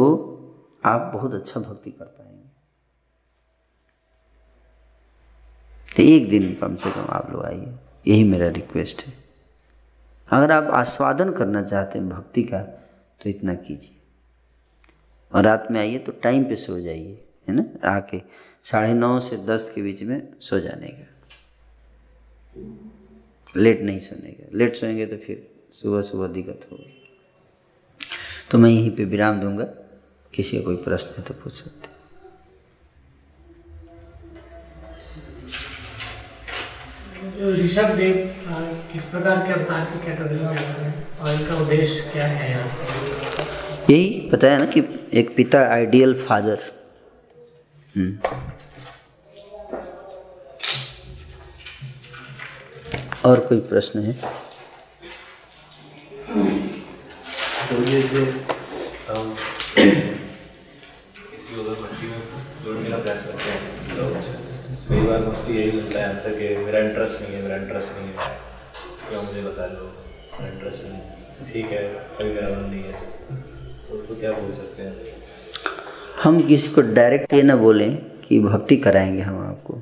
आप 0.85 1.11
बहुत 1.13 1.33
अच्छा 1.33 1.59
भक्ति 1.59 1.91
कर 1.91 2.05
पाएँगे। 2.05 2.43
तो 5.89 6.03
एक 6.03 6.29
दिन 6.29 6.53
कम 6.55 6.75
से 6.75 6.91
कम 6.91 7.05
आप 7.09 7.31
लोग 7.31 7.43
आइए, 7.45 7.75
यही 8.07 8.23
मेरा 8.23 8.47
रिक्वेस्ट 8.51 9.05
है। 9.05 9.13
अगर 10.27 10.51
आप 10.51 10.71
आस्वादन 10.73 11.31
करना 11.31 11.61
चाहते 11.63 11.99
हैं 11.99 12.09
भक्ति 12.09 12.43
का 12.43 12.61
तो 13.21 13.29
इतना 13.29 13.53
कीजिए। 13.55 14.01
और 15.31 15.43
रात 15.43 15.67
में 15.71 15.79
आइए 15.79 15.97
तो 15.99 16.11
टाइम 16.23 16.43
पे 16.43 16.55
सो 16.55 16.79
जाइए, 16.79 17.23
है 17.49 17.55
ना? 17.55 17.63
आके 17.87 18.21
साढ़े 18.63 18.93
नौ 18.93 19.19
से 19.19 19.37
दस 19.45 19.69
के 19.69 19.81
बीच 19.81 20.03
में 20.03 20.33
सो 20.39 20.59
जाने 20.59 20.87
का। 20.89 21.05
लेट 23.57 23.81
नहीं 23.81 23.99
सोने 23.99 24.31
का 24.31 24.57
लेट 24.57 24.75
सोएँगे 24.75 25.05
तो 25.05 25.17
फिर 25.17 25.47
सुबह 25.81 26.01
सुबह 26.01 26.27
दिक्कत 26.27 26.67
होगी। 26.71 27.01
तो 28.51 28.57
मैं 28.57 28.69
यहीं 28.69 28.91
पे 28.95 29.03
विराम 29.05 29.41
दूँगा। 29.41 29.63
किसी 30.33 30.57
का 30.57 30.63
कोई 30.63 30.75
प्रश्न 30.75 31.21
तो 31.23 31.33
पूछ 31.33 31.53
सकते 31.53 31.93
ऋषभ 37.55 37.95
देव 37.97 38.15
किस 38.93 39.05
प्रकार 39.05 39.37
के 39.47 39.53
अवतार 39.53 39.85
की 39.85 40.05
कैटेगरी 40.05 40.39
में 40.39 40.45
आते 40.45 40.81
हैं 40.81 41.17
और 41.19 41.29
इनका 41.31 41.55
उद्देश्य 41.55 42.09
क्या 42.11 42.25
है 42.27 42.63
यही 43.89 44.29
बताया 44.33 44.57
ना 44.57 44.65
कि 44.65 44.83
एक 45.13 45.35
पिता 45.35 45.59
आइडियल 45.69 46.13
फादर 46.21 46.59
और 53.25 53.39
कोई 53.39 53.59
प्रश्न 53.69 53.99
है? 53.99 54.13
तो 57.69 57.83
जैसे 57.83 58.19
हम 59.07 59.33
किसी 61.29 61.59
उधर 61.61 61.75
भट्टी 61.81 62.07
में 62.07 62.19
जोड़ने 62.65 62.89
का 62.89 62.97
प्रयास 62.97 63.21
करते 63.25 63.49
हैं 63.49 63.59
तो 63.95 64.03
कई 64.89 65.01
बार 65.07 65.19
मुझको 65.23 65.51
यही 65.51 65.71
मिलता 65.71 65.99
है 65.99 66.05
आंसर 66.09 66.31
कि 66.39 66.55
मेरा 66.57 66.79
इंटरेस्ट 66.79 67.21
नहीं 67.21 67.33
है 67.33 67.41
मेरा 67.43 67.55
इंटरेस्ट 67.55 67.97
नहीं 67.97 68.09
है। 68.09 68.15
क्या 69.09 69.21
मुझे 69.21 69.41
बता 69.41 69.67
मेरा 69.71 70.47
इंटरेस्ट 70.47 70.83
नहीं 70.83 71.51
ठीक 71.53 71.71
है 71.71 71.81
कभी 72.17 72.29
मेरा 72.33 72.49
मन 72.49 72.63
नहीं 72.69 72.83
है। 72.83 72.93
तो 73.87 73.95
उसको 73.97 74.15
क्या 74.19 74.31
बोल 74.31 74.51
सकते 74.53 74.83
हैं? 74.83 74.93
हम 76.23 76.39
किसी 76.47 76.71
को 76.71 76.81
डायरेक्ट 76.93 77.33
ये 77.33 77.41
ना 77.43 77.55
बोलें 77.55 77.91
कि 78.21 78.39
भक्ति 78.41 78.77
कराएँगे 78.87 79.21
हम 79.21 79.37
आपको। 79.47 79.81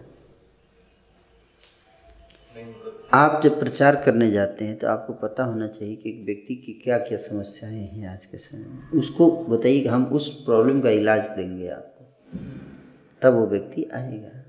आप 3.13 3.41
जब 3.43 3.59
प्रचार 3.59 3.95
करने 3.95 4.31
जाते 4.31 4.65
हैं 4.65 4.77
तो 4.77 4.87
आपको 4.87 5.13
पता 5.13 5.43
होना 5.43 5.67
चाहिए 5.67 5.95
कि 5.95 6.09
एक 6.09 6.25
व्यक्ति 6.25 6.55
की 6.55 6.73
क्या 6.73 6.97
क्या 6.97 7.17
समस्याएँ 7.17 7.87
हैं 7.87 8.07
आज 8.07 8.25
के 8.25 8.37
समय 8.37 8.59
में। 8.59 8.99
उसको 8.99 9.31
बताइए 9.31 9.87
हम 9.87 10.05
उस 10.05 10.43
प्रॉब्लम 10.43 10.81
का 10.81 10.89
इलाज 10.89 11.21
देंगे 11.21 11.67
आपको। 11.67 12.05
तब 13.21 13.33
वो 13.33 13.47
व्यक्ति 13.47 13.83
आएगा। 13.83 14.43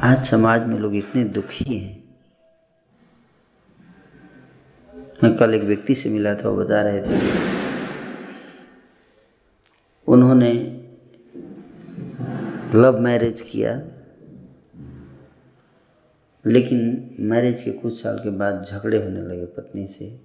आज 0.00 0.24
समाज 0.24 0.66
में 0.66 0.78
लोग 0.78 0.96
इतने 0.96 1.24
दुखी 1.24 1.78
हैं। 1.78 2.04
मैं 5.24 5.36
कल 5.36 5.54
एक 5.54 5.62
व्यक्ति 5.62 5.94
से 5.94 6.10
मिला 6.10 6.34
था, 6.34 6.48
वो 6.48 6.56
बता 6.56 6.82
रहे 6.82 7.02
थे। 7.02 7.20
उन्होंने 10.08 10.52
लव 12.74 12.98
मैरिज 13.00 13.42
किया। 13.42 13.88
लेकिन 16.46 17.10
मैरिज 17.20 17.62
के 17.62 17.72
कुछ 17.72 18.02
साल 18.02 18.18
के 18.18 18.30
बाद 18.30 18.66
झगड़े 18.70 19.02
होने 19.02 19.22
लगे 19.22 19.46
पत्नी 19.46 19.86
से। 19.86 20.20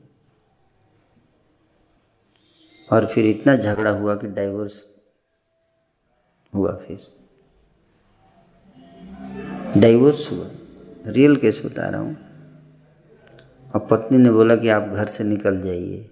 और 2.93 3.05
फिर 3.07 3.25
इतना 3.25 3.55
झगड़ा 3.55 3.89
हुआ 3.89 4.15
कि 4.15 4.27
डाइवोर्स 4.27 4.95
हुआ 6.55 6.71
फिर। 6.71 6.99
डाइवोर्स 9.77 10.31
हुआ। 10.31 10.51
रियल 11.07 11.35
केस 11.35 11.65
बता 11.65 11.89
रहा 11.89 12.01
हूँ। 12.01 12.17
और 13.75 13.87
पत्नी 13.91 14.17
ने 14.17 14.31
बोला 14.31 14.55
कि 14.55 14.69
आप 14.69 14.83
घर 14.83 15.05
से 15.05 15.23
निकल 15.23 15.61
जाइए। 15.61 16.10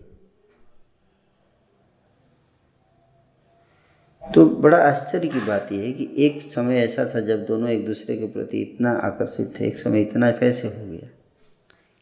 तो 4.35 4.45
बड़ा 4.45 4.77
आश्चर्य 4.77 5.27
की 5.27 5.39
बात 5.39 5.71
यह 5.71 5.79
है 5.79 5.91
कि 5.91 6.09
एक 6.17 6.41
समय 6.51 6.77
ऐसा 6.77 7.05
था 7.15 7.19
जब 7.19 7.45
दोनों 7.45 7.69
एक 7.69 7.85
दूसरे 7.85 8.15
के 8.17 8.25
प्रति 8.25 8.61
इतना 8.61 8.91
आकर्षित 8.91 9.53
थे, 9.59 9.67
एक 9.67 9.77
समय 9.77 10.01
इतना 10.01 10.31
कैसे 10.31 10.67
हो 10.67 10.85
गया? 10.85 11.07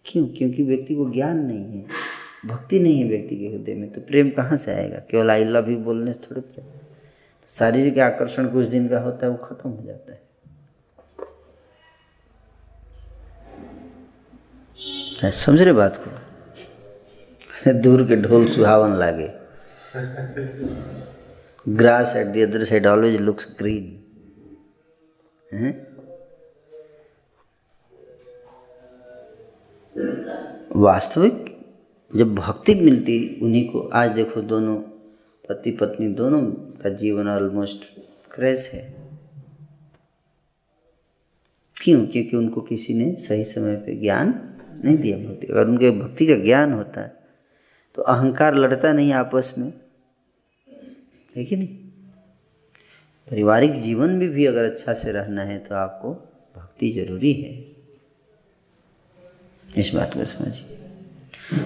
क्यों? 0.06 0.26
क्योंकि 0.28 0.64
व्यक्ति 0.64 0.96
को 0.96 1.10
ज्ञान 1.10 1.38
नहीं 1.38 1.80
है, 1.80 1.86
भक्ति 2.46 2.80
नहीं 2.80 3.02
है 3.02 3.10
व्यक्ति 3.10 3.36
के 3.36 3.48
हृदय 3.48 3.74
में 3.74 3.90
तो 3.94 4.02
प्रेम 4.02 4.30
कहाँ 4.30 4.58
से 4.58 4.72
आएगा? 4.72 4.98
केवल 5.12 5.32
आई 5.32 5.44
लव 5.44 5.70
यू 5.70 5.78
बोलने 5.78 6.14
से 6.14 6.20
थोड़े 6.20 6.42
प्रेम। 6.42 6.66
शारीरिक 7.48 8.00
आकर्षण 8.00 8.48
कुछ 8.48 8.68
दिन 8.68 8.88
का 8.88 9.00
होता 9.00 9.26
है, 9.26 9.32
वो 9.32 9.38
खत्म 9.38 9.70
हो 9.70 9.84
जाता 9.86 10.12
है, 10.12 10.22
समझ 15.24 15.62
रहे 15.62 15.74
बात 15.74 15.98
को? 15.98 16.12
दूर 17.82 18.04
के 18.08 18.16
ढोल 18.16 18.48
सुहावन 18.50 18.94
लागे। 18.96 19.28
Grass 21.70 22.08
at 22.08 22.34
the 22.34 22.48
other 22.48 22.62
side 22.62 22.84
always 22.84 23.20
looks 23.20 23.46
green. 23.62 23.90
हैं? 25.54 25.88
वास्तविक 30.76 31.60
जब 32.16 32.36
भक्ति 32.36 32.76
मिलती 32.76 33.40
उन्हीं 33.44 33.70
को, 33.70 33.80
आज 33.80 34.12
देखो 34.12 34.42
दोनों 34.42 34.76
पति 35.50 35.72
पत्नी 35.72 36.08
दोनों 36.08 36.46
का 36.52 36.90
जीवन 36.90 37.28
ऑलमोस्ट 37.28 38.00
क्रैश 38.32 38.72
है। 38.74 38.96
क्यों? 41.78 42.08
क्योंकि 42.08 42.38
उनको 42.38 42.62
किसी 42.62 42.94
ने 42.94 43.16
सही 43.16 43.44
समय 43.44 43.76
पे 43.76 43.96
ज्ञान 43.96 44.58
नहीं 44.86 44.98
दिया। 44.98 45.18
भक्ति 45.18 45.48
अगर 45.48 45.68
उनके 45.68 45.92
भक्ति 45.92 46.28
का 46.28 46.36
ज्ञान 46.36 46.74
होता 46.74 47.02
है। 47.02 47.18
तो 47.96 48.02
अहंकार 48.02 48.56
लड़ता 48.56 48.94
नहीं 48.94 49.14
आपस 49.14 49.56
में। 49.58 49.74
है 51.38 51.46
कि 51.46 51.56
नहीं? 51.56 51.68
पारिवारिक 53.28 53.82
जीवन 53.82 54.10
में 54.10 54.20
भी 54.20 54.28
भी 54.28 54.46
अगर 54.46 54.64
अच्छा 54.64 54.94
से 54.94 55.12
रहना 55.12 55.42
है 55.42 55.60
तो 55.60 55.76
आपको 55.76 56.14
भक्ति 56.60 56.92
ज़रूरी 56.92 57.34
है। 57.34 57.78
इस 59.78 59.92
बात 59.96 60.14
को 60.14 60.26
समझिए। 60.26 60.78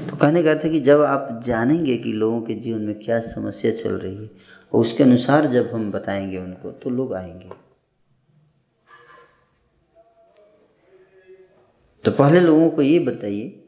तो 0.09 0.15
कहने 0.15 0.43
का 0.43 0.51
अर्थ 0.51 0.63
है 0.63 0.69
कि 0.69 0.80
जब 0.80 1.01
आप 1.01 1.41
जानेंगे 1.43 1.97
कि 1.97 2.13
लोगों 2.13 2.41
के 2.41 2.53
जीवन 2.53 2.82
में 2.82 2.99
क्या 2.99 3.19
समस्या 3.19 3.72
चल 3.72 3.91
रही 3.91 4.15
है 4.15 4.30
और 4.74 4.82
उसके 4.82 5.03
अनुसार 5.03 5.47
जब 5.47 5.72
हम 5.74 5.91
बताएँगे 5.91 6.38
उनको 6.38 6.72
तो 6.72 6.89
लोग 6.89 7.13
आएँगे। 7.13 7.49
तो 12.03 12.11
पहले 12.11 12.39
लोगों 12.39 12.69
को 12.69 12.82
ये 12.82 12.99
बताइए 12.99 13.63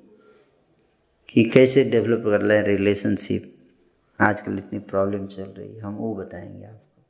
कि 1.30 1.44
कैसे 1.44 1.84
डेवलप 1.84 2.24
कर 2.26 2.42
रहे 2.42 2.58
हैं 2.58 2.66
रिलेशनशिप 2.66 3.53
आजकल 4.24 4.58
इतनी 4.58 4.80
प्रॉब्लम 4.80 5.28
चल 5.28 5.44
रही 5.44 5.74
है, 5.74 5.80
हम 5.80 5.96
वो 5.96 6.14
बताएँगे 6.16 6.66
आपको। 6.66 7.02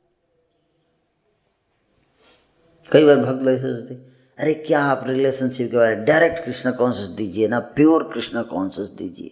कई 2.88 3.04
बार 3.04 3.16
भक्त 3.16 3.42
लोग 3.42 3.54
ऐसे 3.54 3.74
सोचते 3.74 3.94
अरे 4.38 4.54
क्या 4.56 4.80
आप 4.84 5.04
रिलेशनशिप 5.06 5.70
के 5.70 5.76
बारे 5.76 5.96
में 5.96 6.04
डायरेक्ट 6.04 6.44
कृष्णा 6.44 6.72
कॉन्शियस 6.72 7.08
दीजिए 7.08 7.48
ना 7.48 7.58
प्योर 7.76 8.10
कृष्णा 8.14 8.42
कॉन्शियस 8.42 8.88
दीजिए। 8.88 9.30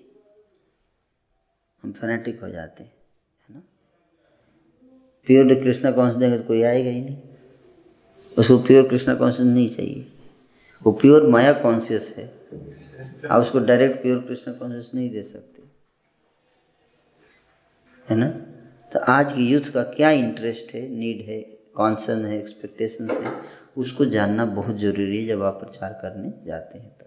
हम 1.82 1.92
फैनेटिक 1.92 2.42
हो 2.42 2.48
जाते 2.48 2.82
हैं, 2.82 2.92
है 3.48 3.54
ना? 3.54 3.62
प्योर 5.26 5.54
कृष्णा 5.54 5.90
कॉन्शियस 5.90 6.20
देंगे 6.20 6.38
तो 6.38 6.44
कोई 6.44 6.62
आएगा 6.62 6.90
ही 6.90 7.00
नहीं। 7.00 7.16
उसको 8.38 8.58
प्योर 8.58 8.88
कृष्णा 8.88 9.14
कॉन्शियस 9.14 9.48
नहीं 9.48 9.68
चाहिए। 9.68 10.06
वो 10.82 10.92
प्योर 10.92 11.26
माया 11.26 11.52
कॉन्शियस 11.52 12.14
है। 12.16 12.26
आप 13.30 13.40
उसको 13.40 13.58
डायरेक्ट 13.58 14.02
प्योर 14.02 14.18
कृष्णा 14.18 14.54
कॉन्शियस 14.54 14.90
नहीं 14.94 15.10
दे 15.10 15.22
सकते। 15.22 15.51
है 18.06 18.16
ना? 18.16 18.26
तो 18.92 18.98
आज 19.08 19.32
की 19.32 19.46
यूथ 19.48 19.70
का 19.74 19.82
क्या 19.90 20.10
इंटरेस्ट 20.12 20.74
है 20.74 20.88
नीड 20.88 21.20
है 21.28 21.40
कॉन्सर्न 21.76 22.24
है 22.26 22.38
एक्सपेक्टेशन 22.38 23.10
है, 23.12 23.32
उसको 23.76 24.04
जानना 24.06 24.44
बहुत 24.46 24.76
ज़रूरी 24.78 25.16
है 25.16 25.26
जब 25.26 25.42
आप 25.42 25.60
प्रचार 25.60 25.98
करने 26.02 26.32
जाते 26.46 26.78
हैं 26.78 26.90
तो 26.90 27.06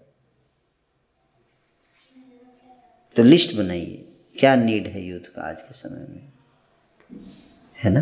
तो 3.16 3.22
लिस्ट 3.22 3.56
बनाइए, 3.56 4.04
क्या 4.36 4.54
नीड 4.56 4.86
है 4.86 5.02
यूथ 5.02 5.32
का 5.34 5.42
आज 5.42 5.62
के 5.62 5.74
समय 5.74 6.06
में? 6.08 6.32
है 7.78 7.90
ना? 7.90 8.00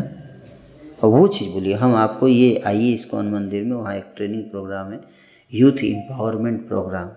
और 1.03 1.11
वो 1.11 1.27
चीज़ 1.29 1.51
बोलिए, 1.53 1.75
हम 1.75 1.95
आपको 1.97 2.29
ये 2.29 2.57
आइए 2.67 2.93
इस्कॉन 2.95 3.29
मंदिर 3.31 3.65
में, 3.65 3.77
वहाँ 3.77 3.95
एक 3.97 4.13
ट्रेनिंग 4.17 4.51
प्रोग्राम 4.51 4.93
है 4.93 5.01
यूथ 5.53 5.85
एम्पावरमेंट 5.85 6.67
प्रोग्राम 6.69 7.11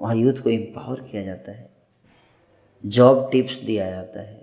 वहाँ 0.00 0.16
यूथ 0.16 0.42
को 0.42 0.50
एम्पावर 0.50 1.00
किया 1.02 1.22
जाता 1.22 1.52
है। 1.52 1.70
जॉब 2.84 3.28
टिप्स 3.32 3.56
दिया 3.56 3.90
जाता 3.90 4.20
है। 4.20 4.40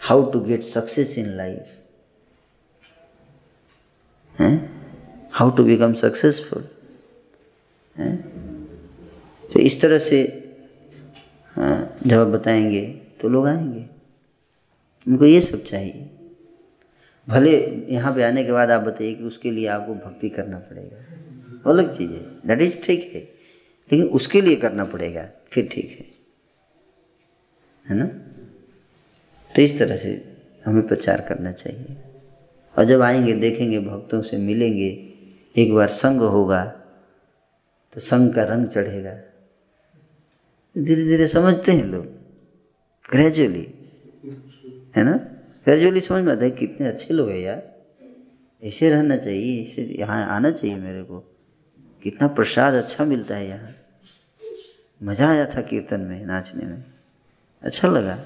How 0.00 0.30
to 0.30 0.40
get 0.40 0.62
success 0.62 1.18
in 1.18 1.26
life 1.26 1.66
how 5.32 5.50
to 5.50 5.64
become 5.64 5.92
successful 5.94 6.62
तो 9.44 9.60
इस 9.60 9.80
तरह 9.80 9.98
से 9.98 10.20
हाँ 11.56 11.98
जब 12.06 12.18
आप 12.18 12.26
बताएँगे 12.26 12.80
तो 13.20 13.28
लोग 13.28 13.46
आएँगे। 13.46 13.84
उनको 15.06 15.24
ये 15.24 15.40
सब 15.40 15.62
चाहिए। 15.64 16.10
भले 17.28 17.56
यहाँ 17.90 18.14
पे 18.14 18.22
आने 18.22 18.44
के 18.44 18.52
बाद 18.52 18.70
आप 18.70 18.82
बताइए 18.82 19.14
कि 19.14 19.24
उसके 19.24 19.50
लिए 19.50 19.66
आपको 19.66 19.94
भक्ति 19.94 20.28
करना 20.28 20.58
पड़ेगा। 20.58 21.70
अलग 21.70 21.96
चीज़ 21.98 22.10
है। 22.10 22.18
दैट 22.46 22.62
इज़ 22.62 22.76
ठीक 22.82 23.10
है। 23.14 23.20
लेकिन 23.20 24.06
उसके 24.08 24.40
लिए 24.40 24.56
करना 24.56 24.84
पड़ेगा। 24.84 25.28
फिर 25.50 25.68
ठीक 25.72 25.96
है। 26.00 26.13
है 27.86 27.96
ना? 27.96 28.06
तो 29.54 29.62
इस 29.62 29.78
तरह 29.78 29.96
से 29.96 30.36
हमें 30.64 30.86
प्रचार 30.86 31.20
करना 31.20 31.52
चाहिए। 31.52 31.96
और 32.78 32.84
जब 32.84 33.02
आएँगे, 33.02 33.32
देखेंगे, 33.32 33.78
भक्तों 33.78 34.22
से 34.22 34.36
मिलेंगे, 34.36 35.14
एक 35.56 35.74
बार 35.74 35.88
संग 35.88 36.20
होगा 36.20 36.64
तो 37.92 38.00
संग 38.00 38.34
का 38.34 38.44
रंग 38.44 38.66
चढ़ेगा। 38.66 39.14
धीरे 40.78 41.04
धीरे 41.04 41.26
समझते 41.28 41.72
हैं 41.72 41.84
लोग। 41.84 42.06
ग्रेजुअली 43.10 43.68
है 44.96 45.04
ना? 45.04 45.12
ग्रेजुअली 45.64 46.00
समझ 46.00 46.24
में 46.24 46.32
आता 46.32 46.44
है 46.44 46.50
कितने 46.50 46.86
अच्छे 46.86 47.14
लोग 47.14 47.28
हैं 47.30 47.38
यार। 47.38 47.74
ऐसे 48.62 48.90
रहना 48.90 49.16
चाहिए, 49.16 49.64
ऐसे 49.64 49.82
यहाँ 49.82 50.26
आना 50.26 50.50
चाहिए 50.50 50.76
मेरे 50.76 51.02
को। 51.02 51.18
कितना 52.02 52.28
प्रसाद 52.28 52.74
अच्छा 52.74 53.04
मिलता 53.04 53.36
है 53.36 53.48
यहाँ। 53.48 53.70
मज़ा 55.02 55.28
आया 55.30 55.46
था 55.46 55.60
कीर्तन 55.60 56.00
में, 56.00 56.26
नाचने 56.26 56.64
में। 56.64 56.93
अच्छा 57.64 57.88
लगा। 57.88 58.16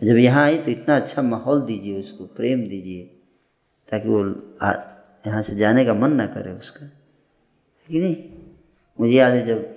जब 0.00 0.16
यहाँ 0.16 0.44
आई 0.44 0.58
तो 0.58 0.70
इतना 0.70 0.96
अच्छा 0.96 1.22
माहौल 1.22 1.60
दीजिए 1.62 1.98
उसको, 2.00 2.24
प्रेम 2.26 2.60
दीजिए, 2.68 3.02
ताकि 3.88 4.08
वो 4.08 4.24
यहाँ 5.26 5.42
से 5.42 5.56
जाने 5.56 5.84
का 5.84 5.94
मन 5.94 6.12
ना 6.12 6.26
करे 6.26 6.52
उसका। 6.52 6.84
है 6.84 6.90
कि 7.88 8.00
नहीं? 8.00 8.16
मुझे 8.98 9.12
याद 9.12 9.32
है 9.32 9.46
जब 9.46 9.76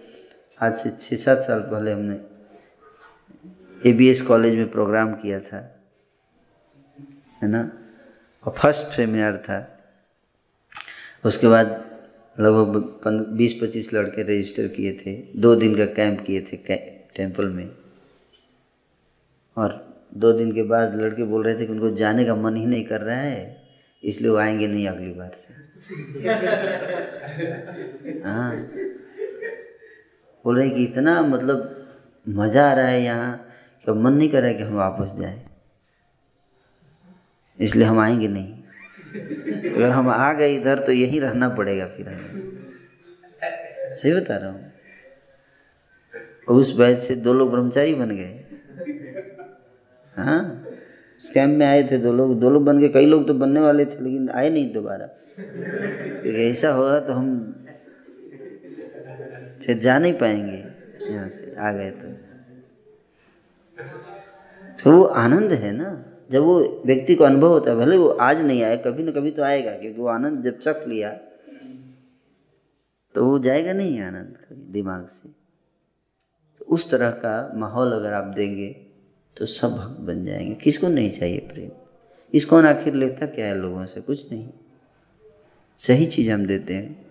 आज 0.59 0.73
से 0.77 0.89
छः 0.99 1.15
सात 1.17 1.37
साल 1.39 1.59
पहले 1.61 1.91
हमने 1.91 2.19
ए 3.81 3.93
बी 3.93 4.07
एस 4.09 4.21
कॉलेज 4.21 4.55
में 4.55 4.69
प्रोग्राम 4.71 5.13
किया 5.15 5.39
था, 5.41 5.59
है 7.41 7.49
ना? 7.49 7.61
और 8.45 8.53
फ़र्स्ट 8.53 8.95
सेमिनार 8.95 9.37
था। 9.39 9.59
उसके 11.25 11.47
बाद 11.47 11.67
लगभग 12.37 13.25
बीस 13.37 13.53
पच्चीस 13.61 13.93
लड़के 13.93 14.23
रजिस्टर 14.23 14.67
किए 14.67 14.97
थे। 15.01 15.15
दो 15.37 15.55
दिन 15.55 15.75
का 15.75 15.85
कैंप 15.93 16.21
किए 16.25 16.41
थे 16.43 16.57
टेंपल 17.15 17.47
में। 17.47 17.69
और 19.57 19.79
दो 20.17 20.31
दिन 20.33 20.51
के 20.51 20.63
बाद 20.63 20.95
लड़के 20.95 21.23
बोल 21.23 21.43
रहे 21.45 21.55
थे 21.55 21.65
कि 21.65 21.71
उनको 21.73 21.89
जाने 21.95 22.25
का 22.25 22.35
मन 22.35 22.55
ही 22.55 22.65
नहीं 22.65 22.83
कर 22.85 23.01
रहा 23.01 23.17
है, 23.17 23.61
इसलिए 24.03 24.31
वो 24.31 24.37
आएँगे 24.37 24.67
नहीं 24.67 24.87
अगली 24.87 25.11
बार 25.11 25.31
से। 25.35 25.53
हाँ। 28.23 28.55
बोल 30.45 30.57
रहे 30.59 30.69
कि 30.69 30.83
इतना 30.83 31.21
मतलब 31.21 31.87
मज़ा 32.27 32.69
आ 32.69 32.73
रहा 32.73 32.87
है 32.87 33.01
यहाँ 33.03 33.35
कि 33.85 33.91
मन 33.91 34.13
नहीं 34.13 34.29
कर 34.29 34.41
रहा 34.41 34.47
है 34.47 34.53
कि 34.53 34.63
हम 34.63 34.75
वापस 34.75 35.13
जाए। 35.19 35.41
इसलिए 37.59 37.87
हम 37.87 37.99
आएँगे 37.99 38.27
नहीं। 38.27 39.73
अगर 39.73 39.89
हम 39.89 40.09
आ 40.09 40.31
गए 40.33 40.53
इधर 40.55 40.79
तो 40.79 40.91
यहीं 40.91 41.19
रहना 41.21 41.49
पड़ेगा 41.49 41.85
फिर 41.87 42.07
हमें। 42.07 42.51
सही 43.95 44.13
बता 44.13 44.37
रहा 44.37 44.49
हूँ। 44.49 44.71
उस 46.49 46.75
बैच 46.75 46.99
से 46.99 47.15
दो 47.15 47.33
लोग 47.33 47.51
ब्रह्मचारी 47.51 47.93
बन 47.95 48.15
गए। 48.15 48.40
हाँ 50.15 50.41
उस 51.17 51.29
कैंप 51.29 51.57
में 51.57 51.65
आए 51.65 51.83
थे 51.91 51.97
दो 51.97 52.11
लोग। 52.13 52.39
दो 52.39 52.49
लोग 52.49 52.63
बन 52.65 52.79
गए 52.79 52.87
कई 52.89 53.05
लोग 53.05 53.27
तो 53.27 53.33
बनने 53.33 53.59
वाले 53.59 53.85
थे, 53.85 53.99
लेकिन 53.99 54.29
आए 54.29 54.49
नहीं 54.49 54.71
दोबारा। 54.73 55.07
ऐसा 56.41 56.71
होगा 56.71 56.99
तो 56.99 57.13
हम 57.13 57.27
फिर 59.61 59.79
जा 59.79 59.97
नहीं 59.99 60.13
पाएँगे। 60.13 60.63
यहाँ 61.11 61.27
से 61.29 61.55
आ 61.55 61.71
गए 61.71 61.89
तो। 61.91 62.07
तो 64.83 64.91
वो 64.91 65.03
आनंद 65.03 65.51
है 65.53 65.71
ना? 65.71 65.89
जब 66.31 66.41
वो 66.43 66.59
व्यक्ति 66.85 67.15
को 67.15 67.23
अनुभव 67.23 67.49
होता 67.49 67.71
है, 67.71 67.77
भले 67.77 67.97
वो 67.97 68.07
आज 68.07 68.41
नहीं 68.41 68.63
आए, 68.63 68.77
कभी 68.77 69.03
ना 69.03 69.11
कभी 69.11 69.31
तो 69.31 69.43
आएगा, 69.43 69.71
क्योंकि 69.71 70.01
वो 70.01 70.07
आनंद 70.07 70.43
जब 70.43 70.59
चख 70.59 70.87
लिया 70.87 71.11
तो 73.15 73.25
वो 73.25 73.39
जाएगा 73.39 73.73
नहीं 73.73 73.99
आनंद 74.01 74.37
दिमाग 74.71 75.05
से। 75.07 75.29
तो 76.59 76.65
उस 76.65 76.89
तरह 76.91 77.09
का 77.23 77.51
माहौल 77.55 77.91
अगर 77.91 78.13
आप 78.13 78.33
देंगे 78.35 78.67
तो 79.37 79.45
सब 79.45 79.69
भक्त 79.69 79.99
बन 79.99 80.25
जाएँगे। 80.25 80.53
किसको 80.53 80.87
नहीं 80.87 81.11
चाहिए 81.11 81.39
प्रेम? 81.39 81.71
इसको 82.33 82.57
आखिर 82.57 82.93
लेता 82.93 83.25
क्या 83.25 83.45
है 83.45 83.55
लोगों 83.57 83.85
से? 83.85 84.01
कुछ 84.01 84.31
नहीं। 84.31 84.49
सही 85.77 86.05
चीज़ 86.05 86.31
हम 86.31 86.45
देते 86.45 86.73
हैं, 86.73 87.05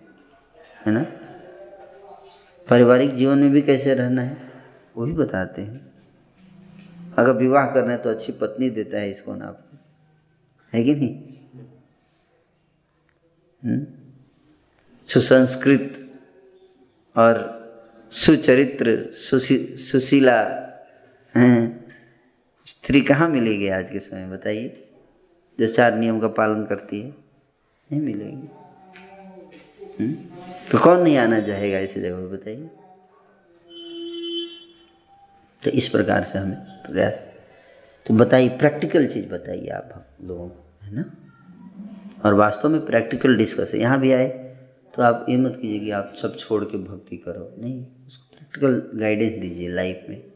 है 0.85 0.93
ना? 0.93 1.03
पारिवारिक 2.69 3.15
जीवन 3.15 3.37
में 3.37 3.51
भी 3.51 3.61
कैसे 3.61 3.93
रहना 3.93 4.21
है, 4.21 4.37
वो 4.97 5.05
भी 5.05 5.13
बताते 5.13 5.61
हैं। 5.61 5.91
अगर 7.17 7.31
विवाह 7.31 7.65
करना 7.65 7.91
है 7.91 7.97
तो 7.97 8.09
अच्छी 8.09 8.31
पत्नी 8.31 8.69
देता 8.69 8.97
है 8.97 9.11
इसको 9.11 9.35
ना 9.35 9.45
आपको। 9.45 9.77
है 10.73 10.83
कि 10.83 10.95
नहीं? 10.95 11.23
हम्म? 13.65 13.87
सुसंस्कृत 15.05 16.13
और 17.17 17.61
सुचरित्र 18.11 19.11
सुशी 19.11 19.77
सुशीला, 19.77 20.41
हैं? 21.37 21.85
स्त्री 22.71 23.01
कहाँ 23.01 23.29
मिलेगी 23.29 23.67
आज 23.67 23.89
के 23.89 23.99
समय, 23.99 24.27
बताइए। 24.27 24.87
जो 25.59 25.67
चार 25.67 25.95
नियम 25.95 26.19
का 26.19 26.27
पालन 26.27 26.65
करती 26.65 27.01
है, 27.01 27.09
नहीं 27.91 28.01
मिलेगी। 28.01 28.47
हम्म? 29.99 30.13
तो 30.71 30.79
कौन 30.79 31.01
नहीं 31.01 31.17
आना 31.17 31.39
चाहेगा 31.39 31.77
ऐसी 31.77 32.01
जगह, 32.01 32.15
बताइए। 32.15 32.69
तो 35.63 35.71
इस 35.71 35.87
प्रकार 35.87 36.23
से 36.23 36.39
हमें 36.39 36.57
प्रयास। 36.59 37.31
तो 38.05 38.13
बताइए, 38.13 38.49
प्रैक्टिकल 38.49 39.07
चीज़ 39.07 39.29
बताइए 39.29 39.67
आप 39.67 39.89
हम 39.95 40.27
लोगों 40.27 40.49
को, 40.49 40.73
है 40.83 40.95
ना? 40.95 41.15
और 42.25 42.33
वास्तव 42.33 42.69
में 42.69 42.85
प्रैक्टिकल 42.85 43.37
डिस्कस 43.37 43.71
है। 43.73 43.79
यहाँ 43.79 43.99
भी 43.99 44.11
आए 44.11 44.27
तो 44.95 45.01
आप 45.01 45.25
ये 45.29 45.37
मत 45.37 45.59
कीजिए 45.61 45.79
कि 45.79 45.91
आप 45.91 46.13
सब 46.21 46.37
छोड़ 46.37 46.63
के 46.63 46.77
भक्ति 46.77 47.17
करो। 47.17 47.55
नहीं, 47.59 47.85
उसको 48.07 48.37
प्रैक्टिकल 48.37 48.99
गाइडेंस 48.99 49.41
दीजिए 49.41 49.69
लाइफ 49.69 50.05
में। 50.09 50.30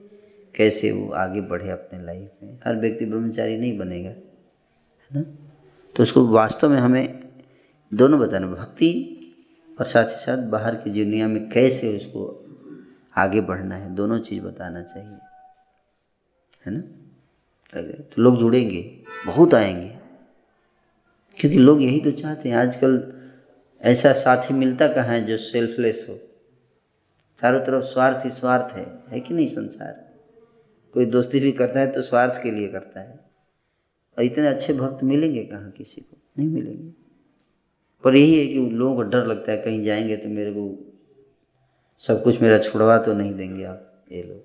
कैसे 0.55 0.91
वो 0.91 1.11
आगे 1.13 1.41
बढ़े 1.41 1.69
अपने 1.69 2.03
लाइफ 2.03 2.31
में? 2.43 2.59
हर 2.65 2.75
व्यक्ति 2.75 3.05
ब्रह्मचारी 3.05 3.57
नहीं 3.57 3.77
बनेगा, 3.77 4.09
है 4.09 5.15
ना? 5.15 5.21
तो 5.95 6.03
उसको 6.03 6.25
वास्तव 6.27 6.69
में 6.69 6.77
हमें 6.77 7.23
दोनों 7.93 8.19
बताना 8.19 8.47
भक्ति 8.47 8.91
और 9.79 9.85
साथ 9.85 10.05
ही 10.05 10.15
साथ 10.15 10.37
बाहर 10.37 10.75
की 10.75 10.89
दुनिया 10.89 11.27
में 11.27 11.49
कैसे 11.49 11.95
उसको 11.95 12.23
आगे 13.17 13.41
बढ़ना 13.41 13.75
है, 13.75 13.95
दोनों 13.95 14.19
चीज़ 14.19 14.43
बताना 14.43 14.83
चाहिए, 14.83 15.17
है 16.65 16.73
ना? 16.73 16.79
तो 17.73 18.21
लोग 18.21 18.37
जुड़ेंगे, 18.37 18.81
बहुत 19.25 19.53
आएँगे, 19.53 19.95
क्योंकि 21.37 21.57
लोग 21.57 21.81
यही 21.81 21.99
तो 21.99 22.11
चाहते 22.11 22.49
हैं, 22.49 22.55
आजकल 22.57 23.13
ऐसा 23.81 24.13
साथी 24.13 24.53
मिलता 24.53 24.87
कहाँ 24.87 25.15
है 25.15 25.25
जो 25.25 25.37
सेल्फलेस 25.37 26.05
हो? 26.09 26.15
चारों 27.41 27.59
तरफ़ 27.59 27.83
स्वार्थ 27.83 28.25
ही 28.25 28.29
स्वार्थ 28.29 28.75
है 28.75 28.85
है 29.09 29.19
कि 29.19 29.33
नहीं 29.33 29.47
संसार? 29.47 30.04
कोई 30.95 31.05
दोस्ती 31.05 31.39
भी 31.39 31.51
करता 31.51 31.79
है 31.79 31.91
तो 31.91 32.01
स्वार्थ 32.01 32.43
के 32.43 32.51
लिए 32.51 32.67
करता 32.67 32.99
है। 32.99 33.19
और 34.17 34.23
इतने 34.23 34.47
अच्छे 34.47 34.73
भक्त 34.73 35.03
मिलेंगे 35.03 35.43
कहाँ 35.43 35.71
किसी 35.71 36.01
को? 36.01 36.17
नहीं 36.37 36.47
मिलेंगे। 36.47 36.89
पर 38.03 38.15
यही 38.15 38.39
है 38.39 38.47
कि 38.47 38.59
उन 38.59 38.69
लोगों 38.69 38.95
को 38.95 39.01
डर 39.01 39.25
लगता 39.25 39.51
है, 39.51 39.57
कहीं 39.57 39.83
जाएँगे 39.85 40.17
तो 40.17 40.29
मेरे 40.29 40.51
को 40.51 40.93
सब 41.99 42.23
कुछ 42.23 42.41
मेरा 42.41 42.57
छुड़वा 42.57 42.97
तो 42.97 43.13
नहीं 43.13 43.33
देंगे 43.33 43.63
आप 43.63 44.05
ये 44.11 44.23
लोग। 44.23 44.39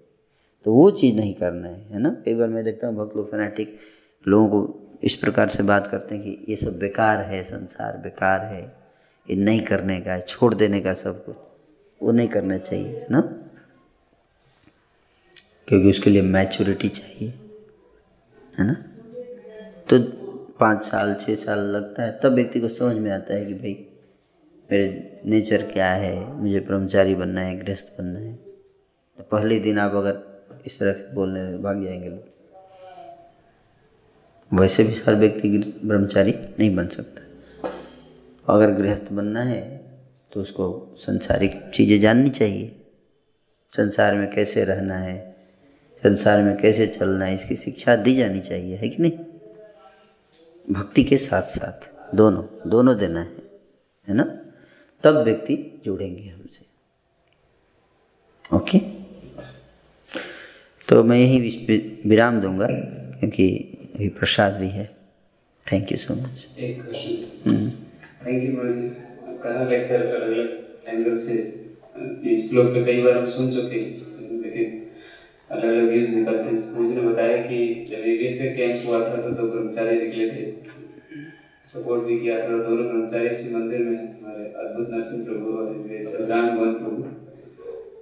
तो 0.65 0.75
वो 0.75 0.91
चीज़ 0.91 1.17
नहीं 1.17 1.35
करना 1.35 1.69
है 1.69 1.87
है 1.91 1.99
ना? 1.99 2.23
कई 2.25 2.35
बार 2.35 2.49
मैं 2.49 2.65
देखता 2.65 2.87
हूँ 2.87 2.97
भक्त 2.97 3.17
लोग 3.17 3.31
फैनाटिक 3.31 3.79
लोगों 4.29 4.49
को 4.49 4.99
इस 5.03 5.17
प्रकार 5.17 5.49
से 5.49 5.63
बात 5.63 5.87
करते 5.87 6.15
हैं 6.15 6.25
कि 6.25 6.47
ये 6.49 6.57
सब 6.57 6.79
बेकार 6.79 7.19
है, 7.19 7.43
संसार 7.43 7.97
बेकार 7.97 8.41
है, 8.41 8.77
ये 9.31 9.37
नहीं 9.37 9.61
करने 9.61 10.01
का 10.01 10.13
है, 10.13 10.21
छोड़ 10.21 10.55
देने 10.55 10.81
का 10.81 10.95
सब 10.95 11.25
कुछ। 11.25 11.37
वो 12.03 12.13
नहीं 12.13 12.29
करना 12.29 12.59
चाहिए 12.59 13.07
ना? 13.11 13.47
क्योंकि 15.71 15.91
उसके 15.91 16.11
लिए 16.11 16.23
मैच्योरिटी 16.23 16.89
चाहिए, 16.89 17.29
है 18.59 18.67
ना? 18.67 18.73
तो 19.91 19.99
पाँच 20.61 20.81
साल 20.81 21.15
छः 21.15 21.35
साल 21.35 21.59
लगता 21.59 22.03
है, 22.03 22.21
तब 22.23 22.33
व्यक्ति 22.33 22.61
को 22.61 22.69
समझ 22.69 22.97
में 22.97 23.11
आता 23.11 23.35
है 23.35 23.45
कि 23.47 23.55
भाई, 23.55 23.87
मेरे 24.73 25.21
नेचर 25.27 25.63
क्या 25.63 25.93
है, 25.93 26.33
मुझे 26.33 26.61
ब्रह्मचारी 26.61 27.15
बनना 27.15 27.41
है, 27.41 27.57
गृहस्थ 27.59 27.87
बनना 27.99 28.19
है। 28.19 28.33
तो 28.33 29.23
पहले 29.23 29.61
दिन 29.61 29.79
आप 29.79 29.95
अगर 29.95 30.43
इस 30.67 30.79
तरह 30.81 30.93
से 30.93 31.15
बोलने 31.15 31.59
भाग 31.59 31.85
जाएँगे 31.85 32.09
लोग 32.09 32.29
वैसे 34.61 34.85
भी 34.85 34.95
हर 34.95 35.15
व्यक्ति 35.15 35.81
ब्रह्मचारी 35.85 36.33
नहीं 36.33 36.77
बन 36.77 36.89
सकता। 36.89 38.55
अगर 38.55 38.71
गृहस्थ 38.71 39.13
बनना 39.13 39.43
है 39.43 39.81
तो 40.33 40.41
उसको 40.41 40.97
संसारिक 40.99 41.71
चीज़ें 41.75 42.01
जाननी 42.01 42.31
चाहिए। 42.31 42.77
संसार 43.73 44.15
में 44.15 44.31
कैसे 44.31 44.65
रहना 44.65 44.95
है 44.95 45.30
संसार 46.03 46.43
में 46.43 46.57
कैसे 46.57 46.87
चलना 46.87 47.25
है 47.25 47.35
इसकी 47.35 47.57
शिक्षा 47.57 47.97
दी 47.97 48.15
जानी 48.17 48.41
चाहिए 48.41 48.77
है 48.77 48.89
कि 48.89 49.03
नहीं? 49.03 49.13
भक्ति 50.69 51.05
के 51.05 51.17
साथ 51.17 51.49
साथ 51.59 51.91
दोनों 52.17 52.45
दोनों 52.71 52.97
देना 52.99 53.21
है 53.21 53.43
है 54.09 54.15
ना? 54.15 54.25
तब 55.05 55.17
व्यक्ति 55.25 55.57
जुड़ेंगे 55.85 56.29
हमसे। 56.29 56.65
ओके? 58.57 58.79
तो 60.89 61.03
मैं 61.05 61.19
यही 61.19 61.77
विराम 62.07 62.41
दूँगा 62.41 62.67
क्योंकि 63.19 63.49
अभी 63.95 64.09
प्रसाद 64.19 64.57
भी 64.57 64.69
है। 64.69 64.87
Thank 65.67 65.93
you 65.93 65.97
so 65.99 66.15
much 66.15 66.47
thank 66.59 68.43
you 68.43 68.51
कहा 69.43 69.69
लेक्चर 69.69 70.07
अलग 70.07 70.31
अलग 70.33 70.49
एंगल 70.89 71.17
से 71.19 71.35
इस 72.33 72.49
श्लोक 72.51 72.67
पे 72.75 72.85
कई 72.85 73.03
बार 73.03 73.17
हम 73.19 73.27
सुन 73.31 73.51
चुके 73.53 73.81
लेकिन 73.81 74.10
अलग 75.51 75.65
अलग 75.65 75.89
व्यूज़ 75.89 76.17
निकलते 76.17 76.51
हैं 76.51 76.81
मुझे 76.81 77.01
बताया 77.01 77.37
कि 77.37 77.87
जब 77.91 77.97
एबीएस 77.97 78.39
का 78.39 78.45
कैंप 78.45 78.87
हुआ 78.87 79.01
था 79.01 79.23
तो 79.23 79.31
दो 79.31 79.43
ब्रह्मचारी 79.43 79.99
निकले 79.99 80.31
थे। 80.31 80.53
सपोर्ट 81.67 82.03
भी 82.03 82.19
किया 82.19 82.39
था। 82.41 82.49
दोनों 82.49 82.87
ब्रह्मचारी 82.87 83.29
इसी 83.29 83.55
मंदिर 83.55 83.79
में, 83.79 83.97
हमारे 83.97 84.45
अद्भुत 84.45 84.91
नरसिंह 84.91 85.25
प्रभु 85.25 85.47
और 85.47 86.29
राम 86.29 86.57
गोविंद 86.57 86.77
प्रभु। 86.77 87.03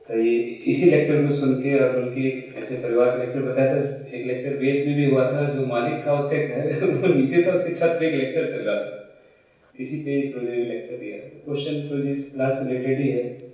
तो 0.08 0.20
ये 0.20 0.38
इसी 0.66 0.90
लेक्चर 0.90 1.26
को 1.26 1.32
सुन 1.32 1.54
के 1.54 1.80
और 1.80 1.96
उनके 1.96 2.58
ऐसे 2.58 2.74
परिवार 2.74 3.10
का 3.10 3.18
लेक्चर 3.18 3.40
बताया 3.40 3.72
था। 3.72 4.06
एक 4.14 4.26
लेक्चर 4.26 4.50
बेस 4.50 4.86
में 4.86 4.96
भी 4.96 5.04
हुआ 5.04 5.32
था, 5.32 5.54
जो 5.54 5.66
मालिक 5.66 6.06
था 6.06 6.18
उसके 6.18 6.46
घर, 6.48 6.86
वो 6.90 7.14
नीचे 7.14 7.42
था, 7.42 7.52
उसके 7.52 7.74
छत 7.74 7.96
पे 8.00 8.06
एक 8.06 8.14
लेक्चर 8.14 8.50
चल 8.50 8.58
रहा 8.58 8.74
था। 8.74 9.18
इसी 9.80 9.96
पे 9.96 10.32
प्रोजेक्ट 10.32 10.68
लेक्चर 10.68 10.96
दिया। 10.96 11.16
क्वेश्चन 11.44 11.88
प्रोजेक्ट 11.88 12.34
क्लास 12.34 12.66
रिलेटेड 12.68 13.00
ही 13.00 13.08
है। 13.08 13.47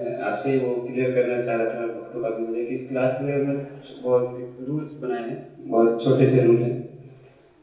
आपसे 0.00 0.56
वो 0.58 0.74
क्लियर 0.86 1.10
करना 1.12 1.40
चाह 1.40 1.56
रहा 1.56 1.74
था 1.74 1.86
भक्तों 1.88 2.22
का 2.22 2.30
भी 2.30 2.46
मुझे 2.46 2.64
कि 2.64 2.74
इस 2.74 2.88
क्लास 2.88 3.18
में 3.22 3.32
हमने 3.34 3.54
बहुत 4.02 4.64
रूल्स 4.68 4.92
बनाए 5.00 5.22
हैं 5.22 5.38
बहुत 5.60 6.04
छोटे 6.04 6.26
से 6.26 6.42
रूल 6.42 6.56
हैं 6.58 6.74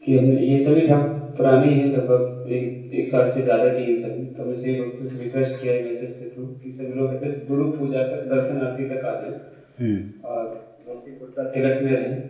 कि 0.02 0.18
हमने 0.18 0.40
ये 0.42 0.58
सभी 0.58 0.86
भक्त 0.86 1.36
पुराने 1.36 1.68
हैं 1.68 1.86
लगभग 1.86 2.50
एक 2.52 2.92
एक 2.94 3.06
साल 3.08 3.30
से 3.30 3.42
ज़्यादा 3.42 3.68
की 3.68 3.82
ये 3.84 3.94
सभी। 3.96 4.24
तो 4.26 4.42
हमने 4.42 4.54
सभी 4.56 4.80
भक्तों 4.80 5.08
से 5.08 5.18
रिक्वेस्ट 5.18 5.60
किया 5.60 5.72
है 5.72 5.84
मैसेज 5.84 6.12
के 6.18 6.28
थ्रू 6.34 6.46
कि 6.62 6.70
सभी 6.72 7.00
लोग 7.00 7.14
एटलीस्ट 7.14 7.48
गुरु 7.48 7.70
पूजा 7.72 8.02
तक 8.04 8.26
दर्शन 8.30 8.60
आरती 8.66 8.88
तक 8.88 9.04
आ 9.04 9.14
जाए। 9.20 9.40
हम्म। 9.80 10.28
और 10.28 10.44
भक्ति 10.88 11.10
कुर्ता 11.12 11.44
तिलक 11.50 11.82
में 11.82 11.92
रहें। 11.92 12.22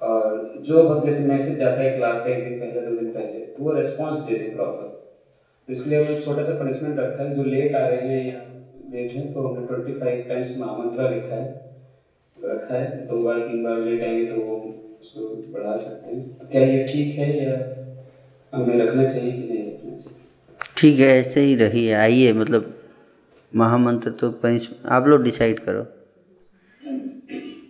और 0.00 0.62
जो 0.62 0.82
भक्त 0.84 1.06
जैसे 1.06 1.28
मैसेज 1.28 1.58
जाता 1.58 1.80
है 1.82 1.96
क्लास 1.96 2.24
का 2.24 2.32
एक 2.32 2.44
दिन 2.44 2.58
पहले 2.60 2.80
दो 2.80 2.96
दिन 2.96 3.10
पहले 3.10 3.46
तो 3.46 3.64
वो 3.64 3.72
रेस्पॉन्स 3.72 4.18
दे 4.20 4.38
दे 4.38 4.48
प्रॉपर 4.50 4.92
तो 5.68 5.72
इसलिए 5.72 6.02
हमने 6.02 6.20
छोटा 6.20 6.42
सा 6.42 6.58
पनिशमेंट 6.58 6.98
रखा 6.98 7.22
है। 7.22 7.34
जो 7.34 7.44
लेट 7.44 7.74
आ 7.74 7.86
रहे 7.86 8.08
हैं 8.08 8.24
या 8.24 8.40
लेट 8.94 9.14
हैं 9.14 9.32
तो 9.32 9.40
हमने 9.40 9.62
ट्वेंटी 9.68 9.92
फाइव 9.94 10.22
टाइम्स 10.28 10.56
महामंत्रा 10.56 11.06
लिखा 11.08 11.34
है। 11.34 11.52
रखा 12.38 12.74
है, 12.74 13.06
दो 13.06 13.22
बार, 13.22 13.40
तीन 13.40 13.62
बार 13.62 13.78
लेट 13.80 14.06
आएँगे 14.06 14.34
तो 14.34 14.42
वो 14.42 14.98
उसको 15.00 15.48
बढ़ा 15.52 15.76
सकते 15.80 16.12
हैं। 16.12 16.36
तो 16.38 16.46
क्या 16.46 16.62
ये 16.62 16.84
ठीक 16.88 17.18
है 17.18 17.28
या 17.38 17.56
हमें 18.52 18.76
रखना 18.78 19.04
चाहिए 19.04 19.32
कि 19.32 19.48
नहीं 19.48 19.66
रखना 19.66 19.94
चाहिए? 19.94 20.72
ठीक 20.76 21.00
है, 21.00 21.08
ऐसे 21.08 21.40
ही 21.40 21.54
रही 21.56 21.86
है 21.86 21.96
आइए 21.96 22.32
मतलब 22.32 22.72
महामंत्र 23.52 24.10
तो 24.10 24.30
पनिश 24.32 24.70
आप 24.90 25.06
लोग 25.06 25.22
डिसाइड 25.22 25.60
करो। 25.60 25.86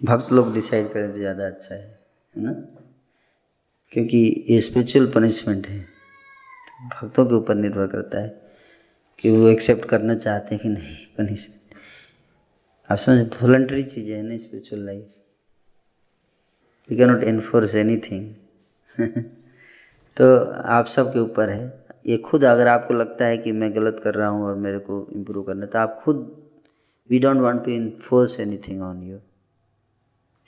भक्त 0.04 0.32
लोग 0.32 0.52
डिसाइड 0.54 0.92
करें 0.92 1.12
तो 1.12 1.18
ज़्यादा 1.18 1.46
अच्छा 1.46 1.74
है 1.74 1.80
है 1.80 2.42
ना? 2.44 2.52
क्योंकि 3.92 4.46
ये 4.50 4.60
स्पिरिचुअल 4.60 5.06
पनिशमेंट 5.06 5.66
है 5.66 5.80
तो 5.80 6.88
भक्तों 6.88 7.26
के 7.26 7.34
ऊपर 7.34 7.54
निर्भर 7.54 7.86
करता 7.86 8.22
है। 8.22 8.43
कि 9.24 9.30
वो 9.30 9.48
एक्सेप्ट 9.48 9.84
करना 9.84 10.14
चाहते 10.14 10.54
हैं 10.54 10.62
कि 10.62 10.68
नहीं 10.68 10.96
पनिशमेंट 11.18 11.74
आप 12.90 12.98
समझ 12.98 13.26
वॉलंटरी 13.42 13.82
चीज़ें 13.82 14.16
है 14.16 14.22
ना 14.22 14.36
spiritual 14.36 14.82
life 14.86 15.04
we 16.90 16.96
can 16.96 17.10
not 17.10 17.22
enforce 17.24 17.74
anything 17.96 18.34
तो 20.16 20.26
आप 20.68 20.86
सबके 20.86 21.18
ऊपर 21.18 21.50
है। 21.50 21.86
ये 22.06 22.16
खुद 22.18 22.44
अगर 22.44 22.68
आपको 22.68 22.94
लगता 22.94 23.24
है 23.24 23.38
कि 23.38 23.52
मैं 23.52 23.74
गलत 23.76 24.00
कर 24.04 24.14
रहा 24.14 24.28
हूँ 24.28 24.44
और 24.44 24.54
मेरे 24.56 24.78
को 24.78 25.06
इम्प्रूव 25.12 25.44
करना 25.44 25.66
तो 25.66 25.78
आप 25.78 26.00
खुद 26.04 26.20
we 27.10 27.18
don't 27.18 27.36
want 27.36 27.64
to 27.64 27.70
enforce 27.70 28.38
anything 28.68 28.82
on 28.82 29.02
you 29.02 29.18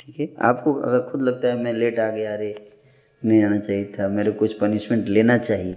ठीक 0.00 0.20
है? 0.20 0.28
आपको 0.40 0.74
अगर 0.74 1.00
खुद 1.10 1.22
लगता 1.22 1.48
है 1.48 1.62
मैं 1.62 1.72
लेट 1.72 1.98
आ 1.98 2.10
गया, 2.10 2.34
अरे, 2.34 2.54
नहीं 3.24 3.42
आना 3.44 3.58
चाहिए 3.58 3.84
था, 3.98 4.08
मेरे 4.08 4.32
कुछ 4.34 4.58
पनिशमेंट 4.58 5.08
लेना 5.08 5.38
चाहिए 5.38 5.74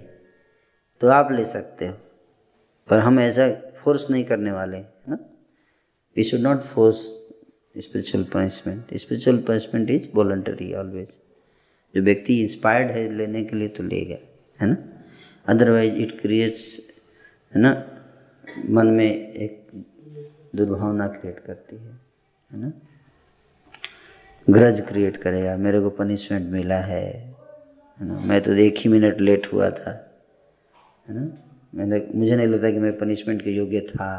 तो 1.00 1.08
आप 1.08 1.32
ले 1.32 1.44
सकते 1.46 1.86
हो। 1.86 1.96
पर 2.90 2.98
हम 2.98 3.20
ऐसा 3.20 3.48
फोर्स 3.82 4.10
नहीं 4.10 4.24
करने 4.24 4.52
वाले, 4.52 4.76
हैं 4.76 5.08
ना? 5.08 5.18
We 6.16 6.22
should 6.22 6.40
not 6.40 6.64
force 6.64 6.96
spiritual 7.78 8.24
punishment 8.24 8.94
spiritual 8.94 9.38
punishment 9.38 9.90
is 9.90 10.08
voluntary 10.14 10.72
always 10.74 11.18
जो 11.94 12.02
व्यक्ति 12.02 12.40
इंस्पायर्ड 12.42 12.90
है 12.90 13.08
लेने 13.12 13.44
के 13.44 13.56
लिए 13.56 13.68
तो 13.68 13.82
लेगा, 13.82 14.16
है 14.60 14.68
ना? 14.68 14.76
अदरवाइज़ 15.46 15.94
इट 15.94 16.20
क्रिएट्स 16.20 16.64
है 17.54 17.60
ना? 17.60 17.70
मन 18.68 18.86
में 18.86 19.32
एक 19.32 19.84
दुर्भावना 20.56 21.06
क्रिएट 21.08 21.38
करती 21.38 21.76
है 21.76 21.92
है 22.50 22.60
ना? 22.60 22.72
ग्रज 24.50 24.80
क्रिएट 24.80 25.16
करेगा, 25.16 25.56
मेरे 25.56 25.80
को 25.80 25.90
पनिशमेंट 25.90 26.50
मिला 26.52 26.78
है 26.78 27.06
है 28.00 28.06
ना? 28.06 28.18
मैं 28.20 28.40
तो 28.40 28.54
एक 28.54 28.74
ही 28.78 28.90
मिनट 28.90 29.20
लेट 29.20 29.52
हुआ 29.52 29.70
था, 29.70 29.90
है 31.08 31.14
ना? 31.14 31.26
मैंने 31.74 32.06
मुझे 32.14 32.36
नहीं 32.36 32.46
लगता 32.46 32.70
कि 32.70 32.78
मैं 32.78 32.98
पनिशमेंट 32.98 33.42
के 33.42 33.50
योग्य 33.50 33.80
था 33.80 34.10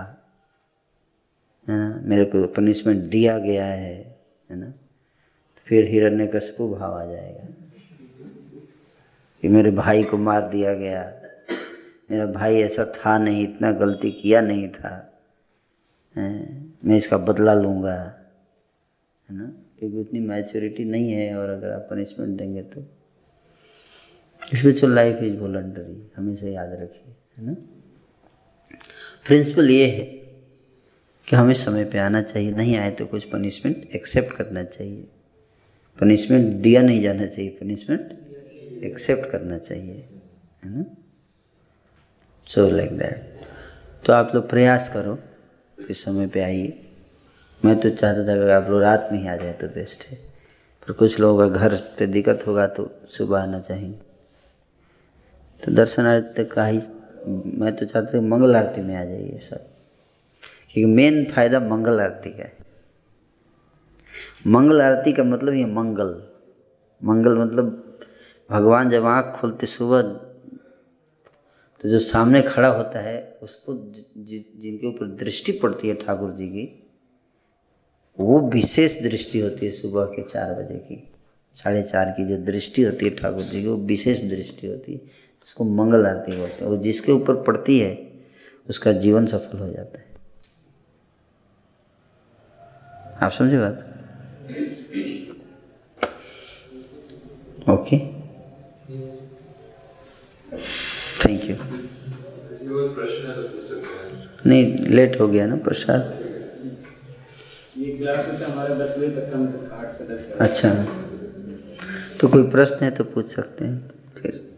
है 1.67 1.77
ना? 1.79 2.01
मेरे 2.03 2.25
को 2.25 2.45
पनिशमेंट 2.47 3.03
दिया 3.03 3.37
गया 3.39 3.65
है 3.65 3.95
है 4.49 4.55
ना? 4.55 4.65
तो 4.65 5.61
फिर 5.65 5.85
हिरण्य 5.85 6.27
कशपु 6.27 6.67
भाव 6.69 6.93
आ 6.93 7.05
जाएगा 7.05 7.47
कि 9.43 9.47
मेरे 9.47 9.71
भाई 9.71 10.03
को 10.03 10.17
मार 10.17 10.49
दिया 10.49 10.73
गया। 10.73 11.01
मेरा 12.11 12.25
भाई 12.25 12.55
ऐसा 12.55 12.85
था 12.85 13.17
नहीं 13.17 13.43
इतना 13.43 13.71
गलती 13.71 14.11
किया 14.11 14.41
नहीं 14.41 14.67
था 14.69 14.95
हैं, 16.15 16.73
मैं 16.85 16.97
इसका 16.97 17.17
बदला 17.17 17.53
लूँगा 17.53 17.93
है 19.29 19.35
ना? 19.37 19.45
क्योंकि 19.79 19.97
उतनी 19.97 20.19
मैच्योरिटी 20.19 20.85
नहीं 20.85 21.11
है 21.11 21.35
और 21.37 21.49
अगर 21.49 21.71
आप 21.71 21.87
पनिशमेंट 21.91 22.37
देंगे 22.37 22.61
तो। 22.63 22.81
स्पिरिचुअल 24.55 24.93
लाइफ 24.95 25.23
इज़ 25.23 25.37
वॉलंटरी 25.37 26.11
हमेशा 26.15 26.47
याद 26.47 26.73
रखिए। 26.73 27.15
है 27.37 27.45
ना? 27.45 27.53
प्रिंसिपल 29.25 29.69
ये 29.69 29.87
है 29.87 30.03
कि 31.27 31.35
हमें 31.35 31.53
समय 31.53 31.85
पे 31.85 31.97
आना 31.97 32.21
चाहिए। 32.21 32.51
नहीं 32.51 32.77
आए 32.77 32.91
तो 32.91 33.05
कुछ 33.05 33.23
पनिशमेंट 33.23 33.89
एक्सेप्ट 33.95 34.33
करना 34.35 34.63
चाहिए। 34.63 35.07
पनिशमेंट 35.99 36.55
दिया 36.55 36.81
नहीं 36.81 37.01
जाना 37.01 37.25
चाहिए। 37.25 37.49
पनिशमेंट 37.51 38.81
एक्सेप्ट 38.83 39.29
करना 39.29 39.57
चाहिए। 39.57 39.95
है 40.63 40.77
ना? 40.77 40.85
सो 42.47 42.69
लाइक 42.69 42.97
दैट 42.97 43.45
तो 44.05 44.13
आप 44.13 44.35
लोग 44.35 44.49
प्रयास 44.49 44.89
करो 44.89 45.19
इस 45.89 46.03
समय 46.03 46.27
पे 46.27 46.41
आइए। 46.41 46.87
मैं 47.65 47.79
तो 47.79 47.89
चाहता 47.89 48.27
था 48.27 48.35
कि 48.45 48.51
आप 48.51 48.69
लोग 48.69 48.81
रात 48.81 49.09
में 49.11 49.19
ही 49.19 49.27
आ 49.27 49.35
जाए 49.35 49.53
तो 49.53 49.67
बेस्ट 49.67 50.07
है। 50.07 50.17
पर 50.87 50.93
कुछ 50.93 51.19
लोगों 51.19 51.49
का 51.49 51.59
घर 51.59 51.75
पे 51.75 52.07
दिक्कत 52.07 52.43
होगा 52.47 52.67
तो 52.67 52.91
सुबह 53.09 53.39
आना 53.39 53.59
चाहिए। 53.59 53.99
तो 55.63 55.71
दर्शनार्थ 55.71 56.41
का 56.41 56.65
ही 56.65 56.79
मैं 57.27 57.75
तो 57.75 57.85
चाहता 57.85 58.17
हूँ 58.17 58.27
मंगल 58.27 58.55
आरती 58.55 58.81
में 58.81 58.95
आ 58.95 59.03
जाइए 59.05 59.37
सब। 59.37 59.67
क्योंकि 60.71 60.85
मेन 60.85 61.25
फ़ायदा 61.25 61.59
मंगल 61.59 61.99
आरती 61.99 62.29
का 62.29 62.43
है। 62.43 62.57
मंगल 64.47 64.81
आरती 64.81 65.13
का 65.13 65.23
मतलब 65.23 65.53
ये 65.53 65.65
मंगल। 65.65 66.27
मंगल 67.03 67.37
मतलब 67.37 67.97
भगवान 68.49 68.89
जब 68.89 69.05
आँख 69.05 69.35
खोलते 69.39 69.65
सुबह 69.65 70.01
तो 71.81 71.89
जो 71.89 71.99
सामने 71.99 72.41
खड़ा 72.41 72.67
होता 72.67 72.99
है, 72.99 73.39
उसको 73.43 73.73
जिनके 74.17 74.87
ऊपर 74.87 75.05
दृष्टि 75.07 75.51
पड़ती 75.51 75.87
है 75.87 75.93
ठाकुर 75.95 76.31
जी 76.31 76.47
की, 76.47 76.89
वो 78.19 78.39
विशेष 78.49 79.01
दृष्टि 79.01 79.39
होती 79.39 79.65
है 79.65 79.71
सुबह 79.71 80.05
के 80.05 80.23
चार 80.23 80.53
बजे 80.53 80.75
की। 80.75 81.07
साढ़े 81.55 81.83
चार 81.83 82.09
की 82.09 82.25
जो 82.25 82.37
दृष्टि 82.37 82.83
होती 82.83 83.05
है 83.05 83.15
ठाकुर 83.15 83.43
जी 83.43 83.61
की, 83.61 83.67
वो 83.67 83.75
विशेष 83.75 84.23
दृष्टि 84.23 84.67
होती 84.67 84.93
है। 84.93 85.30
उसको 85.43 85.63
मंगल 85.63 86.05
आरती 86.05 86.35
बोलते 86.37 86.65
हैं, 86.65 86.71
और 86.71 86.77
जिसके 86.77 87.11
ऊपर 87.11 87.43
पड़ती 87.43 87.79
है, 87.79 88.11
उसका 88.69 88.91
जीवन 88.91 89.25
सफल 89.25 89.57
हो 89.57 89.69
जाता 89.69 89.99
है। 89.99 90.05
आप 93.21 93.31
समझे 93.31 93.57
बात? 93.57 93.87
ओके। 97.69 97.97
थैंक 101.25 101.43
यू 101.43 101.55
नहीं 104.45 104.77
लेट 104.77 105.19
हो 105.21 105.27
गया 105.27 105.45
ना 105.45 105.55
प्रसाद? 105.55 106.01
अच्छा। 110.39 110.73
तो 112.21 112.27
कोई 112.27 112.43
प्रश्न 112.43 112.83
है 112.83 112.91
तो 112.91 113.03
पूछ 113.03 113.27
सकते 113.27 113.65
हैं, 113.65 113.91
फिर। 114.17 114.50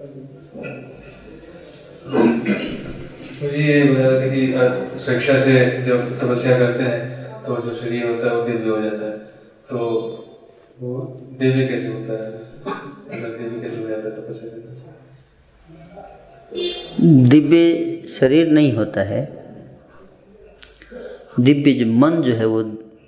ये 0.00 0.06
कि 4.30 4.42
स्वेच्छा 4.98 5.38
से 5.40 5.54
जब 5.82 6.18
तपस्या 6.18 6.58
करते 6.58 6.82
हैं 6.82 7.42
तो 7.42 7.56
जो 7.62 7.74
शरीर 7.74 8.06
होता 8.06 8.26
है 8.26 8.34
वो 8.36 8.42
दिव्य 8.48 8.70
हो 8.70 8.80
जाता 8.82 9.06
है। 9.06 9.18
तो 9.70 9.78
वो 10.80 11.00
दिव्य 11.38 11.66
कैसे 11.66 11.88
होता 11.88 12.12
है? 12.12 12.30
अगर 13.10 13.28
दिव्य 13.38 13.60
कैसे 13.60 13.82
हो 13.82 13.88
जाता 13.88 14.08
है 14.08 14.14
तपस्या 14.16 14.50
करने 14.50 14.74
से? 14.76 14.86
दिव्य 17.30 18.06
शरीर 18.08 18.50
नहीं 18.50 18.72
होता 18.72 19.02
है। 19.02 19.22
दिव्य 21.40 21.72
जो 21.72 21.86
मन 21.86 22.22
जो 22.22 22.34
है 22.34 22.46
वो 22.46 22.62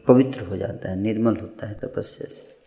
पवित्र 0.08 0.40
हो 0.40 0.56
जाता 0.56 0.90
है, 0.90 0.96
निर्मल 1.00 1.36
होता 1.36 1.66
है 1.66 1.74
तपस्या 1.74 2.28
से। 2.28 2.58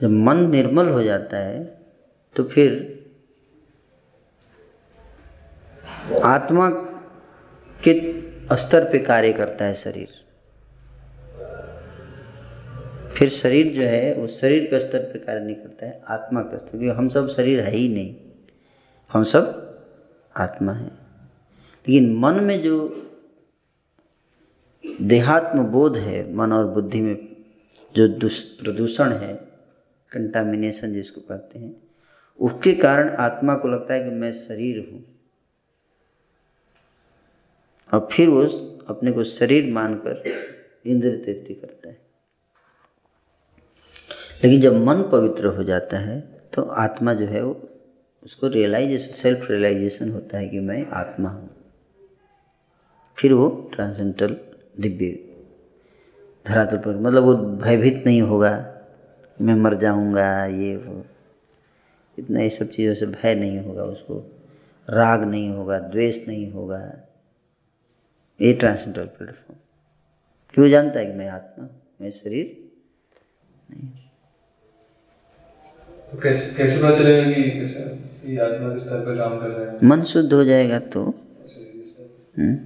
जब 0.00 0.10
मन 0.10 0.50
निर्मल 0.50 0.88
हो 0.88 1.02
जाता 1.02 1.36
है 1.38 1.77
तो 2.38 2.44
फिर 2.44 2.98
आत्मा 6.24 6.68
के 7.88 8.20
स्तर 8.56 8.84
पे 8.84 8.98
कार्य 8.98 9.32
करता 9.32 9.64
है 9.64 9.74
शरीर। 9.74 10.08
फिर 13.16 13.28
शरीर 13.28 13.74
जो 13.74 13.82
है, 13.82 14.14
वो 14.14 14.26
शरीर 14.26 14.64
के 14.64 14.80
स्तर 14.80 14.98
पे 14.98 15.18
कार्य 15.18 15.40
नहीं 15.40 15.56
करता 15.56 15.86
है, 15.86 16.02
आत्मा 16.08 16.40
के 16.40 16.58
स्तर 16.58 16.68
क्योंकि 16.68 16.88
हम 16.88 17.08
सब 17.08 17.30
शरीर 17.30 17.60
है 17.60 17.70
ही 17.70 17.88
नहीं। 17.88 18.16
हम 19.12 19.22
सब 19.22 19.44
आत्मा 20.36 20.72
है। 20.72 20.88
लेकिन 21.88 22.16
मन 22.16 22.34
में 22.34 22.62
जो 22.62 23.02
देहात्म 25.00 25.64
बोध 25.64 25.96
है, 25.96 26.34
मन 26.34 26.52
और 26.52 26.66
बुद्धि 26.66 27.00
में 27.00 27.36
जो 27.96 28.08
प्रदूषण 28.64 29.12
है 29.12 29.34
कंटामिनेशन 30.12 30.92
जिसको 30.92 31.20
कहते 31.20 31.58
हैं 31.58 31.87
उसके 32.38 32.72
कारण 32.74 33.08
आत्मा 33.16 33.54
को 33.54 33.68
लगता 33.68 33.94
है 33.94 34.04
कि 34.04 34.10
मैं 34.10 34.32
शरीर 34.32 34.78
हूँ। 34.92 35.04
और 37.92 38.08
फिर 38.12 38.28
वो 38.28 38.42
अपने 38.88 39.12
को 39.12 39.24
शरीर 39.24 39.72
मानकर 39.72 40.22
इंद्र 40.86 41.10
तृप्ति 41.16 41.54
करता 41.54 41.88
है। 41.88 41.96
लेकिन 44.44 44.60
जब 44.60 44.76
मन 44.84 45.02
पवित्र 45.12 45.46
हो 45.46 45.64
जाता 45.64 45.98
है 45.98 46.20
तो 46.54 46.62
आत्मा 46.62 47.14
जो 47.14 47.26
है 47.26 47.42
वो, 47.42 47.60
उसको 48.22 48.48
रियलाइजेशन 48.48 49.12
सेल्फ 49.12 49.50
रियलाइजेशन 49.50 50.10
होता 50.12 50.38
है 50.38 50.48
कि 50.48 50.60
मैं 50.60 50.86
आत्मा 50.92 51.28
हूँ। 51.28 51.50
फिर 53.18 53.32
वो 53.32 53.48
ट्रांसेंटल 53.74 54.36
दिव्य 54.80 55.10
धरातल 56.46 56.76
पर 56.76 56.96
मतलब 56.96 57.22
वो 57.22 57.34
भयभीत 57.34 58.02
नहीं 58.06 58.22
होगा 58.22 58.50
मैं 59.40 59.54
मर 59.54 59.74
जाऊँगा, 59.76 60.44
ये 60.44 60.76
वो। 60.76 61.04
इतना 62.18 62.40
ये 62.40 62.50
सब 62.50 62.70
चीज़ों 62.70 62.94
से 62.94 63.06
भय 63.06 63.34
नहीं 63.34 63.58
होगा 63.58 63.82
उसको 63.82 64.18
राग 64.88 65.24
नहीं 65.24 65.50
होगा 65.50 65.78
द्वेष 65.78 66.28
नहीं 66.28 66.50
होगा। 66.52 66.78
ये 68.40 68.52
ट्रांसेंडल 68.52 69.06
प्लेटफॉर्म 69.06 69.56
क्यों 70.54 70.68
जानता 70.68 70.98
है 70.98 71.06
कि 71.06 71.12
मैं 71.12 71.28
आत्मा 71.28 71.68
मैं 72.00 72.10
शरीर? 72.10 72.46
तो 76.10 76.18
कैसे 76.20 76.56
कैसे 76.56 76.78
पता 76.78 76.98
चलेगा 76.98 77.24
कि 77.32 77.40
ये 78.32 78.38
आत्मा 78.38 78.68
पर 78.68 79.16
काम 79.18 79.38
कर 79.40 79.48
रहा 79.48 79.72
है? 79.72 79.78
मन 79.84 80.02
शुद्ध 80.02 80.32
हो 80.32 80.44
जाएगा 80.44 80.78
तो। 80.78 81.02
हम्म? 82.38 82.58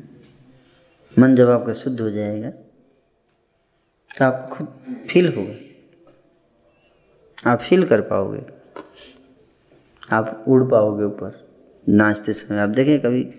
मन 1.18 1.36
जब 1.36 1.48
आपका 1.50 1.72
शुद्ध 1.72 2.00
हो 2.00 2.10
जाएगा 2.10 2.50
तो 2.50 4.24
आप 4.24 4.48
खुद 4.52 4.68
फील 5.10 5.32
होगा। 5.36 5.54
आप 7.50 7.60
फील 7.60 7.86
कर 7.86 8.00
पाओगे। 8.00 8.61
आप 10.12 10.44
उड़ 10.48 10.70
पाओगे 10.70 11.04
ऊपर, 11.04 11.48
नाचते 11.88 12.32
समय। 12.32 12.58
आप 12.58 12.68
देखें 12.68 13.00
कभी 13.00 13.34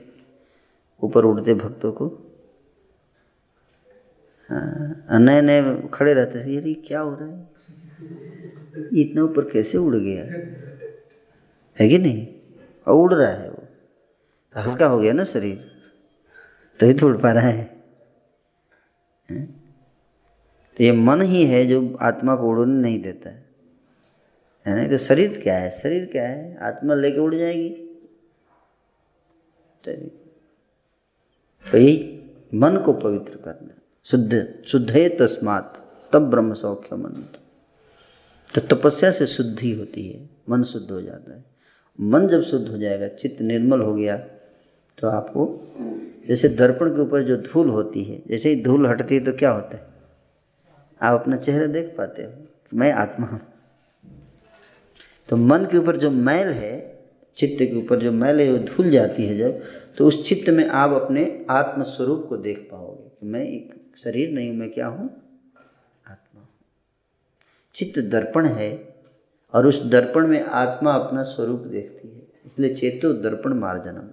ऊपर 1.03 1.25
उड़ते 1.25 1.53
भक्तों 1.53 1.91
को। 1.91 2.07
हाँ 4.49 5.19
नए 5.19 5.41
नए 5.41 5.89
खड़े 5.93 6.13
रहते 6.13 6.45
थे 6.45 6.51
यार 6.51 6.63
ये 6.63 6.73
क्या 6.73 6.99
हो 6.99 7.17
रहा 7.21 7.29
है? 7.29 7.49
इतना 8.93 9.23
ऊपर 9.23 9.49
कैसे 9.49 9.77
उड़ 9.77 9.95
गया? 9.95 10.23
है 11.79 11.89
कि 11.89 11.97
नहीं? 11.97 12.27
और 12.87 12.93
उड़ 12.93 13.13
रहा 13.13 13.27
है 13.27 13.49
वो। 13.49 13.63
तो 14.53 14.59
हल्का 14.59 14.85
हो 14.85 14.99
गया 14.99 15.13
ना 15.13 15.23
शरीर। 15.23 15.71
तो 16.79 16.85
ही 16.85 16.93
तो 16.93 17.07
उड़ 17.07 17.17
पा 17.17 17.31
रहा 17.31 17.43
है। 17.43 17.83
हैं? 19.31 19.63
तो 20.77 20.83
ये 20.83 20.91
मन 20.91 21.21
ही 21.21 21.45
है 21.45 21.65
जो 21.65 21.97
आत्मा 22.01 22.35
को 22.35 22.47
उड़ने 22.47 22.81
नहीं 22.81 23.01
देता 23.01 23.29
है। 23.29 23.42
है 24.65 24.76
ना? 24.76 24.88
तो 24.88 24.98
शरीर 24.99 25.40
क्या 25.44 25.57
है? 25.57 25.69
शरीर 25.72 26.06
क्या 26.11 26.23
है? 26.23 26.57
आत्मा 26.61 26.94
लेके 26.94 27.19
उड़ 27.19 27.35
जाएगी। 27.35 27.69
तो 29.84 31.77
यही 31.77 31.95
मन 32.53 32.77
को 32.85 32.94
पवित्र 32.95 33.38
करना 33.38 33.73
शुद्ध, 34.06 34.64
शुद्धे 34.68 35.07
तस्मात, 35.19 35.80
तब 36.14 36.30
ब्रह्म 36.30 36.53
सौख्य 36.53 36.95
मन 36.95 37.23
तो 38.48 38.61
तपस्या 38.68 39.10
से 39.11 39.26
शुद्धि 39.27 39.72
होती 39.72 40.07
है। 40.07 40.30
मन 40.49 40.64
शुद्ध 40.64 40.90
हो 40.91 41.02
जाता 41.02 41.34
है। 41.34 41.44
मन 41.99 42.27
जब 42.27 42.44
शुद्ध 42.44 42.68
हो 42.69 42.77
जाएगा, 42.77 43.07
चित्त 43.10 43.41
निर्मल 43.41 43.81
हो 43.81 43.94
गया 43.95 44.18
तो 44.98 45.07
आपको 45.10 45.45
जैसे 46.27 46.49
दर्पण 46.49 46.90
के 46.95 47.02
ऊपर 47.02 47.23
जो 47.23 47.38
धूल 47.38 47.69
होती 47.69 48.03
है, 48.03 48.22
जैसे 48.27 48.49
ही 48.49 48.64
धूल 48.64 48.85
हटती 48.88 49.15
है 49.15 49.23
तो 49.23 49.31
क्या 49.34 49.52
होता 49.52 49.77
है? 49.77 49.88
आप 51.02 51.19
अपना 51.22 51.35
चेहरा 51.38 51.65
देख 51.68 51.94
पाते 51.98 52.23
हो 52.23 52.31
मैं 52.73 52.91
आत्मा 52.94 53.27
हूँ। 53.27 53.40
तो 55.34 55.38
मन 55.38 55.64
के 55.65 55.77
ऊपर 55.77 55.97
जो 55.97 56.10
मैल 56.11 56.47
है, 56.47 56.76
चित्त 57.38 57.61
के 57.61 57.76
ऊपर 57.77 57.99
जो 57.99 58.11
मैल 58.14 58.41
है, 58.41 58.51
वो 58.51 58.57
धुल 58.65 58.89
जाती 58.91 59.26
है 59.26 59.38
जब 59.38 59.64
तो 59.97 60.07
उस 60.07 60.22
चित्त 60.23 60.49
में 60.49 60.65
आप 60.65 60.91
अपने 60.93 61.23
आत्म 61.49 61.84
स्वरूप 61.85 62.26
को 62.30 62.38
देख 62.38 62.57
पाओगे 62.72 63.10
कि 63.10 63.26
मैं 63.27 63.41
एक 63.43 63.73
शरीर 63.97 64.31
नहीं 64.31 64.49
हूँ, 64.49 64.57
मैं 64.57 64.69
क्या 64.72 64.88
हूँ? 64.88 65.10
आत्मा। 66.05 66.41
हूँ 66.41 66.47
चित्त 67.76 67.99
दर्पण 68.11 68.45
है 68.47 68.69
और 69.53 69.68
उस 69.68 69.84
दर्पण 69.88 70.27
में 70.27 70.39
आत्मा 70.41 70.93
अपना 70.95 71.23
स्वरूप 71.23 71.65
देखती 71.68 72.07
है, 72.07 72.22
इसलिए 72.45 72.73
चेतो 72.76 73.14
दर्पण 73.23 73.53
मार्जनम। 73.55 74.10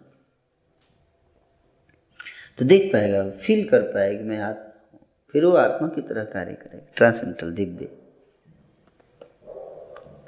तो 2.59 2.65
देख 2.65 2.93
पाएगा 2.93 3.29
फील 3.39 3.69
कर 3.69 3.83
पाएगा 3.93 4.25
मैं 4.25 4.41
आत्मा 4.41 4.89
हूँ। 4.93 5.07
फिर 5.35 5.45
वो 5.45 5.57
आत्मा 5.59 5.89
की 5.89 6.01
तरह 6.03 6.25
कार्य 6.33 6.55
करेगा 6.55 6.93
ट्रांसेंटल 6.97 7.53
दिव्य। 7.53 7.97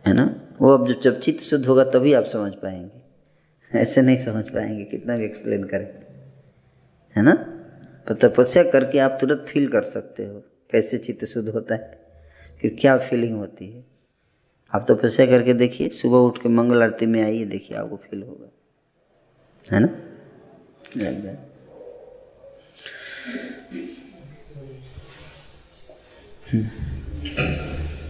है 0.06 0.12
ना? 0.12 0.48
वो 0.60 0.70
अब 0.70 0.88
जब 0.88 1.00
जब 1.00 1.20
चित्त 1.20 1.40
शुद्ध 1.40 1.66
होगा 1.66 1.84
तभी 1.84 2.12
आप 2.12 2.24
समझ 2.24 2.52
पाएँगे। 2.52 3.02
ऐसे 3.78 4.02
नहीं 4.02 4.16
समझ 4.16 4.44
पाएँगे 4.50 4.84
कितना 4.84 5.16
भी 5.16 5.24
एक्सप्लेन 5.24 5.64
करें। 5.64 5.86
है 7.16 7.22
ना? 7.22 7.32
पर 8.08 8.14
तपस्या 8.14 8.62
करके 8.62 8.98
आप 8.98 9.18
तुरंत 9.20 9.46
फील 9.48 9.68
कर 9.68 9.82
सकते 9.82 10.24
हो, 10.24 10.42
कैसे 10.70 10.98
चित्त 10.98 11.24
शुद्ध 11.24 11.48
होता 11.48 11.74
है 11.74 12.00
फिर 12.60 12.76
क्या 12.80 12.98
फीलिंग 12.98 13.36
होती 13.36 13.72
है। 13.72 13.84
आप 14.74 14.86
तपस्या 14.90 15.26
करके 15.26 15.54
देखिए, 15.54 15.88
सुबह 15.88 16.16
उठ 16.16 16.42
के 16.42 16.48
मंगल 16.48 16.82
आरती 16.82 17.06
में 17.06 17.22
आइए, 17.22 17.44
देखिए 17.44 17.76
आपको 17.76 17.96
फील 17.96 18.22
होगा। 18.22 18.52
है 19.72 19.80
ना? 19.80 19.88
लग 20.96 21.38
हरे 26.54 28.01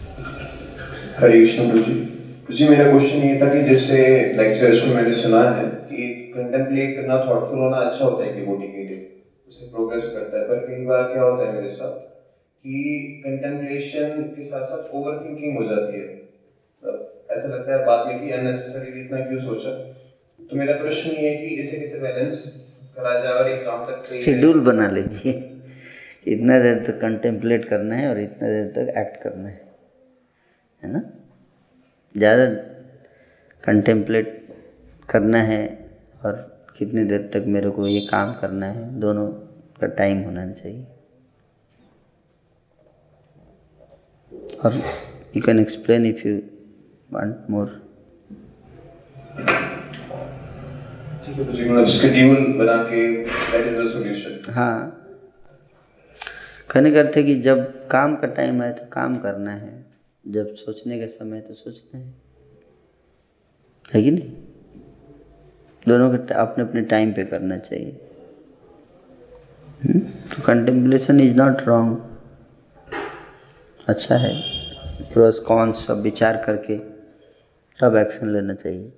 कृष्ण 1.21 1.71
गुरु 1.71 1.83
जी। 1.83 2.09
जी, 2.51 2.69
मेरा 2.69 2.91
क्वेश्चन 2.91 3.19
ये 3.19 3.41
था 3.41 3.55
कि 3.55 3.63
जैसे 3.63 3.97
लेक्चर्स 4.37 4.87
में 4.87 4.95
मैंने 4.95 5.13
सुना 5.13 5.51
है 5.51 5.65
कि 5.69 6.33
कंटेम्पलेट 6.37 6.97
करना 6.97 7.17
थॉटफुल 7.17 7.59
होना 7.59 7.77
अच्छा 7.77 8.05
होता 8.05 8.25
है 8.25 8.41
डिवोटी 8.41 8.67
के 8.73 8.79
लिए। 8.79 9.23
उससे 9.49 9.67
प्रोग्रेस 9.67 10.07
करता 10.07 10.39
है। 10.39 10.49
पर 10.49 10.55
कई 10.55 10.85
बार 10.85 11.13
क्या 11.13 11.23
होता 11.23 11.49
है 11.49 11.55
मेरे 11.55 11.69
साथ 11.69 11.93
कि 12.63 13.23
कंटेम्पलेशन 13.27 14.23
के 14.37 14.45
साथ 14.45 14.63
साथ 14.63 14.95
ओवर 14.95 15.25
थिंकिंग 15.25 15.57
हो 15.59 15.65
जाती 15.65 15.99
है। 15.99 16.07
मतलब 16.07 17.23
ऐसा 17.31 17.49
लगता 17.49 17.73
है, 17.73 17.87
बाद 17.87 18.07
में 18.07 18.21
कि 18.21 18.31
अननेसेसरी 18.31 19.01
इतना 19.01 19.21
क्यों 19.21 19.39
सोचा? 19.39 19.71
तो 20.51 20.57
मेरा 20.57 20.73
प्रश्न 20.73 21.11
ये 21.11 21.31
है 21.31 21.37
कि 21.37 21.55
इसे 21.55 21.77
कैसे 21.77 22.01
बैलेंस 22.01 22.67
करा 22.97 23.21
जाए 23.21 23.33
और 23.33 23.51
एक 23.51 23.65
काम 23.65 23.85
तक 23.85 24.05
शेड्यूल 24.05 24.61
बना 24.61 24.89
लीजिए। 24.89 25.51
इतना 26.29 26.63
देर 26.63 26.75
तक 26.75 27.01
कंटेम्पलेट 27.01 27.65
करना 27.65 27.95
है 27.95 28.09
और 28.09 28.21
इतना 28.21 28.49
देर 28.49 28.67
तक 28.67 28.99
एक्ट 28.99 29.23
करना 29.23 29.49
है। 29.49 29.72
है 30.83 30.93
ना? 30.93 31.03
ज़्यादा 32.15 32.47
कंटेम्पलेट 33.65 34.39
करना 35.09 35.39
है 35.43 35.63
और 36.25 36.33
कितनी 36.79 37.05
देर 37.05 37.31
तक 37.35 37.45
मेरे 37.49 37.71
को 37.71 37.87
ये 37.87 38.01
काम 38.07 38.33
करना 38.35 38.67
है 38.67 38.89
दोनों 39.01 39.27
का 39.81 39.87
टाइम 39.99 40.23
होना 40.25 40.51
चाहिए। 40.53 40.87
और 44.65 44.81
you 45.37 45.43
can 45.43 45.61
explain 45.61 46.07
if 46.07 46.27
you 46.29 46.35
want 47.13 47.47
more 47.51 47.81
ठीक 51.25 51.39
है 51.39 51.45
कहने 56.71 56.91
का 56.91 56.99
अर्थ 57.01 57.17
है 57.17 57.23
कि 57.23 57.35
जब 57.43 57.65
काम 57.89 58.15
का 58.17 58.27
टाइम 58.37 58.63
आए 58.63 58.73
तो 58.73 58.87
काम 58.93 59.17
करना 59.19 59.53
है। 59.53 59.73
जब 60.29 60.55
सोचने 60.55 61.01
का 61.01 61.07
समय 61.07 61.41
तो 61.41 61.55
सोचना 61.55 62.01
है। 62.01 62.15
है 63.95 64.03
कि 64.03 64.11
नहीं? 64.11 64.35
दोनों 65.89 66.19
के 66.19 66.35
अपने 66.35 66.65
अपने 66.65 66.81
टाइम 66.81 67.13
पे 67.13 67.25
करना 67.25 67.59
चाहिए। 67.59 68.01
हम्म? 69.85 69.99
तो 70.01 70.43
कंटेम्पलेशन 70.43 71.21
इज़ 71.21 71.35
नॉट 71.35 71.61
रॉन्ग 71.61 72.21
अच्छा 73.89 74.17
है। 74.17 74.43
प्रोस 75.13 75.41
कॉन्स 75.41 75.87
सब 75.87 76.01
विचार 76.01 76.43
करके 76.47 76.79
तब 77.81 77.97
एक्शन 77.97 78.33
लेना 78.33 78.55
चाहिए। 78.55 78.93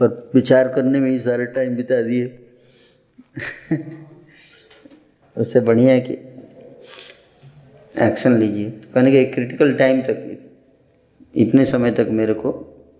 पर 0.00 0.30
विचार 0.34 0.68
करने 0.68 1.00
में 1.00 1.10
ही 1.10 1.18
सारे 1.18 1.46
टाइम 1.46 1.76
बिता 1.76 2.02
दिए। 2.02 2.48
उससे 5.38 5.60
बढ़िया 5.60 5.92
है 5.92 6.00
कि 6.00 6.33
एक्शन 8.02 8.36
लीजिए। 8.38 8.70
कहने 8.70 9.10
के 9.10 9.24
क्रिटिकल 9.24 9.74
टाइम 9.74 10.02
तक, 10.02 10.38
इतने 11.36 11.64
समय 11.64 11.90
तक 11.90 12.08
मेरे 12.10 12.34
को 12.34 12.52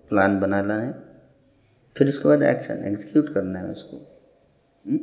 प्लान 0.08 0.40
बनाना 0.40 0.80
है। 0.80 0.94
फिर 1.96 2.08
उसके 2.08 2.28
बाद 2.28 2.42
एक्शन 2.42 2.84
एग्जीक्यूट 2.84 3.32
करना 3.34 3.58
है 3.58 3.66
उसको। 3.66 3.96
हम्म? 4.86 4.98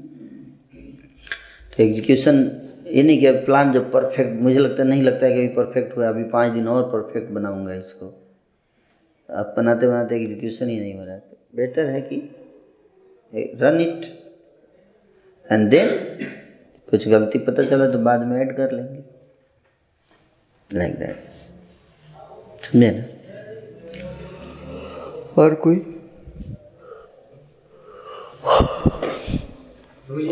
तो 1.77 1.83
एग्जीक्यूशन 1.83 2.61
ये 2.87 3.03
नहीं 3.03 3.19
कि 3.19 3.31
प्लान 3.31 3.71
जब 3.73 3.91
परफेक्ट 3.91 4.41
मुझे 4.41 4.59
लगता 4.59 4.83
नहीं 4.83 5.03
लगता 5.03 5.25
है 5.25 5.33
कि 5.33 5.39
अभी 5.39 5.47
परफेक्ट 5.47 5.97
हुआ, 5.97 6.09
अभी 6.09 6.23
पाँच 6.23 6.51
दिन 6.53 6.67
और 6.67 6.83
परफेक्ट 6.83 7.31
बनाऊँगा 7.31 7.73
इसको। 7.73 8.07
अब 9.29 9.53
बनाते 9.57 9.87
बनाते 9.87 10.15
एग्जीक्यूशन 10.15 10.69
ही 10.69 10.79
नहीं 10.79 10.93
हो 10.93 11.05
रहा 11.05 11.13
है। 11.13 11.23
बेटर 11.55 11.85
है 11.85 12.01
कि 12.01 12.17
रन 13.55 13.81
इट 13.81 14.05
एंड 15.51 15.69
देन 15.69 15.87
कुछ 16.89 17.07
गलती 17.07 17.39
पता 17.39 17.63
चला 17.63 17.89
तो 17.89 17.99
बाद 17.99 18.21
में 18.21 18.41
ऐड 18.41 18.55
कर 18.57 18.71
लेंगे। 18.71 19.10
लाइक 20.73 20.95
दैट 20.99 21.17
समझे 22.63 22.91
ना 22.91 23.03
और 25.41 25.55
कोई 25.55 25.77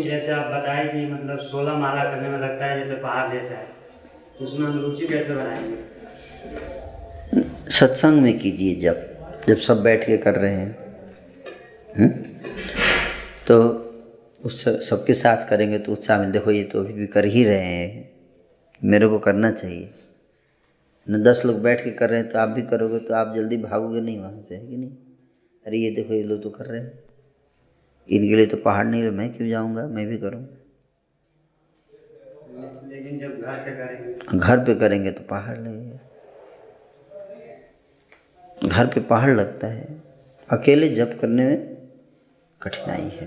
जैसे 0.02 0.32
आप 0.32 0.46
बताए 0.46 0.88
कि 0.88 1.06
मतलब 1.06 1.38
सोलह 1.38 1.74
माला 1.74 2.04
करने 2.04 2.28
में 2.28 2.38
लगता 2.38 2.66
है 2.66 2.82
जैसे 2.82 2.94
पहाड़ 3.02 3.32
जैसा 3.32 3.54
है 3.54 3.66
तो 4.38 4.44
उसमें 4.44 4.66
हम 4.66 4.80
रुचि 4.80 5.06
कैसे 5.06 5.34
बनाएँगे? 5.34 5.76
सत्संग 7.70 8.22
में 8.22 8.38
कीजिए 8.38 8.74
जब 8.74 9.06
जब 9.48 9.56
सब 9.56 9.82
बैठ 9.82 10.06
के 10.06 10.16
कर 10.16 10.34
रहे 10.34 10.54
हैं। 10.54 10.76
हुँ? 11.98 12.08
तो 13.46 13.56
उस 14.44 14.64
सबके 14.88 15.14
साथ 15.14 15.48
करेंगे 15.48 15.78
तो 15.78 15.92
उत्साह 15.92 16.20
मिल 16.20 16.30
देखो 16.30 16.50
ये 16.50 16.64
तो 16.64 16.80
अभी 16.80 16.92
भी 16.92 17.06
कर 17.06 17.24
ही 17.24 17.44
रहे 17.44 17.58
हैं। 17.58 18.10
मेरे 18.84 19.08
को 19.08 19.18
करना 19.18 19.50
चाहिए। 19.50 19.90
न 21.06 21.22
दस 21.22 21.42
लोग 21.46 21.60
बैठ 21.62 21.84
के 21.84 21.90
कर 21.90 22.10
रहे 22.10 22.20
हैं 22.20 22.28
तो 22.30 22.38
आप 22.38 22.48
भी 22.48 22.62
करोगे 22.62 22.98
तो 22.98 23.14
आप 23.14 23.34
जल्दी 23.34 23.56
भागोगे 23.56 24.00
नहीं 24.00 24.18
वहाँ 24.18 24.42
से 24.42 24.54
है 24.54 24.66
कि 24.66 24.76
नहीं? 24.76 24.90
अरे 25.66 25.78
ये 25.78 25.90
देखो 25.90 26.14
ये 26.14 26.22
लोग 26.22 26.42
तो 26.42 26.50
कर 26.50 26.66
रहे 26.66 26.80
हैं। 26.80 26.92
इनके 28.08 28.36
लिए 28.36 28.46
तो 28.46 28.56
पहाड़ 28.56 28.86
नहीं 28.86 29.02
रहे 29.02 29.10
मैं 29.10 29.32
क्यों 29.34 29.48
जाऊँगा? 29.48 29.86
मैं 29.86 30.06
भी 30.06 30.18
करूँगा। 30.18 30.56
लेकिन 32.88 33.18
जब 33.18 33.40
घर 33.40 33.52
पे 33.52 33.70
करेंगे। 33.76 34.38
घर 34.38 34.64
पे 34.64 34.74
करेंगे 34.74 35.10
तो 35.10 35.22
पहाड़ 35.30 35.58
लगेगा 35.58 35.98
घर 38.68 38.86
पे 38.86 39.00
पहाड़ 39.00 39.30
लगता 39.30 39.66
है। 39.66 40.02
अकेले 40.48 40.88
जप 40.88 41.18
करने 41.20 41.44
में 41.44 41.76
कठिनाई 42.60 43.08
है। 43.12 43.26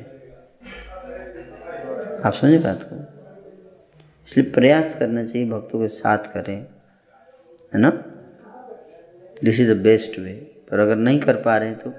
आप 2.25 2.33
समझे 2.33 2.57
बात 2.59 2.83
को? 2.83 2.95
इसलिए 4.27 4.51
प्रयास 4.51 4.95
करना 4.95 5.23
चाहिए 5.25 5.49
भक्तों 5.49 5.79
के 5.79 5.87
साथ 5.87 6.33
करें। 6.33 6.72
है 7.73 7.79
ना? 7.79 7.89
This 9.43 9.59
is 9.59 9.71
the 9.73 9.77
best 9.77 10.19
way 10.19 10.33
पर 10.69 10.79
अगर 10.79 10.95
नहीं 10.95 11.19
कर 11.19 11.41
पा 11.41 11.57
रहे 11.57 11.69
हैं 11.69 11.79
तो 11.79 11.93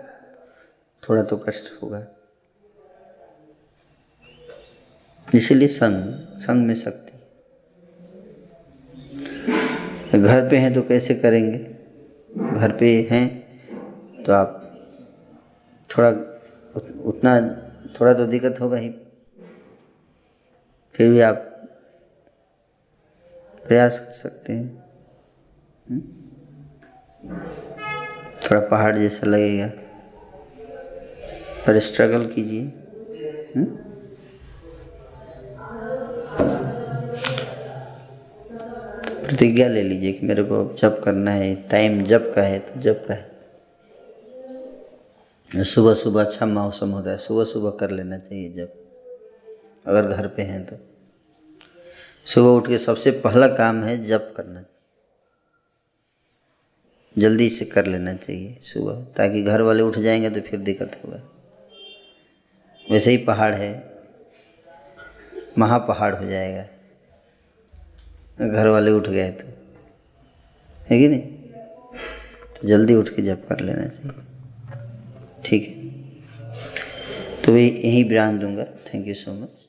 थोड़ा 1.02 1.22
तो 1.22 1.36
कष्ट 1.36 1.82
होगा। 1.82 2.06
इसीलिए 5.34 5.68
संग 5.68 6.14
संग 6.38 6.66
में 6.66 6.74
शक्ति। 6.74 7.12
घर 10.18 10.48
पे 10.48 10.56
हैं 10.56 10.74
तो 10.74 10.82
कैसे 10.82 11.14
करेंगे? 11.14 11.58
घर 12.58 12.76
पे 12.80 13.08
हैं 13.10 13.26
तो 14.24 14.32
आप 14.32 14.60
थोड़ा, 15.90 16.08
उतना, 17.04 17.40
थोड़ा 18.00 18.14
तो 18.14 18.26
दिक्कत 18.26 18.60
होगा 18.60 18.76
ही। 18.76 18.94
फिर 20.94 21.10
भी 21.10 21.20
आप 21.20 21.36
प्रयास 23.66 23.98
कर 23.98 24.12
सकते 24.12 24.52
हैं? 24.52 24.83
थोड़ा 28.42 28.60
पहाड़ 28.60 28.98
जैसा 28.98 29.26
लगेगा। 29.26 29.68
पर 31.66 31.78
स्ट्रगल 31.78 32.26
कीजिए। 32.26 32.62
हम्म? 33.56 33.64
प्रतिज्ञा 39.26 39.68
ले 39.68 39.82
लीजिए 39.82 40.12
कि 40.12 40.26
मेरे 40.26 40.42
को 40.42 40.76
जब 40.82 41.02
करना 41.02 41.30
है 41.30 41.68
टाइम 41.68 42.04
जब 42.04 42.34
का 42.34 42.42
है 42.42 42.58
तो 42.58 42.80
जब 42.80 43.06
का 43.06 43.14
है। 43.14 43.34
सुबह 45.62 45.94
सुबह 45.94 46.20
अच्छा 46.20 46.46
मौसम 46.46 46.90
होता 46.90 47.10
है, 47.10 47.18
सुबह 47.18 47.44
सुबह 47.44 47.70
कर 47.70 47.90
लेना 47.90 48.18
चाहिए 48.18 48.52
जब। 48.52 48.74
अगर 49.86 50.06
घर 50.06 50.26
पे 50.28 50.42
हैं 50.42 50.66
तो। 50.66 50.76
सुबह 52.26 52.48
उठ 52.48 52.68
के 52.68 52.78
सबसे 52.78 53.10
पहला 53.10 53.48
काम 53.48 53.84
है 53.84 54.04
जब 54.04 54.34
करना। 54.34 54.64
जल्दी 57.18 57.48
से 57.50 57.64
कर 57.64 57.86
लेना 57.86 58.14
चाहिए 58.14 58.58
सुबह, 58.62 59.04
ताकि 59.16 59.42
घर 59.42 59.60
वाले 59.60 59.82
उठ 59.82 59.98
जाएँगे 59.98 60.30
तो 60.30 60.40
फिर 60.40 60.60
दिक्कत 60.60 61.00
होगा। 61.04 61.20
वैसे 62.90 63.10
ही 63.10 63.16
पहाड़ 63.16 63.54
है, 63.54 63.90
महापहाड़ 65.58 66.14
हो 66.14 66.26
जाएगा। 66.26 66.62
घर 68.48 68.68
वाले 68.68 68.90
उठ 68.90 69.08
गए 69.08 69.30
तो 69.30 69.46
है 70.90 70.98
कि 70.98 71.08
नहीं? 71.08 71.20
तो 72.54 72.68
जल्दी 72.68 72.94
उठ 72.94 73.08
के 73.08 73.22
जब 73.22 73.46
कर 73.48 73.60
लेना 73.60 73.86
चाहिए। 73.86 74.22
ठीक 75.44 75.68
है। 75.68 75.84
तो 77.42 77.56
यहीं 77.56 78.04
विराम 78.04 78.38
दूँगा। 78.38 78.64
Thank 78.64 79.08
you 79.08 79.14
so 79.14 79.32
much 79.34 79.68